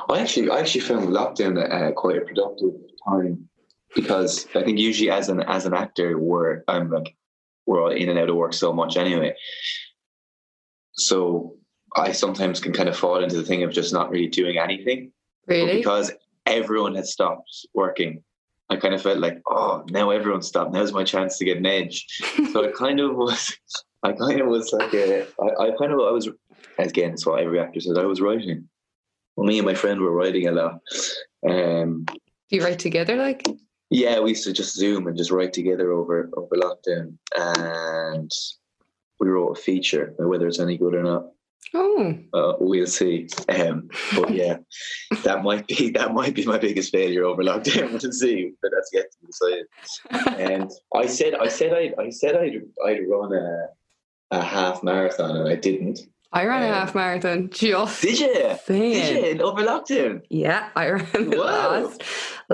I 0.09 0.19
actually, 0.19 0.49
I 0.49 0.59
actually 0.59 0.81
found 0.81 1.09
lockdown 1.09 1.57
uh, 1.57 1.91
quite 1.93 2.17
a 2.17 2.21
productive 2.21 2.73
time 3.07 3.49
because 3.95 4.47
I 4.55 4.63
think 4.63 4.77
usually 4.77 5.09
as 5.09 5.29
an 5.29 5.41
as 5.41 5.65
an 5.65 5.73
actor, 5.73 6.17
we're 6.19 6.63
I'm 6.67 6.91
like 6.91 7.15
we're 7.69 7.83
all 7.83 7.91
in 7.91 8.09
and 8.09 8.17
out 8.17 8.29
of 8.29 8.35
work 8.35 8.53
so 8.53 8.73
much 8.73 8.97
anyway. 8.97 9.35
So 10.93 11.55
I 11.95 12.11
sometimes 12.11 12.59
can 12.59 12.73
kind 12.73 12.89
of 12.89 12.97
fall 12.97 13.23
into 13.23 13.37
the 13.37 13.43
thing 13.43 13.61
of 13.61 13.71
just 13.71 13.93
not 13.93 14.09
really 14.09 14.27
doing 14.27 14.57
anything. 14.57 15.11
Really? 15.47 15.77
because 15.77 16.11
everyone 16.45 16.95
had 16.95 17.05
stopped 17.05 17.49
working, 17.73 18.23
I 18.69 18.75
kind 18.75 18.93
of 18.93 19.01
felt 19.01 19.19
like, 19.19 19.39
oh, 19.47 19.83
now 19.89 20.09
everyone's 20.09 20.47
stopped. 20.47 20.73
Now's 20.73 20.93
my 20.93 21.03
chance 21.03 21.37
to 21.37 21.45
get 21.45 21.57
an 21.57 21.65
edge. 21.67 22.05
so 22.51 22.63
it 22.63 22.75
kind 22.83 22.99
of 22.99 23.15
was, 23.15 23.55
I 24.03 24.13
kind 24.13 24.41
of 24.41 24.47
was 24.47 24.73
like, 24.73 24.93
a, 24.93 25.27
I, 25.39 25.65
I 25.65 25.71
kind 25.79 25.91
of, 25.91 25.99
I 25.99 26.11
was, 26.11 26.27
again, 26.79 27.13
it's 27.13 27.25
what 27.25 27.39
every 27.39 27.59
actor 27.59 27.79
says, 27.79 27.97
I 27.97 28.05
was 28.05 28.21
writing. 28.21 28.67
Well, 29.35 29.47
me 29.47 29.59
and 29.59 29.65
my 29.65 29.75
friend 29.75 30.01
were 30.01 30.11
writing 30.11 30.47
a 30.47 30.51
lot. 30.51 30.79
Um, 31.47 32.05
Do 32.05 32.55
you 32.55 32.63
write 32.63 32.79
together 32.79 33.15
like? 33.15 33.47
Yeah, 33.89 34.19
we 34.19 34.29
used 34.31 34.43
to 34.45 34.53
just 34.53 34.75
Zoom 34.75 35.07
and 35.07 35.17
just 35.17 35.31
write 35.31 35.53
together 35.53 35.91
over 35.91 36.29
over 36.35 36.55
lockdown, 36.55 37.13
and 37.37 38.31
we 39.19 39.27
wrote 39.29 39.57
a 39.57 39.61
feature. 39.61 40.13
Whether 40.17 40.47
it's 40.47 40.59
any 40.59 40.77
good 40.77 40.93
or 40.95 41.03
not, 41.03 41.27
Oh, 41.73 42.15
uh, 42.33 42.53
we'll 42.59 42.87
see. 42.87 43.27
Um, 43.49 43.89
but 44.15 44.29
yeah, 44.33 44.57
that 45.23 45.43
might 45.43 45.67
be 45.67 45.89
that 45.95 46.13
might 46.13 46.33
be 46.33 46.45
my 46.45 46.57
biggest 46.57 46.91
failure 46.91 47.23
over 47.25 47.43
lockdown. 47.43 47.91
We'll 48.01 48.11
see, 48.11 48.53
but 48.61 48.71
that's 48.73 48.89
yet 48.93 49.11
to 49.11 49.17
be 49.21 49.27
decided. 49.27 50.39
And 50.39 50.71
I 50.95 51.05
said, 51.05 51.35
I 51.35 51.47
said, 51.47 51.73
I, 51.73 51.93
I 52.01 52.09
said 52.09 52.35
I'd 52.35 52.61
I'd 52.85 53.01
run 53.07 53.33
a 53.33 53.67
a 54.31 54.41
half 54.41 54.83
marathon, 54.83 55.35
and 55.37 55.49
I 55.49 55.55
didn't. 55.55 56.01
I 56.31 56.45
ran 56.45 56.61
a 56.61 56.67
Um, 56.67 56.73
half 56.73 56.93
marathon 56.93 57.49
just 57.51 58.03
Did 58.03 58.19
you? 58.19 58.33
Did 58.33 58.59
saying. 58.61 59.37
you 59.39 59.43
over 59.43 59.63
lockdown? 59.63 60.21
Yeah, 60.29 60.69
I 60.75 60.89
ran 60.91 61.07
it 61.15 61.29
last 61.37 62.03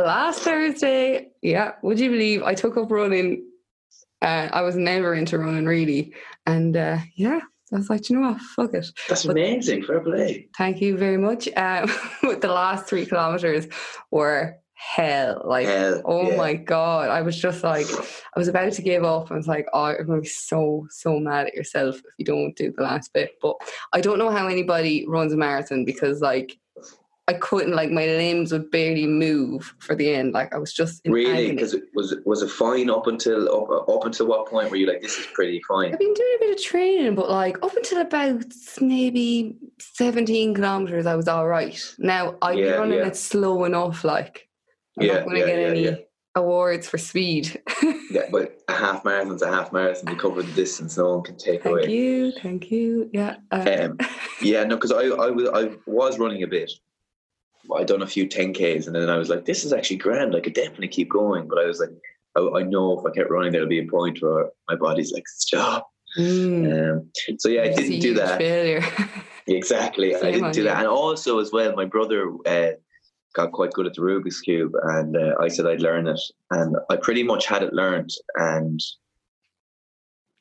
last 0.03 0.39
Thursday. 0.41 1.29
Yeah, 1.41 1.73
would 1.83 1.99
you 1.99 2.09
believe 2.09 2.43
I 2.43 2.53
took 2.53 2.77
up 2.77 2.91
running? 2.91 3.45
Uh, 4.21 4.49
I 4.51 4.61
was 4.61 4.75
never 4.75 5.13
into 5.13 5.37
running 5.37 5.65
really, 5.65 6.13
and 6.45 6.75
uh, 6.75 6.97
yeah, 7.15 7.39
I 7.71 7.75
was 7.75 7.89
like, 7.89 8.09
you 8.09 8.19
know 8.19 8.31
what, 8.31 8.41
fuck 8.41 8.73
it. 8.73 8.87
That's 9.07 9.25
But- 9.25 9.33
amazing. 9.33 9.83
Fair 9.83 9.99
play. 9.99 10.47
Thank 10.57 10.81
you 10.81 10.97
very 10.97 11.17
much. 11.17 11.47
Um, 11.57 11.89
with 12.23 12.41
the 12.41 12.47
last 12.51 12.87
three 12.87 13.05
kilometers 13.05 13.67
were 14.11 14.57
hell. 14.73 15.41
Like, 15.45 15.67
Hell, 15.67 16.01
oh 16.05 16.29
yeah. 16.31 16.37
my 16.37 16.53
god, 16.53 17.09
I 17.09 17.21
was 17.21 17.37
just 17.39 17.63
like, 17.63 17.87
I 18.35 18.39
was 18.39 18.47
about 18.47 18.73
to 18.73 18.81
give 18.81 19.03
up. 19.03 19.31
I 19.31 19.35
was 19.35 19.47
like, 19.47 19.67
oh, 19.73 19.87
you're 19.89 20.03
going 20.03 20.19
to 20.19 20.23
be 20.23 20.27
so 20.27 20.87
so 20.89 21.19
mad 21.19 21.47
at 21.47 21.53
yourself 21.53 21.97
if 21.97 22.03
you 22.17 22.25
don't 22.25 22.55
do 22.55 22.71
the 22.75 22.83
last 22.83 23.13
bit. 23.13 23.31
But 23.41 23.55
I 23.93 24.01
don't 24.01 24.17
know 24.19 24.29
how 24.31 24.47
anybody 24.47 25.05
runs 25.07 25.33
a 25.33 25.37
marathon 25.37 25.85
because 25.85 26.21
like. 26.21 26.57
I 27.27 27.33
couldn't 27.33 27.73
like 27.75 27.89
my 27.89 28.05
limbs 28.05 28.51
would 28.51 28.69
barely 28.69 29.07
move 29.07 29.73
for 29.79 29.95
the 29.95 30.13
end. 30.13 30.33
Like 30.33 30.53
I 30.53 30.59
was 30.59 30.71
just 30.71 31.01
in 31.05 31.11
Really? 31.11 31.51
Because 31.51 31.73
it 31.73 31.83
was 31.95 32.15
was 32.23 32.43
it 32.43 32.51
fine 32.51 32.89
up 32.89 33.07
until 33.07 33.49
up, 33.49 33.89
up 33.89 34.05
until 34.05 34.27
what 34.27 34.47
point 34.47 34.69
were 34.69 34.77
you 34.77 34.85
like 34.85 35.01
this 35.01 35.17
is 35.17 35.25
pretty 35.33 35.59
fine? 35.67 35.91
I've 35.91 35.99
been 35.99 36.13
doing 36.13 36.33
a 36.37 36.39
bit 36.45 36.57
of 36.59 36.63
training, 36.63 37.15
but 37.15 37.29
like 37.31 37.57
up 37.63 37.75
until 37.75 38.01
about 38.01 38.43
maybe 38.79 39.57
17 39.79 40.53
kilometers, 40.53 41.07
I 41.07 41.15
was 41.15 41.27
all 41.27 41.47
right. 41.47 41.81
Now 41.97 42.35
I'd 42.43 42.57
be 42.57 42.61
Yeah, 42.61 42.73
running 42.73 42.99
yeah. 42.99 43.07
it 43.07 43.15
slow 43.15 43.63
enough, 43.65 44.03
like 44.03 44.47
I'm 44.99 45.07
Yeah, 45.07 45.13
not 45.15 45.23
going 45.25 45.35
to 45.35 45.39
yeah, 45.39 45.45
get 45.47 45.59
yeah, 45.59 45.89
any 45.89 46.05
awards 46.35 46.87
for 46.87 46.97
speed. 46.99 47.61
Yeah, 48.11 48.27
but 48.31 48.61
a 48.69 48.73
half 48.73 49.03
marathon's 49.03 49.41
a 49.41 49.51
half 49.51 49.73
marathon. 49.73 50.13
You 50.13 50.15
cover 50.15 50.41
the 50.41 50.51
distance. 50.53 50.95
No 50.95 51.15
one 51.15 51.23
can 51.23 51.35
take 51.37 51.63
thank 51.63 51.73
away. 51.75 51.91
you, 51.91 52.31
thank 52.41 52.71
you. 52.71 53.09
Yeah. 53.11 53.37
Uh, 53.51 53.87
Um, 53.89 53.97
yeah, 54.41 54.63
no, 54.63 54.75
because 54.77 54.91
I, 54.93 55.01
I 55.07 55.31
was 55.31 55.49
I 55.49 55.75
was 55.85 56.17
running 56.17 56.43
a 56.43 56.47
bit. 56.47 56.71
I 57.75 57.83
done 57.83 58.01
a 58.01 58.07
few 58.07 58.27
10ks, 58.27 58.87
and 58.87 58.95
then 58.95 59.09
I 59.09 59.17
was 59.17 59.29
like, 59.29 59.45
"This 59.45 59.63
is 59.65 59.73
actually 59.73 59.97
grand. 59.97 60.35
I 60.35 60.41
could 60.41 60.53
definitely 60.53 60.89
keep 60.89 61.09
going." 61.09 61.47
But 61.47 61.59
I 61.59 61.65
was 61.65 61.79
like, 61.79 61.89
I, 62.35 62.59
I 62.59 62.63
know 62.63 62.99
if 62.99 63.05
I 63.05 63.11
kept 63.15 63.29
running, 63.31 63.51
there'll 63.51 63.67
be 63.67 63.79
a 63.79 63.87
point 63.87 64.21
where 64.21 64.49
my 64.69 64.75
body's 64.75 65.11
like, 65.13 65.27
"Stop." 65.27 65.89
mm, 66.17 66.97
Um, 66.97 67.11
so 67.39 67.49
yeah, 67.49 67.63
I 67.63 67.73
didn't 67.73 67.99
do 67.99 68.13
that. 68.15 68.37
Failure. 68.39 68.83
Exactly, 69.47 70.15
I 70.15 70.31
didn't 70.31 70.53
do 70.53 70.61
you. 70.61 70.65
that. 70.65 70.79
And 70.79 70.87
also, 70.87 71.37
as 71.37 71.51
well, 71.51 71.75
my 71.75 71.85
brother 71.85 72.31
uh, 72.47 72.71
got 73.35 73.51
quite 73.51 73.69
good 73.73 73.85
at 73.85 73.93
the 73.93 74.01
Rubik's 74.01 74.41
cube, 74.41 74.71
and 74.81 75.15
uh, 75.15 75.35
I 75.39 75.49
said 75.49 75.67
I'd 75.67 75.81
learn 75.81 76.07
it, 76.07 76.19
and 76.49 76.75
I 76.89 76.95
pretty 76.95 77.21
much 77.21 77.45
had 77.45 77.61
it 77.61 77.71
learned, 77.71 78.09
and 78.37 78.79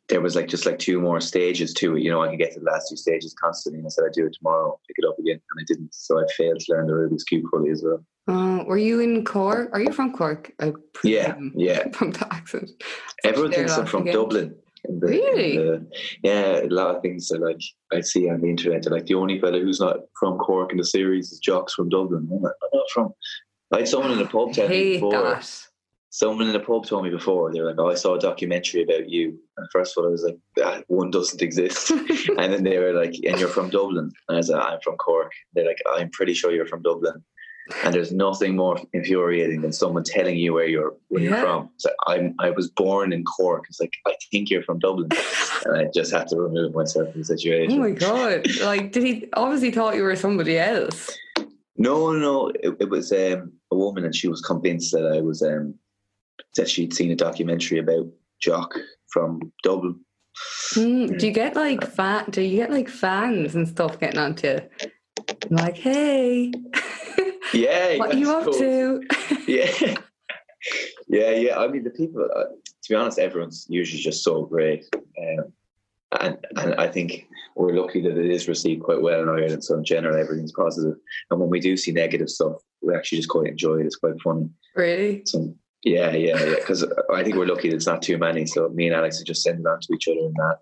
there 0.08 0.20
was 0.20 0.36
like 0.36 0.48
just 0.48 0.66
like 0.66 0.78
two 0.78 1.00
more 1.00 1.20
stages 1.20 1.72
to 1.74 1.96
it. 1.96 2.02
You 2.02 2.10
know, 2.10 2.22
I 2.22 2.28
could 2.28 2.38
get 2.38 2.52
to 2.54 2.60
the 2.60 2.66
last 2.70 2.88
two 2.90 2.96
stages 2.96 3.34
constantly, 3.40 3.78
and 3.78 3.86
I 3.86 3.90
said 3.90 4.04
I'd 4.06 4.12
do 4.12 4.26
it 4.26 4.34
tomorrow, 4.38 4.78
pick 4.86 4.96
it 4.98 5.08
up 5.08 5.18
again, 5.18 5.40
and 5.50 5.60
I 5.60 5.64
didn't. 5.66 5.94
So 5.94 6.18
I 6.18 6.24
failed 6.36 6.60
to 6.60 6.72
learn 6.72 6.86
the 6.86 6.92
Rubik's 6.92 7.24
cube 7.24 7.44
fully 7.50 7.70
as 7.70 7.82
well. 7.84 8.04
Uh, 8.26 8.64
were 8.64 8.78
you 8.78 9.00
in 9.00 9.24
Cork? 9.24 9.70
Are 9.72 9.80
you 9.80 9.92
from 9.92 10.12
Cork? 10.12 10.52
I 10.60 10.72
Yeah, 11.02 11.36
yeah. 11.54 11.88
From 11.92 12.10
the 12.12 12.26
accent. 12.32 12.70
Everyone 13.22 13.52
thinks 13.52 13.76
I'm 13.76 13.86
from 13.86 14.04
weekend. 14.04 14.22
Dublin. 14.22 14.56
The- 14.86 15.06
Really? 15.06 15.56
the- 15.56 15.86
yeah, 16.22 16.60
a 16.62 16.68
lot 16.68 16.94
of 16.94 17.02
things 17.02 17.30
are 17.32 17.38
like 17.38 17.60
I 17.92 18.00
see 18.00 18.28
on 18.30 18.40
the 18.42 18.48
internet. 18.48 18.82
They're 18.82 18.92
like 18.92 19.06
the 19.06 19.14
only 19.14 19.38
fella 19.40 19.58
who's 19.60 19.80
not 19.80 19.96
from 20.18 20.36
Cork 20.38 20.72
in 20.72 20.78
the 20.78 20.84
series 20.84 21.32
is 21.32 21.38
Jocks 21.38 21.72
from 21.74 21.88
Dublin. 21.88 22.28
I'm, 22.30 22.42
like, 22.42 22.52
I'm 22.62 22.68
not 22.78 22.90
from. 22.90 23.14
I 23.72 23.78
had 23.78 23.88
someone 23.88 24.12
in 24.12 24.18
a 24.20 24.26
pub 24.26 24.52
tell 24.52 24.68
me 24.68 24.94
before. 24.94 25.12
that. 25.12 25.50
Someone 26.14 26.46
in 26.46 26.52
the 26.52 26.60
pub 26.60 26.86
told 26.86 27.02
me 27.02 27.10
before, 27.10 27.52
they 27.52 27.60
were 27.60 27.66
like, 27.66 27.78
Oh, 27.80 27.90
I 27.90 27.94
saw 27.94 28.14
a 28.14 28.20
documentary 28.20 28.84
about 28.84 29.10
you. 29.10 29.36
And 29.56 29.66
first 29.72 29.96
of 29.96 30.02
all, 30.02 30.08
I 30.08 30.12
was 30.12 30.22
like, 30.22 30.38
that 30.54 30.84
one 30.86 31.10
doesn't 31.10 31.42
exist. 31.42 31.90
and 32.38 32.52
then 32.52 32.62
they 32.62 32.78
were 32.78 32.92
like, 32.92 33.14
And 33.24 33.38
you're 33.40 33.48
from 33.48 33.68
Dublin. 33.68 34.12
And 34.28 34.36
I 34.36 34.36
was 34.36 34.48
like, 34.48 34.64
I'm 34.64 34.78
from 34.80 34.96
Cork. 34.96 35.32
They're 35.54 35.66
like, 35.66 35.82
I'm 35.96 36.10
pretty 36.10 36.32
sure 36.32 36.52
you're 36.52 36.68
from 36.68 36.82
Dublin. 36.82 37.24
And 37.82 37.92
there's 37.92 38.12
nothing 38.12 38.54
more 38.54 38.78
infuriating 38.92 39.62
than 39.62 39.72
someone 39.72 40.04
telling 40.04 40.36
you 40.36 40.52
where 40.52 40.68
you're 40.68 40.94
where 41.08 41.20
Yeah. 41.22 41.30
you're 41.30 41.40
from. 41.40 41.70
So 41.78 41.90
I'm 42.06 42.34
I 42.38 42.50
was 42.50 42.70
born 42.70 43.12
in 43.12 43.24
Cork. 43.24 43.64
It's 43.68 43.80
like 43.80 43.94
I 44.06 44.14
think 44.30 44.50
you're 44.50 44.62
from 44.62 44.78
Dublin, 44.78 45.08
and 45.64 45.78
I 45.78 45.90
just 45.92 46.12
had 46.12 46.28
to 46.28 46.36
remove 46.36 46.74
myself 46.74 47.10
from 47.10 47.22
the 47.22 47.24
situation. 47.24 47.72
Oh 47.72 47.80
my 47.80 47.90
god! 47.92 48.46
Like, 48.60 48.92
did 48.92 49.02
he 49.02 49.28
obviously 49.32 49.70
thought 49.72 49.96
you 49.96 50.02
were 50.02 50.14
somebody 50.14 50.58
else? 50.58 51.10
No, 51.76 52.12
no, 52.12 52.18
no. 52.18 52.48
It, 52.48 52.76
it 52.80 52.90
was 52.90 53.10
um, 53.12 53.52
a 53.72 53.76
woman, 53.76 54.04
and 54.04 54.14
she 54.14 54.28
was 54.28 54.42
convinced 54.42 54.92
that 54.92 55.06
I 55.06 55.22
was 55.22 55.40
um, 55.42 55.74
that 56.56 56.68
she'd 56.68 56.94
seen 56.94 57.10
a 57.10 57.16
documentary 57.16 57.78
about 57.78 58.06
Jock 58.40 58.74
from 59.08 59.52
Dublin. 59.62 60.00
Hmm, 60.72 61.06
do 61.16 61.26
you 61.26 61.32
get 61.32 61.54
like 61.54 61.84
fan? 61.86 62.24
Do 62.30 62.42
you 62.42 62.56
get 62.56 62.70
like 62.70 62.88
fans 62.88 63.54
and 63.54 63.68
stuff 63.68 64.00
getting 64.00 64.18
onto 64.18 64.48
you? 64.48 64.60
Like, 65.50 65.76
hey, 65.76 66.52
Yeah, 67.52 67.96
what 67.98 68.14
are 68.14 68.18
you 68.18 68.30
up 68.32 68.44
cool. 68.44 68.52
to? 68.54 69.02
Yeah, 69.46 69.94
yeah, 71.08 71.30
yeah. 71.30 71.58
I 71.58 71.68
mean, 71.68 71.84
the 71.84 71.90
people. 71.90 72.26
Uh, 72.34 72.44
to 72.44 72.88
be 72.88 72.94
honest, 72.94 73.18
everyone's 73.18 73.66
usually 73.68 74.00
just 74.02 74.24
so 74.24 74.44
great, 74.44 74.84
um, 74.94 75.52
and 76.20 76.38
and 76.56 76.74
I 76.76 76.88
think 76.88 77.26
we're 77.56 77.78
lucky 77.80 78.00
that 78.02 78.16
it 78.18 78.30
is 78.30 78.48
received 78.48 78.82
quite 78.82 79.00
well 79.02 79.22
in 79.22 79.28
Ireland. 79.28 79.62
So 79.64 79.74
in 79.76 79.84
general, 79.84 80.16
everything's 80.18 80.52
positive. 80.52 80.96
And 81.30 81.38
when 81.40 81.50
we 81.50 81.60
do 81.60 81.76
see 81.76 81.92
negative 81.92 82.28
stuff, 82.30 82.56
we 82.82 82.94
actually 82.94 83.18
just 83.18 83.28
quite 83.28 83.46
enjoy 83.48 83.80
it. 83.80 83.86
It's 83.86 83.96
quite 83.96 84.20
funny. 84.22 84.48
really? 84.74 85.22
So 85.26 85.54
yeah, 85.84 86.12
yeah, 86.12 86.42
yeah. 86.44 86.54
Because 86.56 86.84
I 87.12 87.22
think 87.22 87.36
we're 87.36 87.46
lucky 87.46 87.68
that 87.70 87.76
it's 87.76 87.86
not 87.86 88.02
too 88.02 88.18
many. 88.18 88.46
So 88.46 88.68
me 88.70 88.86
and 88.86 88.96
Alex 88.96 89.20
are 89.20 89.24
just 89.24 89.42
sending 89.42 89.66
on 89.66 89.80
to 89.80 89.94
each 89.94 90.08
other 90.08 90.18
and 90.20 90.34
that. 90.34 90.58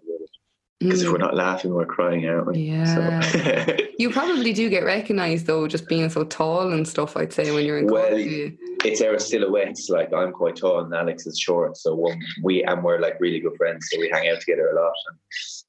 Because 0.81 1.01
if 1.01 1.07
Hmm. 1.07 1.13
we're 1.13 1.19
not 1.19 1.37
laughing, 1.37 1.73
we're 1.73 1.87
crying, 1.87 2.27
aren't 2.29 2.49
we? 2.49 2.59
Yeah. 2.59 3.21
So. 3.21 3.77
You 3.99 4.11
probably 4.11 4.53
do 4.53 4.69
get 4.69 4.83
recognised 4.83 5.47
though, 5.47 5.69
just 5.69 5.87
being 5.87 6.11
so 6.11 6.25
tall 6.25 6.73
and 6.73 6.89
stuff. 6.89 7.17
I'd 7.17 7.33
say 7.33 7.53
when 7.53 7.65
you're 7.65 7.79
in 7.79 7.87
Well, 7.87 8.09
college. 8.09 8.55
it's 8.85 9.01
our 9.01 9.17
silhouettes. 9.21 9.89
Like 9.91 10.13
I'm 10.13 10.33
quite 10.33 10.57
tall 10.57 10.81
and 10.81 10.93
Alex 10.93 11.25
is 11.25 11.39
short, 11.39 11.77
so 11.77 11.95
we 12.43 12.65
and 12.65 12.83
we're 12.83 12.99
like 12.99 13.21
really 13.21 13.39
good 13.39 13.55
friends, 13.57 13.89
so 13.93 14.01
we 14.01 14.09
hang 14.09 14.29
out 14.29 14.41
together 14.41 14.71
a 14.71 14.75
lot. 14.75 14.93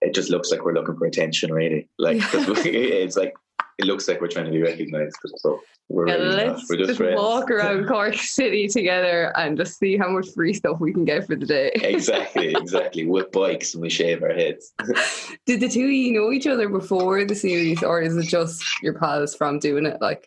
And 0.02 0.10
it 0.10 0.16
just 0.16 0.32
looks 0.32 0.50
like 0.50 0.66
we're 0.66 0.74
looking 0.74 0.98
for 0.98 1.06
attention, 1.06 1.54
really. 1.54 1.88
Like 2.00 2.16
we, 2.34 2.72
it's 2.72 3.18
like 3.18 3.34
it 3.80 3.86
looks 3.86 4.08
like 4.08 4.22
we're 4.22 4.28
trying 4.28 4.46
to 4.46 4.52
be 4.52 4.62
recognised. 4.62 5.16
So 5.38 5.60
we're 5.90 6.08
Yeah, 6.08 6.16
really 6.16 6.36
let's 6.36 6.70
We're 6.70 6.78
just, 6.78 7.00
just 7.00 7.16
walk 7.16 7.52
around 7.52 7.88
Cork 7.88 8.16
City 8.16 8.68
together 8.68 9.32
and 9.38 9.58
just 9.58 9.78
see 9.78 9.98
how 9.98 10.10
much 10.10 10.28
free 10.34 10.54
stuff 10.54 10.80
we 10.80 10.94
can 10.94 11.06
get 11.06 11.28
for 11.28 11.36
the 11.36 11.46
day. 11.46 11.72
exactly, 11.76 12.54
exactly. 12.58 13.06
With 13.06 13.32
bikes 13.32 13.74
and 13.74 13.82
we 13.82 13.90
shave 13.90 14.24
our 14.24 14.34
heads. 14.34 14.74
Did 15.46 15.60
the 15.60 15.70
two 15.70 15.86
of 15.86 15.92
you 15.92 16.14
know 16.14 16.32
each 16.32 16.48
other 16.48 16.70
before 16.70 17.26
the 17.26 17.36
series, 17.36 17.84
or 17.84 18.02
is 18.02 18.16
it 18.16 18.28
just 18.28 18.64
your 18.82 18.94
pals 18.94 19.36
from 19.36 19.60
doing 19.60 19.86
it? 19.86 20.02
Like, 20.02 20.26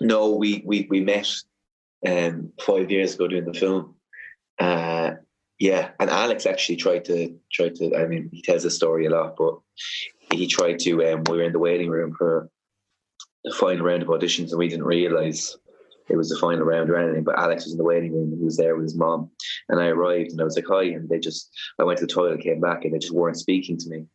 No, 0.00 0.30
we 0.30 0.62
we 0.66 0.86
we 0.90 1.00
met 1.00 1.28
um, 2.06 2.52
five 2.60 2.90
years 2.90 3.14
ago 3.14 3.28
doing 3.28 3.44
the 3.44 3.54
film. 3.54 3.94
Uh, 4.58 5.12
yeah, 5.58 5.90
and 6.00 6.10
Alex 6.10 6.44
actually 6.46 6.76
tried 6.76 7.04
to 7.06 7.38
tried 7.52 7.76
to. 7.76 7.96
I 7.96 8.06
mean, 8.06 8.28
he 8.32 8.42
tells 8.42 8.64
the 8.64 8.70
story 8.70 9.06
a 9.06 9.10
lot, 9.10 9.36
but 9.36 9.58
he 10.32 10.46
tried 10.46 10.78
to. 10.80 11.12
Um, 11.12 11.24
we 11.28 11.38
were 11.38 11.44
in 11.44 11.52
the 11.52 11.58
waiting 11.58 11.90
room 11.90 12.14
for 12.16 12.48
the 13.44 13.52
final 13.54 13.84
round 13.84 14.02
of 14.02 14.08
auditions, 14.08 14.50
and 14.50 14.58
we 14.58 14.68
didn't 14.68 14.84
realize 14.84 15.56
it 16.08 16.16
was 16.16 16.28
the 16.28 16.38
final 16.38 16.64
round 16.64 16.90
or 16.90 16.96
anything. 16.96 17.24
But 17.24 17.38
Alex 17.38 17.64
was 17.64 17.72
in 17.72 17.78
the 17.78 17.84
waiting 17.84 18.12
room, 18.12 18.36
he 18.36 18.44
was 18.44 18.56
there 18.56 18.74
with 18.74 18.84
his 18.84 18.96
mom. 18.96 19.30
And 19.68 19.80
I 19.80 19.86
arrived, 19.86 20.32
and 20.32 20.40
I 20.40 20.44
was 20.44 20.56
like, 20.56 20.66
"Hi," 20.68 20.84
and 20.84 21.08
they 21.08 21.18
just. 21.18 21.50
I 21.78 21.84
went 21.84 21.98
to 21.98 22.06
the 22.06 22.12
toilet, 22.12 22.40
came 22.40 22.60
back, 22.60 22.84
and 22.84 22.94
they 22.94 22.98
just 22.98 23.14
weren't 23.14 23.38
speaking 23.38 23.76
to 23.78 23.88
me. 23.88 24.06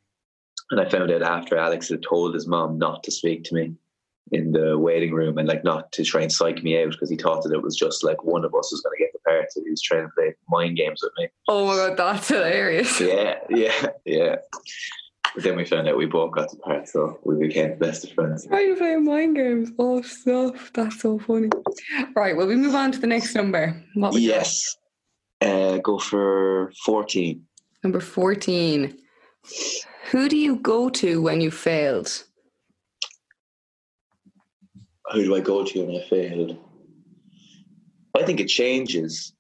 And 0.72 0.82
I 0.82 0.90
found 0.90 1.12
out 1.12 1.22
after 1.22 1.58
Alex 1.58 1.90
had 1.90 2.04
told 2.04 2.34
his 2.34 2.48
mom 2.48 2.78
not 2.78 3.04
to 3.04 3.12
speak 3.12 3.44
to 3.46 3.56
me 3.56 3.74
in 4.32 4.52
the 4.52 4.78
waiting 4.78 5.14
room 5.14 5.38
and 5.38 5.48
like 5.48 5.64
not 5.64 5.92
to 5.94 6.04
try 6.04 6.22
and 6.22 6.32
psych 6.32 6.62
me 6.64 6.82
out 6.82 6.92
because 6.92 7.10
he 7.10 7.16
thought 7.16 7.44
that 7.44 7.54
it 7.54 7.62
was 7.62 7.78
just 7.78 8.04
like 8.04 8.24
one 8.24 8.44
of 8.44 8.54
us 8.54 8.72
was 8.72 8.82
going 8.82 8.98
to 8.98 9.04
get 9.04 9.14
the 9.14 9.20
part. 9.20 9.52
So 9.52 9.62
he 9.64 9.70
was 9.70 9.82
trying 9.82 10.04
to 10.04 10.12
play 10.14 10.36
mind 10.50 10.76
games 10.78 11.02
with 11.02 11.14
me. 11.18 11.30
oh 11.48 11.66
my 11.66 11.76
god, 11.76 11.98
that's 11.98 12.28
hilarious. 12.28 13.00
Yeah, 13.00 13.40
yeah, 13.50 13.88
yeah. 14.06 14.36
But 15.36 15.44
then 15.44 15.56
we 15.56 15.66
found 15.66 15.88
out 15.88 15.98
we 15.98 16.06
both 16.06 16.32
got 16.32 16.50
the 16.50 16.58
part, 16.58 16.88
so 16.88 17.20
we 17.24 17.48
became 17.48 17.78
best 17.78 18.04
of 18.04 18.12
friends. 18.12 18.46
Trying 18.48 18.74
to 18.74 18.80
play 18.80 18.96
mind 18.96 19.36
games. 19.36 19.72
Oh, 19.78 20.02
stuff. 20.02 20.72
That's 20.74 21.00
so 21.02 21.20
funny. 21.20 21.50
Right, 22.16 22.36
well, 22.36 22.48
we 22.48 22.56
move 22.56 22.76
on 22.76 22.92
to 22.92 23.00
the 23.00 23.08
next 23.08 23.36
number. 23.36 23.82
Yes. 24.14 24.78
Uh, 25.42 25.78
go 25.78 26.00
for 26.00 26.72
14. 26.86 27.44
Number 27.84 28.00
14. 28.00 28.98
Who 30.12 30.30
do 30.30 30.38
you 30.38 30.58
go 30.58 30.90
to 30.90 31.22
when 31.22 31.42
you 31.42 31.52
failed? 31.52 32.24
Who 35.12 35.24
do 35.24 35.36
I 35.36 35.40
go 35.40 35.64
to 35.64 35.86
when 35.86 36.02
I 36.02 36.06
failed? 36.10 36.58
I 38.16 38.24
think 38.24 38.40
it 38.40 38.48
changes. 38.48 39.34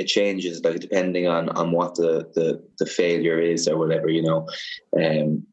It 0.00 0.06
changes, 0.06 0.64
like 0.64 0.80
depending 0.80 1.26
on 1.26 1.50
on 1.50 1.72
what 1.72 1.94
the 1.94 2.12
the, 2.34 2.48
the 2.78 2.86
failure 2.86 3.38
is 3.38 3.68
or 3.68 3.76
whatever, 3.76 4.08
you 4.08 4.22
know. 4.22 4.48
Um, 4.96 5.46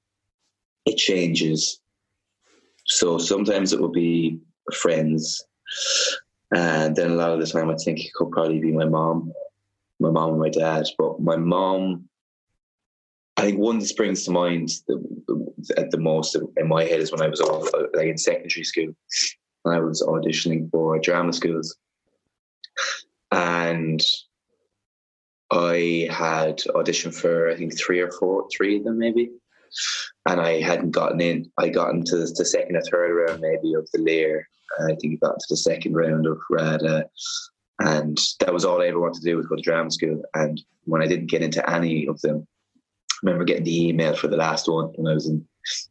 it 0.85 0.95
changes. 0.95 1.81
So 2.85 3.17
sometimes 3.17 3.73
it 3.73 3.81
will 3.81 3.91
be 4.07 4.39
friends, 4.73 5.43
and 6.55 6.95
then 6.95 7.11
a 7.11 7.15
lot 7.15 7.31
of 7.33 7.41
the 7.41 7.45
time 7.45 7.69
I 7.69 7.75
think 7.75 7.99
it 7.99 8.13
could 8.13 8.31
probably 8.31 8.59
be 8.59 8.71
my 8.71 8.85
mom, 8.85 9.33
my 9.99 10.11
mom 10.11 10.29
and 10.29 10.39
my 10.39 10.49
dad. 10.49 10.85
But 10.97 11.19
my 11.19 11.35
mom, 11.35 12.07
I 13.35 13.41
think 13.41 13.59
one 13.59 13.79
that 13.79 13.87
springs 13.87 14.23
to 14.23 14.31
mind 14.31 14.69
the, 14.87 14.95
at 15.75 15.91
the 15.91 15.99
most 15.99 16.37
in 16.55 16.67
my 16.69 16.85
head 16.85 17.01
is 17.01 17.11
when 17.11 17.21
I 17.21 17.27
was 17.27 17.41
all, 17.41 17.67
like 17.93 18.07
in 18.07 18.17
secondary 18.17 18.63
school, 18.63 18.95
I 19.65 19.79
was 19.79 20.01
auditioning 20.01 20.71
for 20.71 20.97
drama 20.99 21.33
schools, 21.33 21.75
and 23.33 24.01
I 25.51 26.07
had 26.11 26.57
auditioned 26.75 27.15
for 27.15 27.49
I 27.49 27.55
think 27.55 27.77
three 27.77 27.99
or 27.99 28.11
four, 28.11 28.47
three 28.55 28.77
of 28.77 28.83
them 28.83 28.99
maybe, 28.99 29.31
and 30.25 30.41
I 30.41 30.59
hadn't 30.61 30.91
gotten 30.91 31.21
in. 31.21 31.51
I 31.57 31.69
got 31.69 31.93
into 31.93 32.17
the 32.17 32.45
second 32.45 32.75
or 32.75 32.81
third 32.81 33.13
round 33.13 33.41
maybe 33.41 33.73
of 33.73 33.87
the 33.93 34.01
Lir. 34.01 34.47
I 34.79 34.95
think 34.95 35.13
I 35.23 35.27
got 35.27 35.35
into 35.35 35.45
the 35.49 35.57
second 35.57 35.93
round 35.93 36.27
of 36.27 36.39
Rada, 36.49 37.09
and 37.79 38.19
that 38.39 38.53
was 38.53 38.65
all 38.65 38.81
I 38.81 38.87
ever 38.87 38.99
wanted 38.99 39.21
to 39.21 39.29
do 39.29 39.37
was 39.37 39.47
go 39.47 39.55
to 39.55 39.61
drama 39.61 39.91
school. 39.91 40.21
And 40.33 40.61
when 40.83 41.01
I 41.01 41.07
didn't 41.07 41.29
get 41.29 41.43
into 41.43 41.67
any 41.69 42.07
of 42.07 42.19
them, 42.21 42.45
I 43.11 43.15
remember 43.23 43.45
getting 43.45 43.63
the 43.63 43.87
email 43.87 44.15
for 44.15 44.27
the 44.27 44.37
last 44.37 44.67
one 44.67 44.87
when 44.95 45.11
I 45.11 45.15
was 45.15 45.27
in 45.27 45.47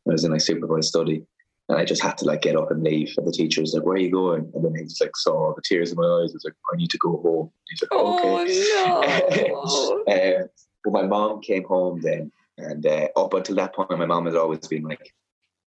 I 0.09 0.13
was 0.13 0.25
in 0.25 0.33
like 0.33 0.41
supervised 0.41 0.89
study. 0.89 1.25
And 1.69 1.79
I 1.79 1.85
just 1.85 2.03
had 2.03 2.17
to 2.19 2.25
like 2.25 2.43
get 2.43 2.57
up 2.57 2.71
and 2.71 2.83
leave. 2.83 3.13
And 3.17 3.27
the 3.27 3.33
teacher 3.33 3.61
was 3.61 3.75
like, 3.75 3.85
Where 3.85 3.97
are 3.97 4.01
you 4.01 4.11
going? 4.11 4.51
And 4.55 4.65
then 4.65 4.75
he 4.75 4.85
just 4.85 5.01
like 5.01 5.17
saw 5.17 5.55
the 5.55 5.63
tears 5.63 5.91
in 5.91 5.97
my 5.97 6.05
eyes. 6.05 6.31
I 6.31 6.35
was 6.35 6.45
like, 6.45 6.55
I 6.73 6.77
need 6.77 6.91
to 6.91 6.99
go 6.99 7.21
home. 7.21 7.51
He's 7.69 7.83
like, 7.83 7.93
okay. 7.93 9.51
Oh, 9.53 10.03
no. 10.07 10.13
uh, 10.13 10.47
but 10.85 10.93
my 10.93 11.03
mom 11.03 11.41
came 11.41 11.65
home 11.65 12.01
then, 12.01 12.31
and 12.59 12.87
uh, 12.87 13.09
up 13.17 13.35
until 13.35 13.57
that 13.57 13.75
point, 13.75 13.91
my 13.91 14.07
mom 14.07 14.27
had 14.27 14.37
always 14.37 14.67
been 14.69 14.85
like, 14.85 15.13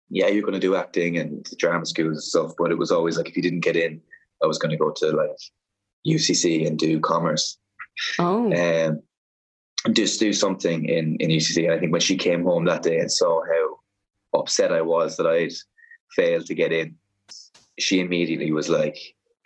"Yeah, 0.10 0.28
you're 0.28 0.42
going 0.42 0.56
to 0.56 0.60
do 0.60 0.76
acting 0.76 1.18
and 1.18 1.48
drama 1.58 1.86
schools 1.86 2.14
and 2.14 2.24
stuff." 2.24 2.54
But 2.58 2.72
it 2.72 2.78
was 2.78 2.92
always 2.92 3.18
like, 3.18 3.30
if 3.30 3.38
you 3.38 3.44
didn't 3.44 3.62
get 3.62 3.76
in, 3.76 4.02
I 4.44 4.48
was 4.48 4.58
going 4.58 4.72
to 4.72 4.78
go 4.78 4.92
to 4.92 5.12
like 5.12 5.38
UCC 6.08 6.66
and 6.66 6.80
do 6.80 7.00
commerce, 7.00 7.58
oh. 8.18 8.48
um, 8.48 8.54
and 9.86 9.96
just 9.96 10.20
do 10.20 10.34
something 10.34 10.90
in 10.90 11.16
in 11.18 11.30
UCC. 11.30 11.66
And 11.66 11.74
I 11.74 11.80
think 11.80 11.92
when 11.92 12.02
she 12.02 12.18
came 12.18 12.44
home 12.44 12.66
that 12.66 12.82
day 12.82 12.98
and 12.98 13.12
saw 13.12 13.44
how 13.46 14.40
upset 14.40 14.74
I 14.74 14.82
was 14.82 15.16
that 15.18 15.28
I'd 15.28 15.52
failed 16.16 16.46
to 16.48 16.56
get 16.56 16.72
in, 16.72 16.96
she 17.80 18.00
immediately 18.00 18.52
was 18.52 18.70
like, 18.70 18.98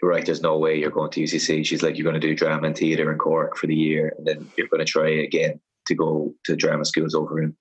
right, 0.01 0.25
there's 0.25 0.41
no 0.41 0.57
way 0.57 0.77
you're 0.77 0.91
going 0.91 1.11
to 1.11 1.23
UCC. 1.23 1.65
She's 1.65 1.81
like, 1.81 1.97
you're 1.97 2.03
going 2.03 2.19
to 2.19 2.27
do 2.27 2.35
drama 2.35 2.67
and 2.67 2.77
theatre 2.77 3.11
in 3.11 3.17
Cork 3.17 3.57
for 3.57 3.67
the 3.67 3.75
year, 3.75 4.13
and 4.17 4.27
then 4.27 4.49
you're 4.57 4.67
going 4.67 4.85
to 4.85 4.91
try 4.91 5.09
again 5.09 5.59
to 5.87 5.95
go 5.95 6.33
to 6.45 6.55
drama 6.55 6.85
schools 6.85 7.15
over 7.15 7.41
in, 7.41 7.55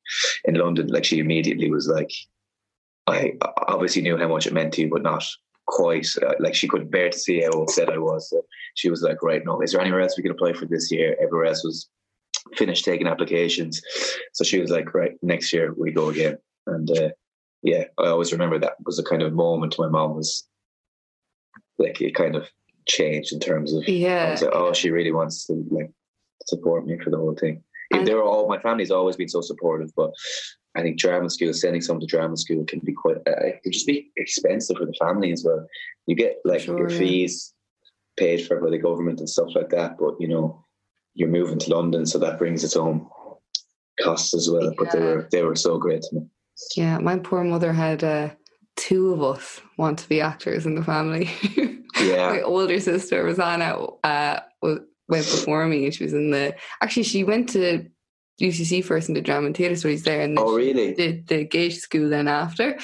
in 0.44 0.54
London. 0.56 0.88
Like, 0.88 1.04
she 1.04 1.18
immediately 1.18 1.70
was 1.70 1.88
like, 1.88 2.10
I 3.06 3.34
obviously 3.68 4.02
knew 4.02 4.18
how 4.18 4.28
much 4.28 4.46
it 4.46 4.52
meant 4.52 4.74
to 4.74 4.82
you, 4.82 4.90
but 4.90 5.02
not 5.02 5.24
quite. 5.66 6.08
Uh, 6.20 6.34
like, 6.40 6.54
she 6.54 6.68
couldn't 6.68 6.90
bear 6.90 7.10
to 7.10 7.18
see 7.18 7.42
how 7.42 7.62
upset 7.62 7.88
I 7.88 7.98
was. 7.98 8.28
So 8.30 8.42
she 8.74 8.90
was 8.90 9.02
like, 9.02 9.22
right, 9.22 9.42
no, 9.44 9.60
is 9.60 9.72
there 9.72 9.80
anywhere 9.80 10.00
else 10.00 10.16
we 10.16 10.22
can 10.22 10.32
apply 10.32 10.54
for 10.54 10.66
this 10.66 10.90
year? 10.90 11.16
Everywhere 11.20 11.46
else 11.46 11.64
was 11.64 11.88
finished 12.54 12.84
taking 12.84 13.06
applications. 13.06 13.80
So 14.32 14.44
she 14.44 14.60
was 14.60 14.70
like, 14.70 14.92
right, 14.94 15.12
next 15.22 15.52
year 15.52 15.72
we 15.76 15.92
go 15.92 16.08
again. 16.08 16.38
And 16.66 16.90
uh, 16.90 17.08
yeah, 17.66 17.84
I 17.98 18.06
always 18.06 18.30
remember 18.32 18.58
that 18.60 18.76
was 18.84 18.98
a 19.00 19.02
kind 19.10 19.22
of 19.22 19.32
moment 19.32 19.74
my 19.78 19.88
mom 19.88 20.14
was 20.14 20.46
like 21.78 22.00
it 22.00 22.14
kind 22.14 22.36
of 22.36 22.46
changed 22.86 23.32
in 23.32 23.40
terms 23.40 23.74
of 23.74 23.82
I 23.88 23.90
Yeah. 23.90 24.38
like, 24.40 24.50
oh, 24.54 24.72
she 24.72 24.90
really 24.90 25.10
wants 25.12 25.46
to 25.46 25.52
like 25.70 25.90
support 26.46 26.86
me 26.86 26.96
for 27.02 27.10
the 27.10 27.18
whole 27.18 27.34
thing. 27.34 27.62
And- 27.92 28.06
they 28.06 28.14
were 28.14 28.22
all 28.22 28.48
my 28.48 28.60
family's 28.60 28.92
always 28.92 29.16
been 29.16 29.28
so 29.28 29.40
supportive, 29.40 29.90
but 29.96 30.12
I 30.76 30.82
think 30.82 30.96
drama 30.98 31.28
school, 31.28 31.52
sending 31.54 31.80
someone 31.82 32.02
to 32.02 32.06
drama 32.06 32.36
school 32.36 32.64
can 32.64 32.80
be 32.80 32.92
quite 32.92 33.16
uh, 33.26 33.46
it 33.50 33.62
can 33.64 33.72
just 33.72 33.86
be 33.86 34.12
expensive 34.16 34.76
for 34.76 34.86
the 34.86 34.94
family 35.04 35.32
as 35.32 35.42
well. 35.44 35.66
You 36.06 36.14
get 36.14 36.36
like 36.44 36.60
Sure, 36.60 36.78
your 36.78 36.90
yeah. 36.90 36.98
fees 36.98 37.52
paid 38.16 38.46
for 38.46 38.60
by 38.60 38.70
the 38.70 38.78
government 38.78 39.18
and 39.18 39.28
stuff 39.28 39.48
like 39.56 39.70
that. 39.70 39.98
But 39.98 40.14
you 40.20 40.28
know, 40.28 40.64
you're 41.14 41.36
moving 41.38 41.58
to 41.58 41.74
London, 41.74 42.06
so 42.06 42.18
that 42.20 42.38
brings 42.38 42.62
its 42.62 42.76
own 42.76 43.08
costs 44.00 44.34
as 44.34 44.48
well. 44.50 44.72
But 44.78 44.92
they 44.92 45.00
were 45.00 45.28
they 45.32 45.42
were 45.42 45.56
so 45.56 45.78
great 45.78 46.02
to 46.02 46.16
me. 46.16 46.22
Yeah, 46.76 46.98
my 46.98 47.18
poor 47.18 47.44
mother 47.44 47.72
had 47.72 48.02
uh, 48.04 48.30
two 48.76 49.12
of 49.12 49.22
us 49.22 49.60
want 49.78 49.98
to 50.00 50.08
be 50.08 50.20
actors 50.20 50.66
in 50.66 50.74
the 50.74 50.84
family. 50.84 51.30
Yeah. 51.98 52.28
my 52.28 52.42
older 52.42 52.78
sister 52.78 53.24
Rosanna 53.24 53.74
uh, 54.04 54.40
wa- 54.60 54.80
went 55.08 55.24
before 55.24 55.66
me. 55.66 55.86
And 55.86 55.94
she 55.94 56.04
was 56.04 56.12
in 56.12 56.30
the 56.30 56.54
actually 56.82 57.04
she 57.04 57.24
went 57.24 57.48
to 57.50 57.86
UCC 58.38 58.84
first 58.84 59.08
and 59.08 59.14
did 59.14 59.24
drama 59.24 59.46
and 59.46 59.56
theatre 59.56 59.76
studies 59.76 60.02
there, 60.02 60.20
and 60.20 60.38
Oh, 60.38 60.54
really? 60.54 60.92
did 60.92 61.26
the 61.26 61.44
Gaiety 61.44 61.76
School 61.76 62.10
then 62.10 62.28
after. 62.28 62.76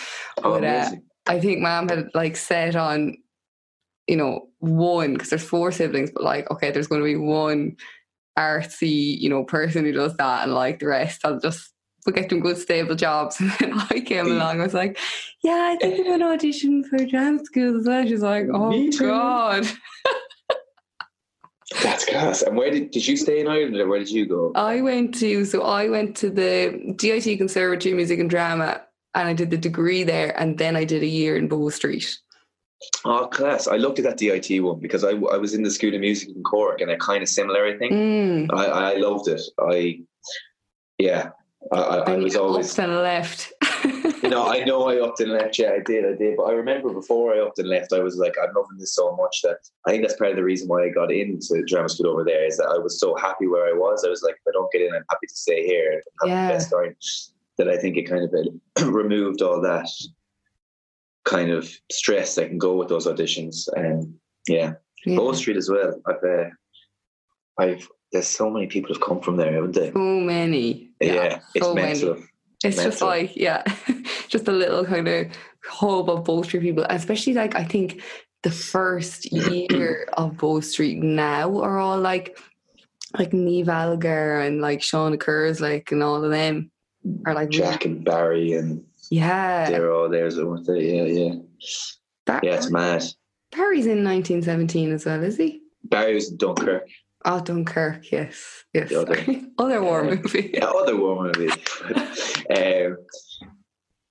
Oh, 0.42 0.52
But, 0.58 0.64
uh. 0.64 0.90
I 1.26 1.40
think 1.40 1.60
mom 1.60 1.90
had 1.90 2.08
like 2.14 2.36
set 2.36 2.74
on, 2.74 3.18
you 4.08 4.16
know, 4.16 4.48
one 4.60 5.12
because 5.12 5.28
there's 5.28 5.44
four 5.44 5.70
siblings, 5.72 6.10
but 6.10 6.24
like 6.24 6.50
okay, 6.50 6.70
there's 6.70 6.86
going 6.86 7.02
to 7.02 7.04
be 7.04 7.16
one 7.16 7.76
artsy, 8.38 9.18
you 9.20 9.28
know, 9.28 9.44
person 9.44 9.84
who 9.84 9.92
does 9.92 10.16
that, 10.16 10.44
and 10.44 10.54
like 10.54 10.78
the 10.78 10.86
rest, 10.86 11.20
I'll 11.24 11.38
just 11.38 11.70
we'll 12.04 12.14
get 12.14 12.28
them 12.28 12.40
good 12.40 12.58
stable 12.58 12.94
jobs. 12.94 13.40
And 13.40 13.52
then 13.58 13.72
I 13.90 14.00
came 14.00 14.26
along, 14.26 14.60
I 14.60 14.64
was 14.64 14.74
like, 14.74 14.98
yeah, 15.42 15.70
I 15.72 15.76
think 15.80 15.98
I'm 16.00 16.04
going 16.04 16.20
to 16.20 16.32
audition 16.32 16.84
for 16.84 16.98
drama 17.04 17.44
school 17.44 17.78
as 17.78 17.86
well. 17.86 18.06
She's 18.06 18.22
like, 18.22 18.46
oh 18.52 18.90
god. 18.98 19.66
That's 21.82 22.04
class. 22.04 22.42
And 22.42 22.56
where 22.56 22.70
did 22.70 22.90
did 22.90 23.06
you 23.06 23.16
stay 23.16 23.40
in 23.40 23.48
Ireland, 23.48 23.76
or 23.76 23.88
where 23.88 23.98
did 23.98 24.10
you 24.10 24.26
go? 24.26 24.52
I 24.54 24.82
went 24.82 25.14
to 25.20 25.44
so 25.46 25.62
I 25.62 25.88
went 25.88 26.14
to 26.18 26.28
the 26.28 26.94
DIT 26.96 27.38
Conservatory 27.38 27.92
of 27.92 27.96
Music 27.96 28.20
and 28.20 28.28
Drama, 28.28 28.82
and 29.14 29.26
I 29.28 29.32
did 29.32 29.50
the 29.50 29.56
degree 29.56 30.04
there, 30.04 30.38
and 30.38 30.58
then 30.58 30.76
I 30.76 30.84
did 30.84 31.02
a 31.02 31.06
year 31.06 31.36
in 31.36 31.48
Bow 31.48 31.70
Street. 31.70 32.18
Oh, 33.06 33.26
class! 33.26 33.68
I 33.68 33.76
looked 33.76 33.98
at 34.00 34.04
that 34.04 34.18
DIT 34.18 34.62
one 34.62 34.80
because 34.80 35.02
I 35.02 35.12
I 35.12 35.38
was 35.38 35.54
in 35.54 35.62
the 35.62 35.70
School 35.70 35.94
of 35.94 36.00
Music 36.00 36.28
in 36.28 36.42
Cork, 36.42 36.82
and 36.82 36.90
they're 36.90 36.98
kind 36.98 37.22
of 37.22 37.28
similar. 37.30 37.64
I 37.64 37.78
think 37.78 37.92
Mm. 37.92 38.48
I 38.52 38.92
I 38.92 38.96
loved 38.96 39.28
it. 39.28 39.40
I 39.58 40.00
yeah, 40.98 41.30
I 41.70 41.76
I, 41.78 42.12
I 42.12 42.16
was 42.16 42.36
always. 42.36 42.78
and 42.78 42.96
left. 42.96 43.52
You 44.22 44.28
know, 44.30 44.46
I 44.46 44.62
know 44.64 44.88
I 44.88 45.00
upped 45.00 45.20
and 45.20 45.32
left. 45.32 45.58
Yeah, 45.58 45.72
I 45.72 45.80
did, 45.84 46.04
I 46.04 46.14
did. 46.16 46.36
But 46.36 46.44
I 46.44 46.52
remember 46.52 46.92
before 46.92 47.34
I 47.34 47.40
upped 47.40 47.58
and 47.58 47.68
left, 47.68 47.92
I 47.92 47.98
was 47.98 48.16
like, 48.16 48.34
I'm 48.40 48.54
loving 48.54 48.78
this 48.78 48.94
so 48.94 49.16
much 49.16 49.42
that 49.42 49.56
I 49.86 49.90
think 49.90 50.02
that's 50.02 50.16
part 50.16 50.30
of 50.30 50.36
the 50.36 50.44
reason 50.44 50.68
why 50.68 50.84
I 50.84 50.88
got 50.90 51.10
into 51.10 51.62
drama 51.66 51.88
school 51.88 52.08
over 52.08 52.22
there 52.24 52.44
is 52.46 52.56
that 52.58 52.68
I 52.72 52.78
was 52.78 53.00
so 53.00 53.16
happy 53.16 53.48
where 53.48 53.66
I 53.68 53.72
was. 53.76 54.04
I 54.04 54.10
was 54.10 54.22
like, 54.22 54.34
if 54.34 54.42
I 54.48 54.52
don't 54.52 54.70
get 54.72 54.82
in, 54.82 54.94
I'm 54.94 55.02
happy 55.10 55.26
to 55.28 55.34
stay 55.34 55.66
here 55.66 55.90
and 55.92 56.02
have 56.20 56.28
Yeah. 56.28 56.46
the 56.48 56.54
best 56.54 56.70
time. 56.70 56.96
That 57.58 57.68
I 57.68 57.76
think 57.76 57.96
it 57.96 58.08
kind 58.08 58.22
of 58.24 58.32
removed 58.94 59.42
all 59.42 59.60
that 59.60 59.88
kind 61.24 61.50
of 61.50 61.68
stress 61.90 62.34
that 62.36 62.48
can 62.48 62.58
go 62.58 62.76
with 62.76 62.88
those 62.88 63.06
auditions. 63.06 63.68
And 63.74 64.14
yeah, 64.48 64.74
Yeah. 65.04 65.16
Bow 65.16 65.32
Street 65.32 65.56
as 65.56 65.68
well. 65.68 66.00
I've, 66.06 66.24
uh, 66.24 66.48
I've 67.58 67.88
there's 68.12 68.28
so 68.28 68.50
many 68.50 68.66
people 68.66 68.92
have 68.94 69.02
come 69.02 69.20
from 69.20 69.36
there, 69.36 69.52
haven't 69.52 69.74
they? 69.74 69.90
So 69.90 69.98
many. 69.98 70.90
Yeah, 71.00 71.40
it's 71.54 71.66
so 71.66 71.74
mental. 71.74 72.14
many. 72.14 72.26
It's 72.64 72.82
just 72.82 73.02
like, 73.02 73.34
yeah, 73.34 73.64
just 74.28 74.46
a 74.46 74.52
little 74.52 74.84
kind 74.84 75.08
of 75.08 75.26
hub 75.64 76.08
of 76.08 76.24
Bow 76.24 76.42
Street 76.42 76.60
people. 76.60 76.86
Especially 76.88 77.32
like 77.34 77.56
I 77.56 77.64
think 77.64 78.02
the 78.42 78.50
first 78.50 79.32
year 79.32 80.08
of 80.12 80.36
Bow 80.36 80.60
Street 80.60 81.02
now 81.02 81.60
are 81.60 81.78
all 81.78 81.98
like 81.98 82.38
like 83.18 83.30
Niamh 83.30 83.68
Algar 83.68 84.40
and 84.40 84.60
like 84.60 84.82
Sean 84.82 85.16
Kerrs, 85.18 85.60
like 85.60 85.90
and 85.90 86.02
all 86.02 86.22
of 86.22 86.30
them 86.30 86.70
are 87.26 87.34
like 87.34 87.48
really- 87.48 87.62
Jack 87.62 87.84
and 87.84 88.04
Barry 88.04 88.52
and 88.52 88.84
yeah. 89.10 89.68
they're 89.68 89.92
all 89.92 90.08
there, 90.08 90.30
so 90.30 90.46
weren't 90.46 90.66
they? 90.66 90.96
Yeah, 90.96 91.04
yeah. 91.04 91.34
That, 92.26 92.44
Yeah, 92.44 92.54
it's 92.54 92.70
mad. 92.70 93.04
Barry's 93.50 93.86
in 93.86 94.02
1917 94.02 94.92
as 94.92 95.04
well, 95.04 95.22
is 95.22 95.36
he? 95.36 95.60
Barry 95.84 96.14
was 96.14 96.30
in 96.30 96.38
Dunkirk. 96.38 96.88
Oh, 97.24 97.40
Dunkirk, 97.40 98.10
yes. 98.10 98.64
Yes. 98.74 98.88
The 98.90 99.00
other- 99.00 99.24
other 99.58 99.82
war 99.82 100.04
Yeah. 100.04 100.14
movie. 100.16 100.50
Yeah, 100.54 100.66
other 100.66 100.96
war 100.96 101.22
movie. 101.24 101.50
um, 102.56 102.96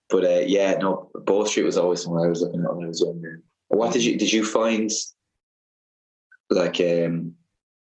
but 0.09 0.24
uh, 0.26 0.43
yeah, 0.45 0.76
no, 0.80 1.09
Bow 1.26 1.45
Street 1.45 1.64
was 1.64 1.78
always 1.78 2.01
somewhere 2.03 2.26
I 2.26 2.30
was 2.30 2.41
looking 2.41 2.62
at 2.64 2.76
when 2.76 2.86
I 2.86 2.89
was 2.89 3.01
younger. 3.01 3.41
What 3.70 3.93
did 3.93 4.03
you 4.03 4.18
did 4.18 4.32
you 4.34 4.43
find 4.45 4.89
like 6.49 6.80
um, 6.82 7.34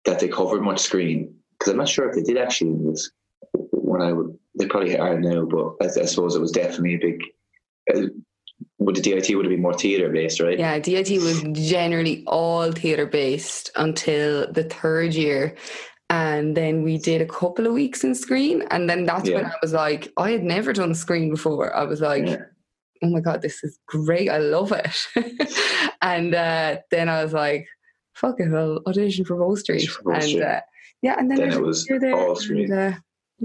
that 0.05 0.19
they 0.19 0.29
covered 0.29 0.61
much 0.61 0.79
screen? 0.79 1.35
Because 1.59 1.71
I'm 1.71 1.77
not 1.77 1.89
sure 1.89 2.07
if 2.09 2.15
they 2.15 2.21
did 2.23 2.37
actually 2.37 2.71
when 3.53 4.01
I 4.01 4.13
would. 4.13 4.37
They 4.57 4.67
probably 4.67 4.97
are 4.97 5.19
now, 5.19 5.45
but 5.45 5.75
I, 5.81 5.85
I 6.01 6.05
suppose 6.05 6.35
it 6.35 6.41
was 6.41 6.51
definitely 6.51 6.95
a 6.95 6.99
big. 6.99 7.23
Would 8.79 8.95
the 8.95 9.01
DIT 9.01 9.35
would 9.35 9.45
have 9.45 9.51
been 9.51 9.61
more 9.61 9.73
theatre 9.73 10.09
based, 10.09 10.39
right? 10.39 10.57
Yeah, 10.57 10.79
DIT 10.79 11.21
was 11.21 11.41
generally 11.53 12.23
all 12.27 12.71
theatre 12.71 13.05
based 13.05 13.69
until 13.75 14.51
the 14.51 14.63
third 14.63 15.13
year. 15.13 15.55
And 16.09 16.55
then 16.57 16.83
we 16.83 16.97
did 16.97 17.21
a 17.21 17.25
couple 17.25 17.65
of 17.65 17.73
weeks 17.73 18.03
in 18.03 18.13
screen. 18.13 18.63
And 18.71 18.89
then 18.89 19.05
that's 19.05 19.29
when 19.29 19.45
I 19.45 19.53
was 19.61 19.73
like, 19.73 20.11
I 20.17 20.31
had 20.31 20.43
never 20.43 20.73
done 20.73 20.93
screen 20.95 21.29
before. 21.29 21.73
I 21.75 21.83
was 21.83 22.01
like, 22.01 22.27
Yeah. 22.27 22.37
oh 23.03 23.09
my 23.09 23.19
God, 23.19 23.41
this 23.41 23.63
is 23.63 23.79
great. 23.87 24.29
I 24.29 24.37
love 24.37 24.71
it. 24.71 25.07
and 26.01 26.35
uh, 26.35 26.77
then 26.91 27.09
I 27.09 27.23
was 27.23 27.33
like, 27.33 27.67
fuck 28.13 28.39
it, 28.39 28.53
I'll 28.53 28.79
audition 28.85 29.25
for 29.25 29.35
Wall 29.37 29.55
Street. 29.55 29.87
For 29.87 30.13
and 30.13 30.23
Street. 30.23 30.43
uh, 30.43 30.61
yeah, 31.01 31.15
and 31.17 31.31
then, 31.31 31.37
Then 31.37 31.51
it 31.53 31.61
was 31.61 31.85
there, 31.85 32.13
all 32.15 32.35
Street. 32.35 32.69
And, 32.69 32.93
uh, 32.95 32.97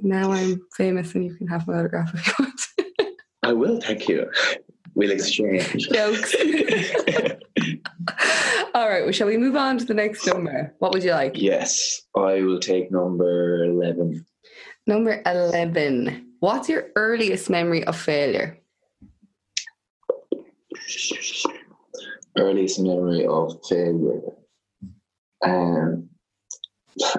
now 0.03 0.33
I'm 0.33 0.61
famous 0.77 1.15
and 1.15 1.25
you 1.25 1.35
can 1.35 1.47
have 1.49 1.67
my 1.67 1.79
autograph 1.79 2.13
if 2.15 2.27
you 2.27 2.35
want. 2.39 2.61
I 3.43 3.53
will, 3.53 3.81
thank 3.81 4.09
you. 4.09 4.31
We'll 4.99 5.13
exchange. 5.13 5.89
Jokes. 5.91 6.35
All 8.75 8.89
right, 8.89 9.05
well, 9.05 9.13
shall 9.13 9.29
we 9.29 9.39
move 9.39 9.55
on 9.55 9.79
to 9.79 9.85
the 9.85 9.95
next 9.95 10.27
number? 10.27 10.75
What 10.81 10.93
would 10.93 11.05
you 11.05 11.13
like? 11.13 11.41
yes, 11.41 12.03
I 12.17 12.43
will 12.43 12.59
take 12.59 12.91
number 12.91 13.63
11. 13.63 14.27
Number 14.89 15.23
11. 15.25 16.33
What's 16.41 16.69
your 16.69 16.89
earliest 16.97 17.49
memory 17.49 17.85
of 17.85 17.97
failure? 17.97 18.59
Earliest 22.37 22.81
memory 22.81 23.25
of 23.25 23.55
failure. 23.69 24.23
Um, 25.45 26.09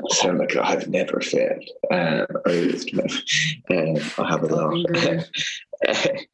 sound 0.09 0.39
like 0.39 0.55
I've 0.55 0.87
never 0.87 1.21
failed. 1.21 1.63
Um, 1.91 2.25
memory. 2.45 3.23
Um, 3.71 3.97
I 4.17 4.29
have 4.29 4.43
a 4.43 4.47
lot. 4.47 4.85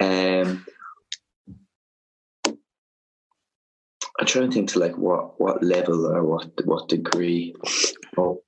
Um, 0.00 0.64
I'm 4.18 4.26
trying 4.26 4.48
to 4.48 4.54
think 4.54 4.70
to 4.70 4.78
like 4.78 4.96
what 4.96 5.40
what 5.40 5.62
level 5.62 6.06
or 6.06 6.24
what 6.24 6.50
what 6.64 6.88
degree. 6.88 7.54
Oh, 8.16 8.42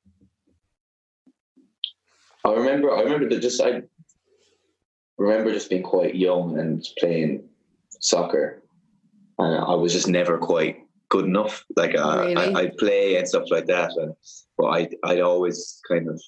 I 2.44 2.52
remember. 2.52 2.94
I 2.94 3.02
remember 3.02 3.28
that 3.28 3.40
just 3.40 3.60
I 3.60 3.82
remember 5.18 5.52
just 5.52 5.70
being 5.70 5.82
quite 5.82 6.14
young 6.14 6.58
and 6.58 6.84
playing 6.98 7.48
soccer, 8.00 8.62
and 9.38 9.64
I 9.64 9.74
was 9.74 9.92
just 9.92 10.08
never 10.08 10.38
quite 10.38 10.86
good 11.10 11.26
enough. 11.26 11.64
Like 11.76 11.96
uh, 11.96 12.24
Really? 12.26 12.36
I, 12.36 12.60
I'd 12.60 12.76
play 12.78 13.16
and 13.16 13.28
stuff 13.28 13.50
like 13.50 13.66
that, 13.66 13.92
and 13.96 14.14
but 14.56 14.66
I 14.66 14.88
I'd 15.04 15.20
always 15.20 15.80
kind 15.86 16.08
of 16.08 16.20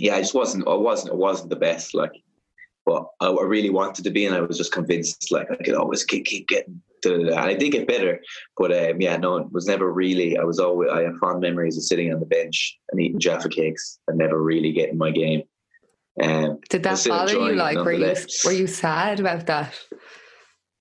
yeah, 0.00 0.16
I 0.16 0.20
just 0.20 0.34
wasn't. 0.34 0.66
I 0.66 0.74
wasn't. 0.74 1.12
I 1.12 1.16
wasn't 1.16 1.50
the 1.50 1.56
best. 1.56 1.94
Like, 1.94 2.12
but 2.86 3.06
I, 3.20 3.26
I 3.26 3.42
really 3.44 3.70
wanted 3.70 4.04
to 4.04 4.10
be, 4.10 4.24
and 4.24 4.34
I 4.34 4.40
was 4.40 4.56
just 4.56 4.72
convinced 4.72 5.30
like 5.30 5.50
I 5.50 5.56
could 5.56 5.74
always 5.74 6.04
keep 6.04 6.24
keep 6.24 6.48
getting. 6.48 6.80
To, 7.02 7.14
and 7.14 7.34
I 7.34 7.54
did 7.54 7.72
get 7.72 7.88
better, 7.88 8.20
but 8.58 8.72
um, 8.72 9.00
yeah, 9.00 9.16
no, 9.16 9.38
it 9.38 9.52
was 9.52 9.66
never 9.66 9.92
really. 9.92 10.38
I 10.38 10.44
was 10.44 10.58
always. 10.58 10.90
I 10.90 11.02
have 11.02 11.16
fond 11.18 11.40
memories 11.40 11.76
of 11.76 11.82
sitting 11.82 12.12
on 12.12 12.20
the 12.20 12.26
bench 12.26 12.78
and 12.90 13.00
eating 13.00 13.20
Jaffa 13.20 13.48
cakes 13.48 13.98
and 14.08 14.18
never 14.18 14.42
really 14.42 14.72
getting 14.72 14.98
my 14.98 15.10
game. 15.10 15.42
Um, 16.22 16.58
Did 16.68 16.82
that 16.82 17.04
bother 17.08 17.32
you? 17.32 17.54
Like, 17.54 17.78
were 17.78 17.92
you 17.92 18.14
were 18.44 18.52
you 18.52 18.66
sad 18.66 19.20
about 19.20 19.46
that? 19.46 19.74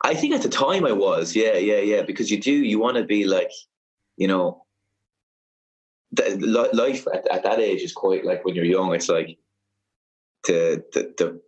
I 0.04 0.14
think 0.16 0.34
at 0.34 0.42
the 0.42 0.50
time 0.50 0.86
I 0.86 0.92
was, 0.94 1.36
yeah, 1.36 1.54
yeah, 1.58 1.80
yeah, 1.80 2.02
because 2.04 2.32
you 2.32 2.40
do, 2.40 2.52
you 2.52 2.80
want 2.80 2.98
to 2.98 3.04
be 3.04 3.26
like, 3.26 3.52
you 4.18 4.28
know, 4.28 4.64
the, 6.12 6.38
li- 6.38 6.70
life 6.74 7.06
at, 7.14 7.28
at 7.30 7.44
that 7.44 7.60
age 7.60 7.82
is 7.82 7.94
quite 7.94 8.26
like 8.26 8.46
when 8.46 8.56
you're 8.56 8.66
young, 8.66 8.94
it's 8.96 9.10
like 9.10 9.38
the, 10.48 10.84
the, 10.94 11.14
the, 11.18 11.42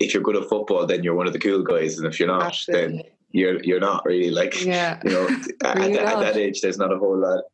if 0.00 0.12
you're 0.12 0.22
good 0.22 0.36
at 0.36 0.48
football, 0.48 0.86
then 0.86 1.04
you're 1.04 1.14
one 1.14 1.26
of 1.26 1.32
the 1.32 1.38
cool 1.38 1.62
guys, 1.62 1.98
and 1.98 2.06
if 2.06 2.18
you're 2.18 2.28
not, 2.28 2.58
then 2.68 3.02
you're 3.32 3.62
you're 3.62 3.80
not 3.80 4.04
really 4.04 4.30
like, 4.30 4.64
Yeah. 4.64 5.00
you 5.04 5.10
know, 5.10 5.28
at, 5.64 5.76
Really 5.76 5.98
at, 5.98 6.04
not. 6.06 6.20
that 6.20 6.36
age, 6.36 6.60
there's 6.62 6.78
not 6.78 6.92
a 6.92 6.98
whole 6.98 7.18
lot, 7.18 7.44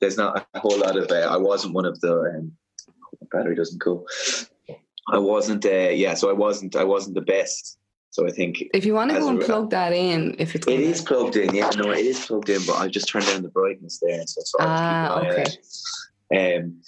there's 0.00 0.16
not 0.16 0.46
a 0.54 0.58
whole 0.58 0.78
lot 0.78 0.96
of. 0.96 1.10
Uh, 1.10 1.28
I 1.30 1.36
wasn't 1.36 1.74
one 1.74 1.84
of 1.84 2.00
the 2.00 2.14
um, 2.36 2.52
battery 3.30 3.54
doesn't 3.54 3.78
go. 3.78 4.06
I 5.12 5.18
wasn't, 5.18 5.64
uh, 5.64 5.90
yeah, 5.90 6.14
so 6.14 6.30
I 6.30 6.32
wasn't, 6.32 6.74
I 6.76 6.84
wasn't 6.84 7.14
the 7.14 7.20
best. 7.20 7.78
So 8.10 8.26
I 8.26 8.30
think 8.30 8.64
If 8.74 8.84
you 8.84 8.94
want 8.94 9.12
to 9.12 9.18
go 9.18 9.28
and 9.28 9.40
plug 9.40 9.70
that 9.70 9.92
in, 9.92 10.34
if 10.38 10.54
it's 10.56 10.66
it 10.66 10.80
is 10.80 11.00
plugged 11.00 11.36
in, 11.36 11.54
yeah. 11.54 11.70
No, 11.70 11.90
it 11.90 12.04
is 12.04 12.26
plugged 12.26 12.48
in, 12.48 12.60
but 12.66 12.76
I 12.76 12.88
just 12.88 13.08
turned 13.08 13.26
down 13.26 13.42
the 13.42 13.48
brightness 13.48 14.00
there, 14.02 14.26
so, 14.26 14.40
so 14.44 14.58
Ah, 14.60 15.14
I'll 15.14 15.20
keep 15.24 15.30
an 15.30 15.36
eye 15.38 15.42
on 16.32 16.42
it. 16.42 16.64
Um, 16.64 16.82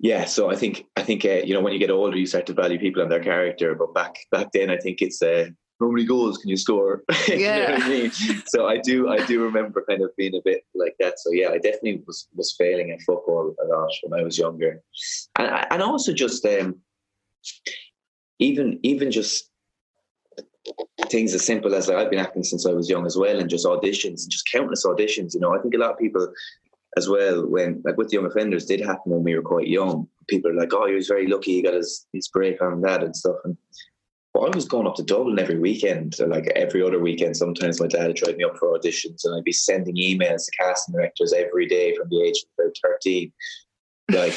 yeah, 0.00 0.24
so 0.24 0.50
I 0.50 0.56
think 0.56 0.86
I 0.96 1.02
think 1.02 1.24
uh, 1.24 1.42
you 1.44 1.52
know 1.54 1.60
when 1.60 1.72
you 1.72 1.78
get 1.78 1.90
older, 1.90 2.16
you 2.16 2.26
start 2.26 2.46
to 2.46 2.54
value 2.54 2.78
people 2.78 3.02
and 3.02 3.10
their 3.10 3.22
character. 3.22 3.74
But 3.74 3.92
back 3.94 4.16
back 4.30 4.48
then, 4.52 4.70
I 4.70 4.76
think 4.78 5.02
it's 5.02 5.20
uh, 5.20 5.48
how 5.80 5.90
many 5.90 6.04
goals 6.06 6.38
can 6.38 6.48
you 6.48 6.56
score? 6.56 7.02
you 7.28 7.36
know 7.36 7.42
Yeah. 7.42 7.72
what 7.72 7.82
I 7.82 7.88
mean? 7.88 8.10
So 8.46 8.66
I 8.66 8.78
do, 8.78 9.08
I 9.10 9.18
do 9.26 9.42
remember 9.42 9.84
kind 9.88 10.02
of 10.02 10.14
being 10.16 10.34
a 10.34 10.40
bit 10.44 10.64
like 10.74 10.94
that. 11.00 11.18
So 11.18 11.30
yeah, 11.32 11.48
I 11.50 11.58
definitely 11.58 12.02
was 12.06 12.28
was 12.34 12.54
failing 12.56 12.90
at 12.92 13.02
football 13.02 13.54
a 13.62 13.66
lot 13.66 13.90
when 14.02 14.18
I 14.18 14.22
was 14.22 14.38
younger, 14.38 14.82
and 15.38 15.66
and 15.70 15.82
also 15.82 16.12
just 16.12 16.46
um, 16.46 16.76
even 18.38 18.78
even 18.82 19.10
just 19.10 19.50
things 21.08 21.34
as 21.34 21.44
simple 21.44 21.74
as 21.74 21.88
like 21.88 21.96
I've 21.96 22.10
been 22.10 22.18
acting 22.18 22.42
since 22.42 22.66
I 22.66 22.72
was 22.72 22.90
young 22.90 23.06
as 23.06 23.16
well, 23.16 23.38
and 23.38 23.50
just 23.50 23.66
auditions, 23.66 24.22
and 24.22 24.30
just 24.30 24.48
countless 24.52 24.86
auditions. 24.86 25.34
You 25.34 25.40
know, 25.40 25.54
I 25.54 25.60
think 25.60 25.74
a 25.74 25.78
lot 25.78 25.92
of 25.92 25.98
people 25.98 26.32
as 26.96 27.08
well 27.08 27.46
when 27.46 27.82
like 27.84 27.96
with 27.96 28.08
the 28.08 28.16
young 28.16 28.26
offenders 28.26 28.66
did 28.66 28.80
happen 28.80 29.12
when 29.12 29.22
we 29.22 29.34
were 29.34 29.42
quite 29.42 29.68
young. 29.68 30.08
People 30.28 30.50
are 30.50 30.54
like, 30.54 30.72
"Oh, 30.72 30.86
he 30.86 30.94
was 30.94 31.08
very 31.08 31.26
lucky. 31.26 31.52
He 31.52 31.62
got 31.62 31.74
his 31.74 32.06
his 32.12 32.28
break 32.28 32.60
on 32.62 32.80
that 32.82 33.02
and 33.02 33.16
stuff." 33.16 33.36
And 33.44 33.56
but 34.34 34.40
I 34.40 34.54
was 34.54 34.66
going 34.66 34.86
up 34.86 34.94
to 34.96 35.02
Dublin 35.02 35.38
every 35.38 35.58
weekend, 35.58 36.16
like 36.26 36.46
every 36.54 36.82
other 36.82 37.00
weekend. 37.00 37.36
Sometimes 37.36 37.80
my 37.80 37.86
dad 37.86 38.08
would 38.08 38.16
drive 38.16 38.36
me 38.36 38.44
up 38.44 38.56
for 38.58 38.78
auditions, 38.78 39.24
and 39.24 39.34
I'd 39.34 39.44
be 39.44 39.52
sending 39.52 39.96
emails 39.96 40.44
to 40.44 40.52
casting 40.58 40.94
directors 40.94 41.32
every 41.32 41.66
day 41.66 41.96
from 41.96 42.08
the 42.10 42.22
age 42.22 42.44
of 42.58 42.70
thirteen. 42.82 43.32
Like, 44.10 44.34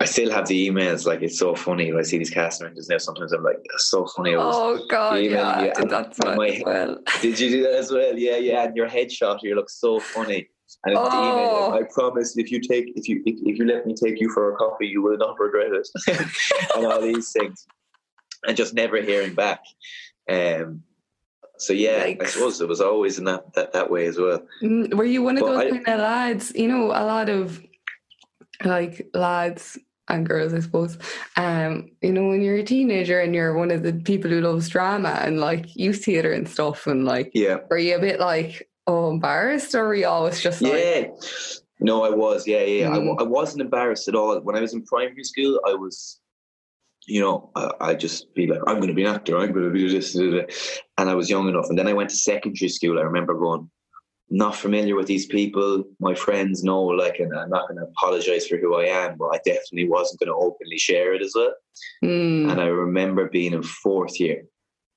I 0.00 0.04
still 0.04 0.30
have 0.30 0.46
the 0.46 0.68
emails. 0.68 1.06
Like, 1.06 1.22
it's 1.22 1.38
so 1.38 1.54
funny 1.56 1.90
when 1.92 1.98
I 2.00 2.04
see 2.04 2.18
these 2.18 2.30
cast 2.30 2.60
directors 2.60 2.88
now. 2.88 2.98
Sometimes 2.98 3.32
I'm 3.32 3.42
like, 3.42 3.56
"That's 3.70 3.90
so 3.90 4.06
funny." 4.06 4.34
Oh 4.36 4.86
God, 4.88 5.14
yeah, 5.16 5.48
I 5.48 5.64
yeah, 5.66 5.72
did 5.74 5.90
that 5.90 6.14
my- 6.24 6.62
well. 6.64 6.98
Did 7.20 7.40
you 7.40 7.50
do 7.50 7.62
that 7.64 7.74
as 7.74 7.90
well? 7.90 8.16
Yeah, 8.16 8.36
yeah. 8.36 8.64
And 8.64 8.76
your 8.76 8.88
headshot, 8.88 9.40
you 9.42 9.56
look 9.56 9.68
so 9.70 9.98
funny. 9.98 10.48
And 10.84 10.94
it's 10.94 11.02
the 11.02 11.10
Oh. 11.10 11.32
email, 11.72 11.80
I 11.80 11.82
promise 11.92 12.36
if 12.36 12.52
you 12.52 12.60
take 12.60 12.92
if 12.94 13.08
you 13.08 13.22
if, 13.26 13.36
if 13.44 13.58
you 13.58 13.64
let 13.64 13.86
me 13.86 13.94
take 13.94 14.20
you 14.20 14.30
for 14.30 14.52
a 14.52 14.56
coffee, 14.56 14.86
you 14.86 15.02
will 15.02 15.16
not 15.16 15.38
regret 15.40 15.72
it. 15.72 15.88
and 16.76 16.86
all 16.86 17.00
these 17.00 17.32
things. 17.32 17.66
And 18.46 18.56
just 18.56 18.74
never 18.74 19.00
hearing 19.02 19.34
back. 19.34 19.60
Um 20.30 20.82
so 21.56 21.72
yeah, 21.72 22.02
I 22.04 22.14
Yikes. 22.14 22.28
suppose 22.28 22.60
it 22.60 22.68
was 22.68 22.80
always 22.80 23.18
in 23.18 23.24
that 23.24 23.52
that, 23.54 23.72
that 23.72 23.90
way 23.90 24.06
as 24.06 24.16
well. 24.18 24.46
Mm, 24.62 24.94
Were 24.94 25.04
you 25.04 25.22
one 25.22 25.38
of 25.38 25.40
But 25.42 25.52
those 25.54 25.72
I- 25.72 25.78
kind 25.84 25.88
of 25.88 26.00
lads? 26.00 26.52
You 26.54 26.68
know, 26.68 26.84
a 26.92 27.02
lot 27.04 27.28
of 27.30 27.60
like 28.64 29.08
lads 29.14 29.76
and 30.08 30.26
girls, 30.26 30.54
I 30.54 30.60
suppose. 30.60 30.98
Um, 31.36 31.90
you 32.00 32.12
know, 32.12 32.28
when 32.28 32.42
you're 32.42 32.56
a 32.56 32.62
teenager 32.64 33.20
and 33.20 33.34
you're 33.34 33.54
one 33.56 33.70
of 33.70 33.82
the 33.82 33.92
people 33.92 34.30
who 34.30 34.40
loves 34.40 34.68
drama 34.68 35.20
and 35.24 35.40
like 35.40 35.74
youth 35.76 36.04
theatre 36.04 36.32
and 36.32 36.48
stuff, 36.48 36.86
and 36.86 37.04
like, 37.04 37.30
Yeah. 37.34 37.58
were 37.70 37.78
you 37.78 37.96
a 37.96 38.00
bit 38.00 38.20
like, 38.20 38.68
oh, 38.86 39.10
embarrassed, 39.10 39.74
or 39.74 39.88
were 39.88 39.94
you 39.94 40.06
always 40.06 40.40
just 40.40 40.62
like, 40.62 40.72
Yeah. 40.72 41.06
No, 41.80 42.02
I 42.02 42.10
was. 42.10 42.46
Yeah, 42.46 42.62
yeah. 42.62 42.90
I, 42.90 42.98
Mm. 42.98 43.06
wa- 43.06 43.16
I 43.20 43.22
wasn't 43.22 43.62
embarrassed 43.62 44.08
at 44.08 44.14
all. 44.16 44.38
When 44.40 44.56
I 44.56 44.60
was 44.60 44.74
in 44.74 44.82
primary 44.84 45.22
school, 45.22 45.60
I 45.64 45.74
was, 45.74 46.18
you 47.06 47.20
know, 47.20 47.50
I, 47.54 47.70
I 47.80 47.94
just 47.94 48.34
be 48.34 48.46
like, 48.48 48.60
I'm 48.66 48.76
going 48.76 48.88
to 48.88 48.94
be 48.94 49.04
an 49.04 49.14
actor. 49.14 49.38
I'm 49.38 49.52
going 49.52 49.64
to 49.66 49.70
be 49.70 49.88
this. 49.88 50.16
And 50.16 51.08
I 51.08 51.14
was 51.14 51.30
young 51.30 51.48
enough. 51.48 51.66
And 51.68 51.78
then 51.78 51.86
I 51.86 51.92
went 51.92 52.10
to 52.10 52.16
secondary 52.16 52.68
school. 52.68 52.98
I 52.98 53.02
remember 53.02 53.34
going, 53.34 53.70
not 54.30 54.54
familiar 54.54 54.94
with 54.94 55.06
these 55.06 55.26
people. 55.26 55.84
My 56.00 56.14
friends 56.14 56.62
know, 56.62 56.82
like, 56.82 57.18
and 57.18 57.34
I'm 57.34 57.48
not 57.48 57.68
going 57.68 57.78
to 57.78 57.86
apologize 57.86 58.46
for 58.46 58.58
who 58.58 58.76
I 58.76 58.84
am, 58.84 59.16
but 59.16 59.28
I 59.28 59.38
definitely 59.44 59.88
wasn't 59.88 60.20
going 60.20 60.28
to 60.28 60.34
openly 60.34 60.78
share 60.78 61.14
it 61.14 61.22
as 61.22 61.32
well. 61.34 61.54
Mm, 62.04 62.50
And 62.50 62.60
I 62.60 62.66
remember 62.66 63.28
being 63.28 63.52
in 63.52 63.62
fourth 63.62 64.20
year 64.20 64.44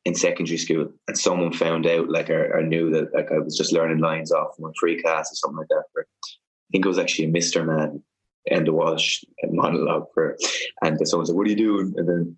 in 0.04 0.16
secondary 0.16 0.58
school, 0.58 0.92
and 1.08 1.18
someone 1.18 1.54
found 1.54 1.86
out, 1.86 2.10
like, 2.10 2.30
or, 2.30 2.58
or 2.58 2.64
knew 2.64 2.90
that, 2.90 3.14
like, 3.14 3.32
I 3.32 3.40
was 3.40 3.58
just 3.58 3.72
learning 3.72 4.00
lines 4.00 4.32
off 4.32 4.56
from 4.56 4.66
a 4.66 4.74
free 4.80 5.02
class 5.02 5.32
or 5.32 5.36
something 5.36 5.60
like 5.60 5.68
that. 5.70 5.84
For, 5.94 6.02
I 6.02 6.68
think 6.72 6.86
it 6.86 6.90
was 6.90 7.00
actually 7.00 7.26
a 7.26 7.32
Mr. 7.32 7.66
Man 7.66 8.04
and 8.50 8.66
the 8.66 8.74
Walsh 8.74 9.24
monologue 9.44 10.08
for, 10.14 10.38
and 10.82 10.98
someone 11.08 11.28
said, 11.28 11.36
"What 11.36 11.46
are 11.46 11.52
you 11.52 11.56
doing?" 11.56 11.94
And 11.96 12.10
then, 12.10 12.38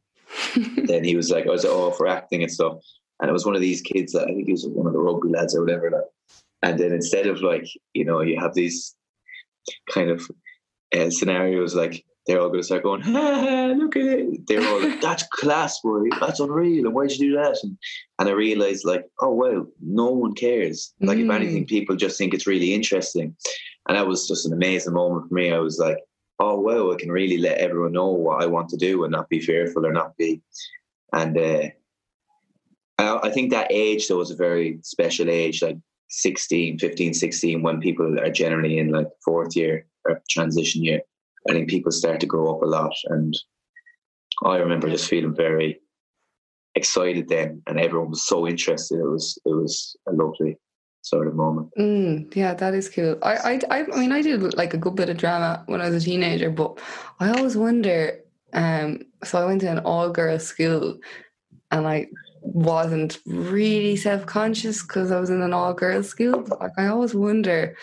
then 0.88 1.04
he 1.06 1.16
was 1.16 1.32
like, 1.32 1.48
"I 1.48 1.52
was 1.52 1.64
oh 1.64 1.92
for 1.92 2.08
acting 2.08 2.44
and 2.44 2.52
stuff." 2.52 2.80
And 3.22 3.30
it 3.30 3.34
was 3.34 3.46
one 3.46 3.56
of 3.56 3.62
these 3.62 3.82
kids 3.82 4.12
that 4.12 4.24
I 4.24 4.34
think 4.34 4.48
he 4.48 4.52
was 4.52 4.68
one 4.68 4.88
of 4.88 4.92
the 4.92 5.00
rugby 5.00 5.30
lads 5.30 5.56
or 5.56 5.62
whatever. 5.62 5.90
Like, 5.90 6.02
and 6.64 6.80
then 6.80 6.92
instead 6.94 7.28
of 7.28 7.42
like, 7.42 7.68
you 7.94 8.06
know, 8.06 8.22
you 8.22 8.40
have 8.40 8.54
these 8.54 8.96
kind 9.92 10.10
of 10.10 10.28
uh, 10.96 11.10
scenarios 11.10 11.76
like 11.76 12.04
they're 12.26 12.40
all 12.40 12.48
going 12.48 12.62
to 12.62 12.66
start 12.66 12.84
going, 12.84 13.02
ha, 13.12 13.12
ha, 13.12 13.66
look 13.76 13.98
at 13.98 14.04
it. 14.06 14.48
They're 14.48 14.66
all 14.66 14.82
like, 14.82 15.02
that's 15.02 15.24
class, 15.24 15.82
boy. 15.82 16.08
That's 16.22 16.40
unreal. 16.40 16.86
And 16.86 16.96
why'd 16.96 17.12
you 17.12 17.32
do 17.32 17.36
that? 17.36 17.58
And, 17.64 17.78
and 18.18 18.30
I 18.30 18.32
realized, 18.32 18.86
like, 18.86 19.06
oh, 19.20 19.32
wow, 19.32 19.68
no 19.82 20.10
one 20.12 20.34
cares. 20.34 20.94
Like, 21.02 21.18
if 21.18 21.26
Mm. 21.26 21.36
anything, 21.36 21.66
people 21.66 21.98
just 21.98 22.18
think 22.18 22.34
it's 22.34 22.48
really 22.48 22.74
interesting. 22.74 23.36
And 23.90 23.98
that 23.98 24.08
was 24.08 24.26
just 24.28 24.46
an 24.46 24.54
amazing 24.54 24.94
moment 24.94 25.28
for 25.28 25.34
me. 25.34 25.52
I 25.52 25.60
was 25.60 25.80
like, 25.80 25.98
oh, 26.40 26.58
wow, 26.62 26.94
I 26.94 26.96
can 26.96 27.12
really 27.12 27.38
let 27.38 27.58
everyone 27.58 27.92
know 27.92 28.12
what 28.12 28.42
I 28.42 28.46
want 28.46 28.70
to 28.70 28.78
do 28.78 29.04
and 29.04 29.12
not 29.12 29.28
be 29.28 29.42
fearful 29.42 29.86
or 29.86 29.92
not 29.92 30.16
be. 30.16 30.42
And 31.12 31.38
uh, 31.38 31.68
I, 33.00 33.28
I 33.28 33.32
think 33.32 33.52
that 33.52 33.68
age, 33.70 34.08
though, 34.08 34.18
was 34.18 34.32
a 34.32 34.36
very 34.38 34.80
special 34.84 35.30
age, 35.30 35.62
like 35.62 35.78
16, 36.10 36.80
15, 36.80 37.14
16, 37.14 37.62
when 37.62 37.80
people 37.80 38.20
are 38.20 38.32
generally 38.32 38.78
in 38.78 38.92
like 38.92 39.08
fourth 39.24 39.56
year 39.56 39.86
or 40.06 40.22
transition 40.30 40.84
year. 40.84 41.02
I 41.50 41.54
think 41.54 41.70
people 41.70 41.92
start 41.92 42.20
to 42.22 42.26
grow 42.26 42.56
up 42.56 42.62
a 42.62 42.66
lot. 42.66 42.94
And 43.06 43.36
I 44.44 44.58
remember 44.58 44.90
just 44.90 45.10
feeling 45.10 45.36
very 45.36 45.80
excited 46.76 47.30
then, 47.30 47.62
and 47.68 47.80
everyone 47.80 48.10
was 48.10 48.26
so 48.26 48.48
interested. 48.48 49.00
It 49.00 49.10
was 49.10 49.38
it 49.46 49.50
was 49.50 49.96
a 50.08 50.14
lovely 50.14 50.58
sort 51.02 51.28
of 51.28 51.36
moment. 51.36 51.70
Mm, 51.78 52.34
yeah, 52.36 52.54
that 52.54 52.74
is 52.74 52.90
cool. 52.90 53.18
I, 53.22 53.60
I, 53.70 53.80
I, 53.80 53.84
mean, 54.00 54.14
I 54.14 54.22
did 54.22 54.56
like 54.56 54.74
a 54.74 54.78
good 54.78 54.96
bit 54.96 55.10
of 55.10 55.18
drama 55.18 55.64
when 55.68 55.82
I 55.82 55.90
was 55.90 56.02
a 56.02 56.06
teenager, 56.06 56.50
but 56.50 56.80
I 57.20 57.32
always 57.32 57.58
wonder. 57.58 58.20
Um, 58.54 59.02
so 59.24 59.42
I 59.42 59.46
went 59.46 59.62
to 59.62 59.72
an 59.72 59.80
all-girls 59.80 60.46
school, 60.46 60.98
and 61.72 61.88
I 61.88 62.08
wasn't 62.44 63.20
really 63.26 63.96
self-conscious 63.96 64.84
because 64.84 65.12
I 65.12 65.20
was 65.20 65.30
in 65.30 65.42
an 65.42 65.54
all-girls 65.54 66.10
school. 66.10 66.42
But 66.48 66.60
like, 66.60 66.72
I 66.78 66.88
always 66.88 67.16
wonder 67.16 67.76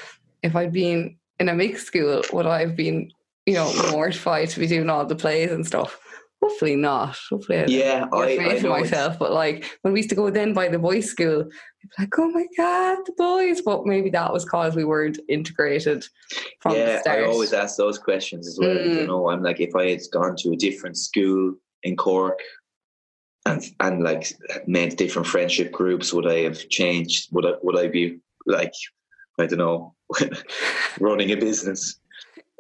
if 0.43 0.55
I'd 0.55 0.73
been 0.73 1.17
in 1.39 1.49
a 1.49 1.55
mixed 1.55 1.87
school, 1.87 2.23
would 2.33 2.47
I 2.47 2.61
have 2.61 2.77
been, 2.77 3.11
you 3.47 3.55
know, 3.55 3.73
mortified 3.91 4.51
to 4.51 4.61
be 4.61 4.67
doing 4.67 4.91
all 4.91 5.05
the 5.07 5.17
plays 5.17 5.51
and 5.51 5.67
stuff? 5.67 5.99
Hopefully 6.43 6.77
not. 6.77 7.19
Hopefully, 7.29 7.59
I'd 7.61 7.71
Yeah, 7.71 8.07
I, 8.13 8.17
I 8.17 8.29
in 8.31 8.37
know. 8.39 8.49
it's- 8.49 8.63
myself. 8.65 9.19
But 9.19 9.33
like 9.33 9.79
when 9.83 9.93
we 9.93 10.01
used 10.01 10.09
to 10.11 10.17
go 10.17 10.31
then 10.31 10.53
by 10.55 10.69
the 10.69 10.79
boys' 10.79 11.11
school, 11.11 11.41
I'd 11.43 11.49
be 11.49 12.03
like, 12.05 12.19
oh 12.19 12.31
my 12.31 12.47
god, 12.57 12.99
the 13.05 13.13
boys. 13.17 13.61
But 13.61 13.85
maybe 13.87 14.09
that 14.11 14.33
was 14.33 14.45
because 14.45 14.75
we 14.75 14.85
weren't 14.85 15.19
integrated 15.29 16.07
from 16.61 16.73
the 16.73 16.79
yeah, 16.79 17.01
start. 17.01 17.19
I 17.21 17.25
always 17.27 17.53
ask 17.53 17.77
those 17.77 17.99
questions 17.99 18.49
as 18.49 18.59
well. 18.59 18.71
You 18.75 18.79
Mm. 19.03 19.07
know, 19.07 19.29
I'm 19.31 19.43
like, 19.43 19.61
if 19.61 19.75
I 19.75 19.91
had 19.91 20.01
gone 20.13 20.35
to 20.37 20.53
a 20.53 20.57
different 20.57 20.97
school 20.97 21.55
in 21.83 21.97
Cork 21.97 22.39
and 23.47 23.63
and 23.81 24.03
like 24.03 24.33
made 24.67 24.97
different 24.97 25.27
friendship 25.29 25.73
groups, 25.73 26.13
would 26.13 26.27
I 26.27 26.41
have 26.41 26.69
changed? 26.69 27.29
Would 27.33 27.47
I 27.47 27.53
would 27.63 27.79
I 27.79 27.89
be 27.89 28.19
like, 28.47 28.73
I 29.39 29.47
don't 29.47 29.59
know, 29.59 29.95
running 31.01 31.31
a 31.31 31.37
business? 31.37 31.97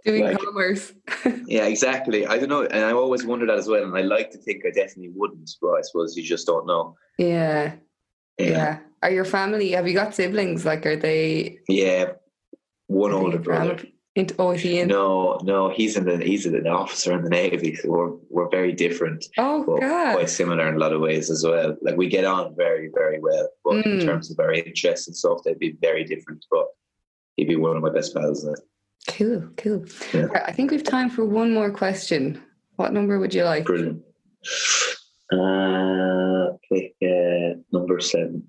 doing 0.04 0.24
like- 0.24 0.38
commerce. 0.38 0.92
Yeah, 1.46 1.66
exactly. 1.66 2.26
I 2.26 2.38
don't 2.38 2.48
know, 2.48 2.62
and 2.62 2.84
I 2.84 2.92
always 2.92 3.26
wonder 3.26 3.44
that 3.46 3.58
as 3.58 3.68
well. 3.68 3.82
And 3.82 3.96
I 3.96 4.02
like 4.02 4.30
to 4.30 4.38
think 4.38 4.64
I 4.64 4.70
definitely 4.70 5.12
wouldn't, 5.14 5.50
but 5.60 5.72
I 5.72 5.82
suppose 5.82 6.16
you 6.16 6.22
just 6.22 6.46
don't 6.46 6.66
know. 6.66 6.96
yeah, 7.18 7.74
yeah. 8.38 8.78
Are 9.02 9.10
your 9.10 9.24
family? 9.24 9.72
Have 9.72 9.88
you 9.88 9.94
got 9.94 10.14
siblings? 10.14 10.64
Like, 10.64 10.86
are 10.86 10.96
they? 10.96 11.58
Yeah, 11.68 12.12
one 12.86 13.12
older 13.12 13.38
brother. 13.38 13.82
Oh, 14.38 14.50
is 14.52 14.60
he 14.62 14.80
in? 14.80 14.88
No, 14.88 15.38
no, 15.42 15.68
he's 15.70 15.96
in 15.96 16.04
the 16.04 16.18
he's 16.18 16.46
an 16.46 16.66
officer 16.66 17.12
in 17.12 17.22
the 17.22 17.30
navy, 17.30 17.74
so 17.76 17.88
we're 17.90 18.10
we're 18.28 18.48
very 18.50 18.72
different, 18.72 19.24
Oh 19.38 19.62
God. 19.64 20.14
quite 20.14 20.28
similar 20.30 20.68
in 20.68 20.74
a 20.74 20.78
lot 20.78 20.92
of 20.92 21.00
ways 21.00 21.30
as 21.30 21.44
well. 21.44 21.76
Like 21.82 21.96
we 21.96 22.08
get 22.08 22.24
on 22.24 22.54
very 22.56 22.90
very 22.94 23.20
well, 23.20 23.48
but 23.64 23.86
in 23.86 23.98
Mm. 24.00 24.04
terms 24.04 24.30
of 24.30 24.38
our 24.40 24.52
interests 24.52 25.06
and 25.06 25.16
stuff, 25.16 25.38
they'd 25.44 25.58
be 25.58 25.76
very 25.80 26.04
different. 26.04 26.44
But 26.50 26.66
he'd 27.36 27.48
be 27.48 27.56
one 27.56 27.76
of 27.76 27.82
my 27.82 27.90
best 27.90 28.14
pals. 28.14 28.44
uh, 28.46 28.54
Cool, 29.08 29.48
cool. 29.56 29.84
Yeah. 30.12 30.22
Right, 30.26 30.42
I 30.46 30.52
think 30.52 30.70
we've 30.70 30.84
time 30.84 31.08
for 31.08 31.24
one 31.24 31.54
more 31.54 31.70
question. 31.70 32.42
What 32.76 32.92
number 32.92 33.18
would 33.18 33.34
you 33.34 33.44
like? 33.44 33.64
Brilliant. 33.64 34.02
Uh, 35.32 36.48
pick 36.70 36.94
uh, 37.02 37.54
number 37.72 38.00
seven. 38.00 38.46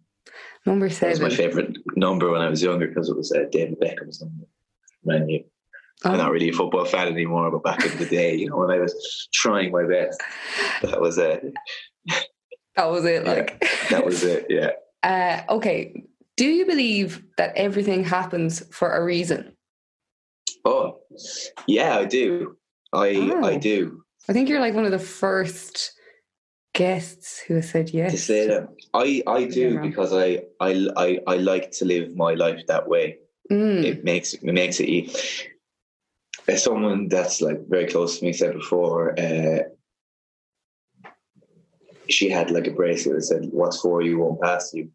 Number 0.66 0.89
That 0.89 1.09
was 1.12 1.20
my 1.22 1.30
favorite 1.30 1.78
number 1.95 2.30
when 2.32 2.41
I 2.41 2.49
was 2.49 2.62
younger 2.62 2.88
because 2.88 3.09
it 3.09 3.16
was 3.16 3.32
uh, 3.32 3.45
David 3.51 3.80
Beckham's 3.80 4.22
number. 4.22 4.45
Man. 5.04 5.28
I'm 6.04 6.18
not 6.18 6.30
Oh, 6.30 6.32
really 6.32 6.49
a 6.49 6.54
football 6.54 6.86
fan 6.86 7.08
anymore, 7.10 7.52
but 7.52 7.64
back 7.64 7.86
in 7.86 7.95
the 7.99 8.06
day, 8.08 8.34
you 8.36 8.49
know, 8.49 8.58
when 8.58 8.72
I 8.72 8.80
was 8.80 9.28
trying 9.34 9.72
my 9.72 9.84
best, 9.86 10.20
that 10.82 10.99
was 10.99 11.18
it. 11.20 11.43
that 12.76 12.89
was 12.89 13.06
it. 13.06 13.24
Yeah, 13.24 13.32
Like 13.32 13.64
That 13.89 14.06
was 14.06 14.24
it. 14.24 14.45
Yeah. 14.49 14.72
Uh, 15.04 15.41
okay. 15.49 16.04
Do 16.38 16.45
you 16.45 16.64
believe 16.68 17.24
that 17.38 17.54
everything 17.56 18.04
happens 18.04 18.64
for 18.72 18.91
a 18.95 19.04
reason? 19.04 19.58
Oh, 20.64 20.99
yeah, 21.66 21.97
I 21.97 22.06
do. 22.06 22.56
I 22.93 23.16
Oh. 23.16 23.43
I 23.43 23.58
do. 23.58 24.04
I 24.30 24.34
think 24.34 24.47
you're 24.47 24.60
like 24.60 24.76
one 24.76 24.86
of 24.86 24.91
the 24.91 24.99
first 24.99 25.93
guests 26.76 27.39
who 27.39 27.56
has 27.56 27.70
said 27.72 27.89
yes. 27.89 28.12
To 28.12 28.18
say 28.20 28.45
that, 28.47 28.68
I 28.93 29.24
I 29.26 29.45
do 29.45 29.80
because 29.82 30.14
I 30.14 30.43
I 30.60 30.88
I 30.95 31.20
I 31.26 31.36
like 31.38 31.72
to 31.80 31.86
live 31.86 32.16
my 32.16 32.36
life 32.36 32.62
that 32.68 32.88
way. 32.88 33.18
Mm, 33.52 33.84
It 33.84 34.04
makes 34.04 34.34
it 34.34 34.43
makes 34.43 34.80
it. 34.80 34.89
e- 34.89 35.14
As 36.47 36.64
someone 36.64 37.08
that's 37.10 37.41
like 37.41 37.60
very 37.68 37.86
close 37.88 38.18
to 38.20 38.26
me 38.26 38.34
said 38.34 38.54
before, 38.54 39.20
uh, 39.20 39.64
she 42.10 42.30
had 42.30 42.49
like 42.52 42.68
a 42.68 42.72
bracelet 42.72 43.18
that 43.18 43.24
said, 43.24 43.49
"What's 43.52 43.82
for 43.82 44.02
you 44.02 44.20
won't 44.20 44.41
pass 44.41 44.74
you," 44.74 44.89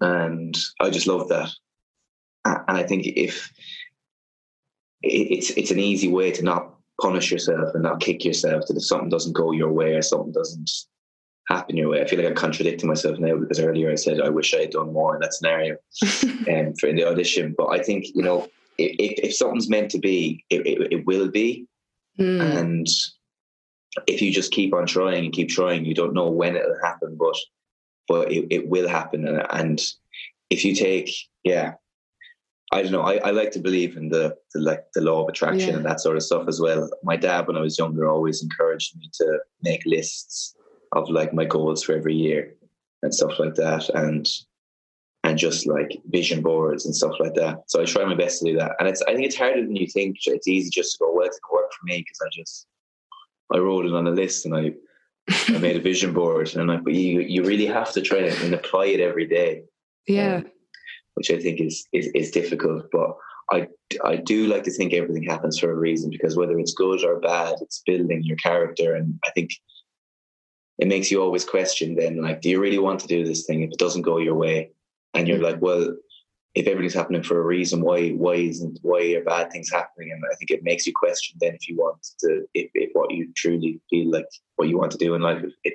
and 0.00 0.56
I 0.80 0.90
just 0.90 1.06
love 1.06 1.28
that. 1.28 1.50
And 2.44 2.76
I 2.78 2.82
think 2.82 3.06
if 3.06 3.50
it's 5.02 5.50
it's 5.50 5.70
an 5.70 5.78
easy 5.78 6.08
way 6.08 6.30
to 6.32 6.42
not 6.42 6.74
punish 7.00 7.30
yourself 7.30 7.74
and 7.74 7.82
not 7.82 8.00
kick 8.00 8.24
yourself 8.24 8.66
that 8.66 8.76
if 8.76 8.84
something 8.84 9.08
doesn't 9.08 9.32
go 9.36 9.52
your 9.52 9.72
way 9.72 9.94
or 9.94 10.02
something 10.02 10.32
doesn't 10.32 10.70
happen 11.48 11.76
your 11.76 11.88
way. 11.88 12.02
I 12.02 12.06
feel 12.06 12.18
like 12.18 12.28
I'm 12.28 12.34
contradicting 12.34 12.88
myself 12.88 13.18
now 13.18 13.36
because 13.36 13.58
earlier 13.58 13.90
I 13.90 13.94
said 13.94 14.20
I 14.20 14.28
wish 14.28 14.54
I 14.54 14.60
had 14.60 14.70
done 14.70 14.92
more 14.92 15.14
in 15.14 15.20
that 15.20 15.34
scenario 15.34 15.76
um, 16.22 16.74
for 16.74 16.88
in 16.88 16.96
the 16.96 17.08
audition. 17.08 17.54
But 17.56 17.68
I 17.68 17.82
think 17.82 18.06
you 18.14 18.22
know 18.22 18.48
if, 18.76 19.18
if 19.30 19.36
something's 19.36 19.68
meant 19.68 19.90
to 19.92 19.98
be, 19.98 20.44
it, 20.50 20.66
it, 20.66 20.92
it 20.92 21.06
will 21.06 21.28
be, 21.28 21.66
mm. 22.18 22.40
and 22.40 22.86
if 24.06 24.22
you 24.22 24.32
just 24.32 24.52
keep 24.52 24.74
on 24.74 24.86
trying 24.86 25.24
and 25.24 25.32
keep 25.32 25.48
trying, 25.48 25.84
you 25.84 25.94
don't 25.94 26.14
know 26.14 26.28
when 26.28 26.56
it'll 26.56 26.78
happen, 26.82 27.16
but 27.18 27.36
but 28.06 28.30
it, 28.30 28.46
it 28.50 28.68
will 28.68 28.88
happen. 28.88 29.26
And, 29.26 29.46
and 29.50 29.80
if 30.50 30.64
you 30.64 30.74
take, 30.74 31.10
yeah, 31.44 31.74
I 32.72 32.82
don't 32.82 32.92
know. 32.92 33.02
I, 33.02 33.16
I 33.16 33.30
like 33.30 33.50
to 33.52 33.58
believe 33.58 33.96
in 33.96 34.10
the, 34.10 34.36
the 34.52 34.60
like 34.60 34.84
the 34.94 35.00
law 35.00 35.22
of 35.22 35.28
attraction 35.28 35.70
yeah. 35.70 35.76
and 35.76 35.86
that 35.86 36.00
sort 36.00 36.16
of 36.16 36.22
stuff 36.22 36.46
as 36.48 36.60
well. 36.60 36.90
My 37.02 37.16
dad, 37.16 37.46
when 37.46 37.56
I 37.56 37.60
was 37.60 37.78
younger, 37.78 38.08
always 38.08 38.42
encouraged 38.42 38.96
me 38.98 39.10
to 39.14 39.38
make 39.62 39.82
lists 39.86 40.54
of 40.92 41.10
like 41.10 41.34
my 41.34 41.44
goals 41.44 41.82
for 41.82 41.94
every 41.94 42.14
year 42.14 42.54
and 43.02 43.14
stuff 43.14 43.38
like 43.38 43.54
that, 43.54 43.88
and 43.90 44.28
and 45.24 45.38
just 45.38 45.66
like 45.66 46.00
vision 46.06 46.42
boards 46.42 46.86
and 46.86 46.94
stuff 46.94 47.14
like 47.18 47.34
that. 47.34 47.62
So 47.66 47.82
I 47.82 47.84
try 47.84 48.04
my 48.04 48.14
best 48.14 48.40
to 48.40 48.52
do 48.52 48.58
that, 48.58 48.72
and 48.78 48.88
it's 48.88 49.02
I 49.02 49.14
think 49.14 49.26
it's 49.26 49.36
harder 49.36 49.62
than 49.62 49.76
you 49.76 49.86
think. 49.86 50.16
It's 50.26 50.48
easy 50.48 50.70
just 50.70 50.92
to 50.92 51.04
go, 51.04 51.12
well, 51.12 51.26
it's 51.26 51.38
gonna 51.40 51.62
work 51.62 51.72
for 51.72 51.84
me 51.84 51.98
because 51.98 52.18
I 52.24 52.28
just 52.32 52.66
I 53.52 53.58
wrote 53.58 53.86
it 53.86 53.94
on 53.94 54.06
a 54.06 54.10
list 54.10 54.46
and 54.46 54.54
I 54.54 54.74
I 55.48 55.58
made 55.58 55.76
a 55.76 55.80
vision 55.80 56.12
board, 56.12 56.52
and 56.52 56.62
I'm 56.62 56.68
like, 56.68 56.84
but 56.84 56.94
you 56.94 57.20
you 57.20 57.44
really 57.44 57.66
have 57.66 57.92
to 57.92 58.00
try 58.00 58.18
it 58.18 58.42
and 58.42 58.54
apply 58.54 58.86
it 58.86 59.00
every 59.00 59.26
day. 59.26 59.62
Yeah. 60.06 60.36
Um, 60.36 60.46
which 61.14 61.30
I 61.32 61.38
think 61.38 61.60
is, 61.60 61.84
is 61.92 62.06
is 62.14 62.30
difficult, 62.30 62.86
but 62.92 63.16
I 63.50 63.68
I 64.04 64.16
do 64.16 64.46
like 64.46 64.62
to 64.64 64.70
think 64.70 64.92
everything 64.92 65.24
happens 65.24 65.58
for 65.58 65.70
a 65.70 65.74
reason 65.74 66.10
because 66.10 66.36
whether 66.36 66.58
it's 66.58 66.74
good 66.74 67.04
or 67.04 67.20
bad, 67.20 67.56
it's 67.60 67.82
building 67.84 68.22
your 68.22 68.36
character, 68.36 68.94
and 68.94 69.18
I 69.26 69.30
think 69.32 69.50
it 70.78 70.88
makes 70.88 71.10
you 71.10 71.22
always 71.22 71.44
question. 71.44 71.96
Then, 71.96 72.22
like, 72.22 72.40
do 72.40 72.48
you 72.48 72.60
really 72.60 72.78
want 72.78 73.00
to 73.00 73.06
do 73.06 73.24
this 73.24 73.44
thing? 73.44 73.62
If 73.62 73.70
it 73.70 73.78
doesn't 73.78 74.02
go 74.02 74.18
your 74.18 74.34
way, 74.34 74.70
and 75.14 75.26
you're 75.26 75.38
mm. 75.38 75.42
like, 75.42 75.60
well, 75.60 75.94
if 76.54 76.66
everything's 76.66 76.94
happening 76.94 77.22
for 77.22 77.38
a 77.38 77.44
reason, 77.44 77.82
why 77.82 78.10
why 78.10 78.34
isn't 78.34 78.78
why 78.82 79.00
are 79.14 79.24
bad 79.24 79.50
things 79.50 79.70
happening? 79.70 80.12
And 80.12 80.22
I 80.30 80.34
think 80.36 80.50
it 80.50 80.64
makes 80.64 80.86
you 80.86 80.92
question 80.94 81.36
then 81.40 81.54
if 81.54 81.68
you 81.68 81.76
want 81.76 82.06
to 82.20 82.44
if, 82.54 82.70
if 82.74 82.90
what 82.94 83.12
you 83.12 83.30
truly 83.36 83.80
feel 83.90 84.10
like 84.10 84.26
what 84.56 84.68
you 84.68 84.78
want 84.78 84.92
to 84.92 84.98
do 84.98 85.14
in 85.14 85.22
life 85.22 85.44
it, 85.64 85.74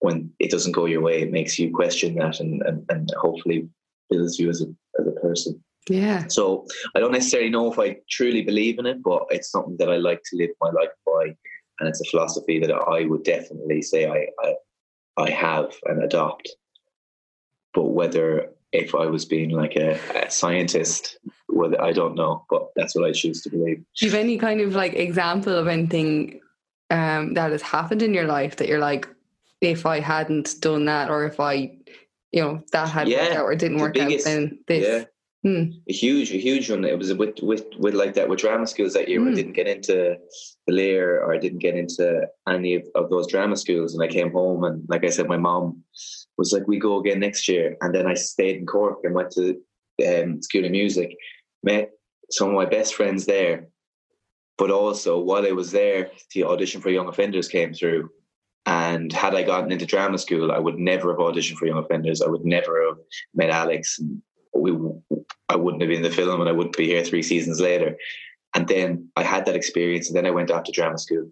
when 0.00 0.30
it 0.38 0.50
doesn't 0.50 0.72
go 0.72 0.86
your 0.86 1.02
way, 1.02 1.22
it 1.22 1.30
makes 1.30 1.58
you 1.58 1.70
question 1.70 2.16
that 2.16 2.40
and 2.40 2.62
and, 2.62 2.84
and 2.88 3.10
hopefully 3.18 3.68
builds 4.08 4.38
you 4.38 4.48
as 4.48 4.62
a 4.62 4.66
as 4.98 5.06
a 5.06 5.20
person. 5.20 5.62
Yeah. 5.88 6.26
So 6.28 6.66
I 6.94 7.00
don't 7.00 7.12
necessarily 7.12 7.50
know 7.50 7.72
if 7.72 7.78
I 7.78 7.98
truly 8.08 8.42
believe 8.42 8.78
in 8.78 8.86
it, 8.86 9.02
but 9.02 9.24
it's 9.30 9.50
something 9.50 9.76
that 9.78 9.90
I 9.90 9.96
like 9.96 10.22
to 10.30 10.36
live 10.36 10.50
my 10.60 10.70
life 10.70 10.90
by, 11.06 11.36
and 11.80 11.88
it's 11.88 12.00
a 12.00 12.10
philosophy 12.10 12.60
that 12.60 12.72
I 12.72 13.06
would 13.06 13.24
definitely 13.24 13.82
say 13.82 14.06
I 14.06 14.28
I, 14.44 14.54
I 15.16 15.30
have 15.30 15.74
and 15.86 16.02
adopt. 16.02 16.48
But 17.72 17.84
whether 17.84 18.50
if 18.72 18.94
I 18.94 19.06
was 19.06 19.24
being 19.24 19.50
like 19.50 19.76
a, 19.76 19.98
a 20.14 20.30
scientist, 20.30 21.18
whether 21.48 21.80
I 21.80 21.92
don't 21.92 22.14
know, 22.14 22.44
but 22.48 22.68
that's 22.76 22.94
what 22.94 23.04
I 23.04 23.12
choose 23.12 23.42
to 23.42 23.50
believe. 23.50 23.84
Do 23.96 24.06
you 24.06 24.10
have 24.10 24.20
any 24.20 24.38
kind 24.38 24.60
of 24.60 24.74
like 24.74 24.94
example 24.94 25.54
of 25.54 25.66
anything 25.66 26.40
um, 26.90 27.34
that 27.34 27.50
has 27.50 27.62
happened 27.62 28.02
in 28.02 28.14
your 28.14 28.26
life 28.26 28.56
that 28.56 28.68
you're 28.68 28.78
like, 28.78 29.08
if 29.60 29.86
I 29.86 30.00
hadn't 30.00 30.60
done 30.60 30.84
that, 30.86 31.10
or 31.10 31.24
if 31.24 31.40
I, 31.40 31.72
you 32.32 32.42
know, 32.42 32.62
that 32.72 32.88
had 32.88 33.08
yeah, 33.08 33.24
worked 33.24 33.36
out 33.36 33.44
or 33.44 33.54
didn't 33.56 33.78
work 33.78 33.94
biggest, 33.94 34.26
out, 34.26 34.30
then 34.30 34.58
this. 34.66 34.86
Yeah. 34.86 35.04
Hmm. 35.42 35.70
A 35.88 35.92
huge, 35.92 36.32
a 36.32 36.38
huge 36.38 36.70
one. 36.70 36.84
It 36.84 36.98
was 36.98 37.14
with 37.14 37.40
with 37.40 37.64
with 37.78 37.94
like 37.94 38.12
that 38.14 38.28
with 38.28 38.40
drama 38.40 38.66
schools 38.66 38.92
that 38.92 39.08
year. 39.08 39.20
Hmm. 39.20 39.28
I 39.28 39.34
didn't 39.34 39.54
get 39.54 39.68
into 39.68 40.18
the 40.66 40.72
Lir 40.72 41.22
or 41.22 41.32
I 41.32 41.38
didn't 41.38 41.60
get 41.60 41.76
into 41.76 42.26
any 42.46 42.74
of, 42.74 42.82
of 42.94 43.08
those 43.08 43.26
drama 43.26 43.56
schools, 43.56 43.94
and 43.94 44.02
I 44.02 44.08
came 44.08 44.32
home 44.32 44.64
and 44.64 44.84
like 44.88 45.04
I 45.04 45.08
said, 45.08 45.28
my 45.28 45.38
mom 45.38 45.82
was 46.36 46.52
like, 46.52 46.68
"We 46.68 46.78
go 46.78 46.98
again 46.98 47.20
next 47.20 47.48
year." 47.48 47.76
And 47.80 47.94
then 47.94 48.06
I 48.06 48.14
stayed 48.14 48.56
in 48.56 48.66
Cork 48.66 48.98
and 49.02 49.14
went 49.14 49.30
to 49.32 49.58
um, 50.06 50.42
School 50.42 50.66
of 50.66 50.72
Music, 50.72 51.16
met 51.62 51.90
some 52.30 52.48
of 52.48 52.54
my 52.54 52.66
best 52.66 52.94
friends 52.94 53.24
there. 53.24 53.68
But 54.58 54.70
also, 54.70 55.18
while 55.18 55.46
I 55.46 55.52
was 55.52 55.72
there, 55.72 56.10
the 56.34 56.44
audition 56.44 56.82
for 56.82 56.90
Young 56.90 57.08
Offenders 57.08 57.48
came 57.48 57.72
through. 57.72 58.10
And 58.66 59.10
had 59.10 59.34
I 59.34 59.42
gotten 59.42 59.72
into 59.72 59.86
drama 59.86 60.18
school, 60.18 60.52
I 60.52 60.58
would 60.58 60.78
never 60.78 61.12
have 61.12 61.18
auditioned 61.18 61.56
for 61.56 61.66
Young 61.66 61.78
Offenders. 61.78 62.20
I 62.20 62.28
would 62.28 62.44
never 62.44 62.86
have 62.86 62.98
met 63.34 63.48
Alex. 63.48 63.98
And 63.98 64.20
we, 64.54 64.76
I 65.48 65.56
wouldn't 65.56 65.82
have 65.82 65.88
been 65.88 66.04
in 66.04 66.10
the 66.10 66.14
film, 66.14 66.40
and 66.40 66.48
I 66.48 66.52
wouldn't 66.52 66.76
be 66.76 66.86
here 66.86 67.04
three 67.04 67.22
seasons 67.22 67.60
later. 67.60 67.96
And 68.54 68.66
then 68.66 69.08
I 69.16 69.22
had 69.22 69.46
that 69.46 69.56
experience, 69.56 70.08
and 70.08 70.16
then 70.16 70.26
I 70.26 70.30
went 70.30 70.50
off 70.50 70.64
to 70.64 70.72
drama 70.72 70.98
school. 70.98 71.30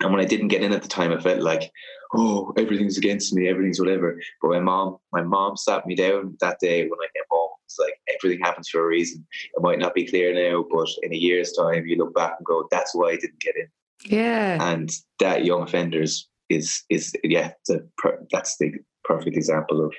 And 0.00 0.12
when 0.12 0.20
I 0.20 0.26
didn't 0.26 0.48
get 0.48 0.62
in 0.62 0.72
at 0.72 0.82
the 0.82 0.88
time, 0.88 1.12
I 1.12 1.20
felt 1.20 1.40
like, 1.40 1.70
oh, 2.14 2.52
everything's 2.58 2.98
against 2.98 3.32
me, 3.32 3.48
everything's 3.48 3.80
whatever. 3.80 4.20
But 4.42 4.50
my 4.50 4.60
mom, 4.60 4.98
my 5.12 5.22
mom 5.22 5.56
sat 5.56 5.86
me 5.86 5.94
down 5.94 6.36
that 6.40 6.58
day 6.60 6.82
when 6.82 6.98
I 7.00 7.08
came 7.14 7.24
home. 7.30 7.50
It's 7.64 7.78
like 7.78 7.94
everything 8.14 8.44
happens 8.44 8.68
for 8.68 8.80
a 8.80 8.86
reason. 8.86 9.26
It 9.56 9.62
might 9.62 9.78
not 9.78 9.94
be 9.94 10.06
clear 10.06 10.34
now, 10.34 10.64
but 10.70 10.88
in 11.02 11.12
a 11.12 11.16
year's 11.16 11.52
time, 11.52 11.86
you 11.86 11.96
look 11.96 12.14
back 12.14 12.34
and 12.38 12.46
go, 12.46 12.68
that's 12.70 12.94
why 12.94 13.08
I 13.08 13.16
didn't 13.16 13.40
get 13.40 13.56
in. 13.56 13.68
Yeah. 14.04 14.58
And 14.70 14.90
that 15.18 15.44
young 15.44 15.62
offenders 15.62 16.28
is 16.48 16.84
is 16.90 17.14
yeah, 17.24 17.52
per, 17.98 18.24
that's 18.30 18.56
the 18.58 18.72
perfect 19.04 19.36
example 19.36 19.84
of 19.84 19.92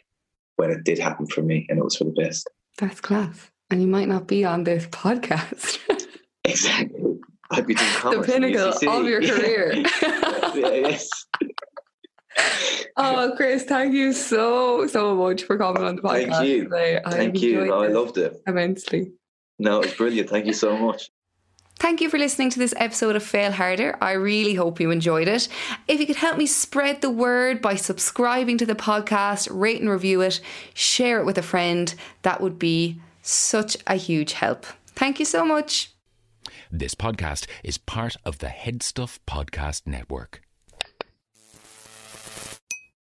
when 0.57 0.71
it 0.71 0.83
did 0.83 0.99
happen 0.99 1.25
for 1.27 1.41
me, 1.41 1.65
and 1.69 1.79
it 1.79 1.83
was 1.83 1.95
for 1.95 2.03
the 2.03 2.11
best. 2.11 2.49
That's 2.77 2.99
class. 2.99 3.49
And 3.69 3.81
you 3.81 3.87
might 3.87 4.07
not 4.07 4.27
be 4.27 4.45
on 4.45 4.63
this 4.63 4.85
podcast. 4.87 5.79
exactly. 6.43 7.19
I'd 7.49 7.65
be 7.65 7.75
doing 7.75 8.19
the 8.19 8.23
pinnacle 8.25 8.89
of 8.89 9.05
your 9.05 9.21
career. 9.27 9.73
yes. 10.55 11.09
oh, 12.97 13.33
Chris, 13.35 13.63
thank 13.63 13.93
you 13.93 14.13
so, 14.13 14.85
so 14.87 15.15
much 15.15 15.43
for 15.43 15.57
coming 15.57 15.83
on 15.83 15.95
the 15.95 16.01
podcast 16.01 16.29
thank 16.31 16.47
you. 16.47 16.63
today. 16.65 16.99
Thank 17.05 17.41
you. 17.41 17.65
No, 17.65 17.83
I 17.83 17.87
loved 17.87 18.17
it. 18.17 18.41
Immensely. 18.45 19.13
No, 19.59 19.81
it's 19.81 19.95
brilliant. 19.95 20.29
Thank 20.29 20.45
you 20.45 20.53
so 20.53 20.77
much. 20.77 21.09
Thank 21.79 22.01
you 22.01 22.09
for 22.09 22.17
listening 22.17 22.49
to 22.49 22.59
this 22.59 22.73
episode 22.77 23.15
of 23.15 23.21
Fail 23.21 23.51
Harder. 23.51 23.95
I 24.01 24.13
really 24.13 24.55
hope 24.55 24.79
you 24.79 24.89
enjoyed 24.89 25.27
it. 25.27 25.47
If 25.87 25.99
you 25.99 26.07
could 26.07 26.15
help 26.15 26.35
me 26.35 26.47
spread 26.47 27.01
the 27.01 27.11
word 27.11 27.61
by 27.61 27.75
subscribing 27.75 28.57
to 28.57 28.65
the 28.65 28.73
podcast, 28.73 29.47
rate 29.51 29.79
and 29.79 29.89
review 29.89 30.21
it, 30.21 30.41
share 30.73 31.19
it 31.19 31.25
with 31.25 31.37
a 31.37 31.43
friend, 31.43 31.93
that 32.23 32.41
would 32.41 32.57
be 32.57 32.99
such 33.21 33.77
a 33.85 33.95
huge 33.95 34.33
help. 34.33 34.65
Thank 34.87 35.19
you 35.19 35.25
so 35.25 35.45
much. 35.45 35.91
This 36.71 36.95
podcast 36.95 37.45
is 37.63 37.77
part 37.77 38.15
of 38.25 38.39
the 38.39 38.47
Headstuff 38.47 39.19
Podcast 39.27 39.85
Network. 39.85 40.41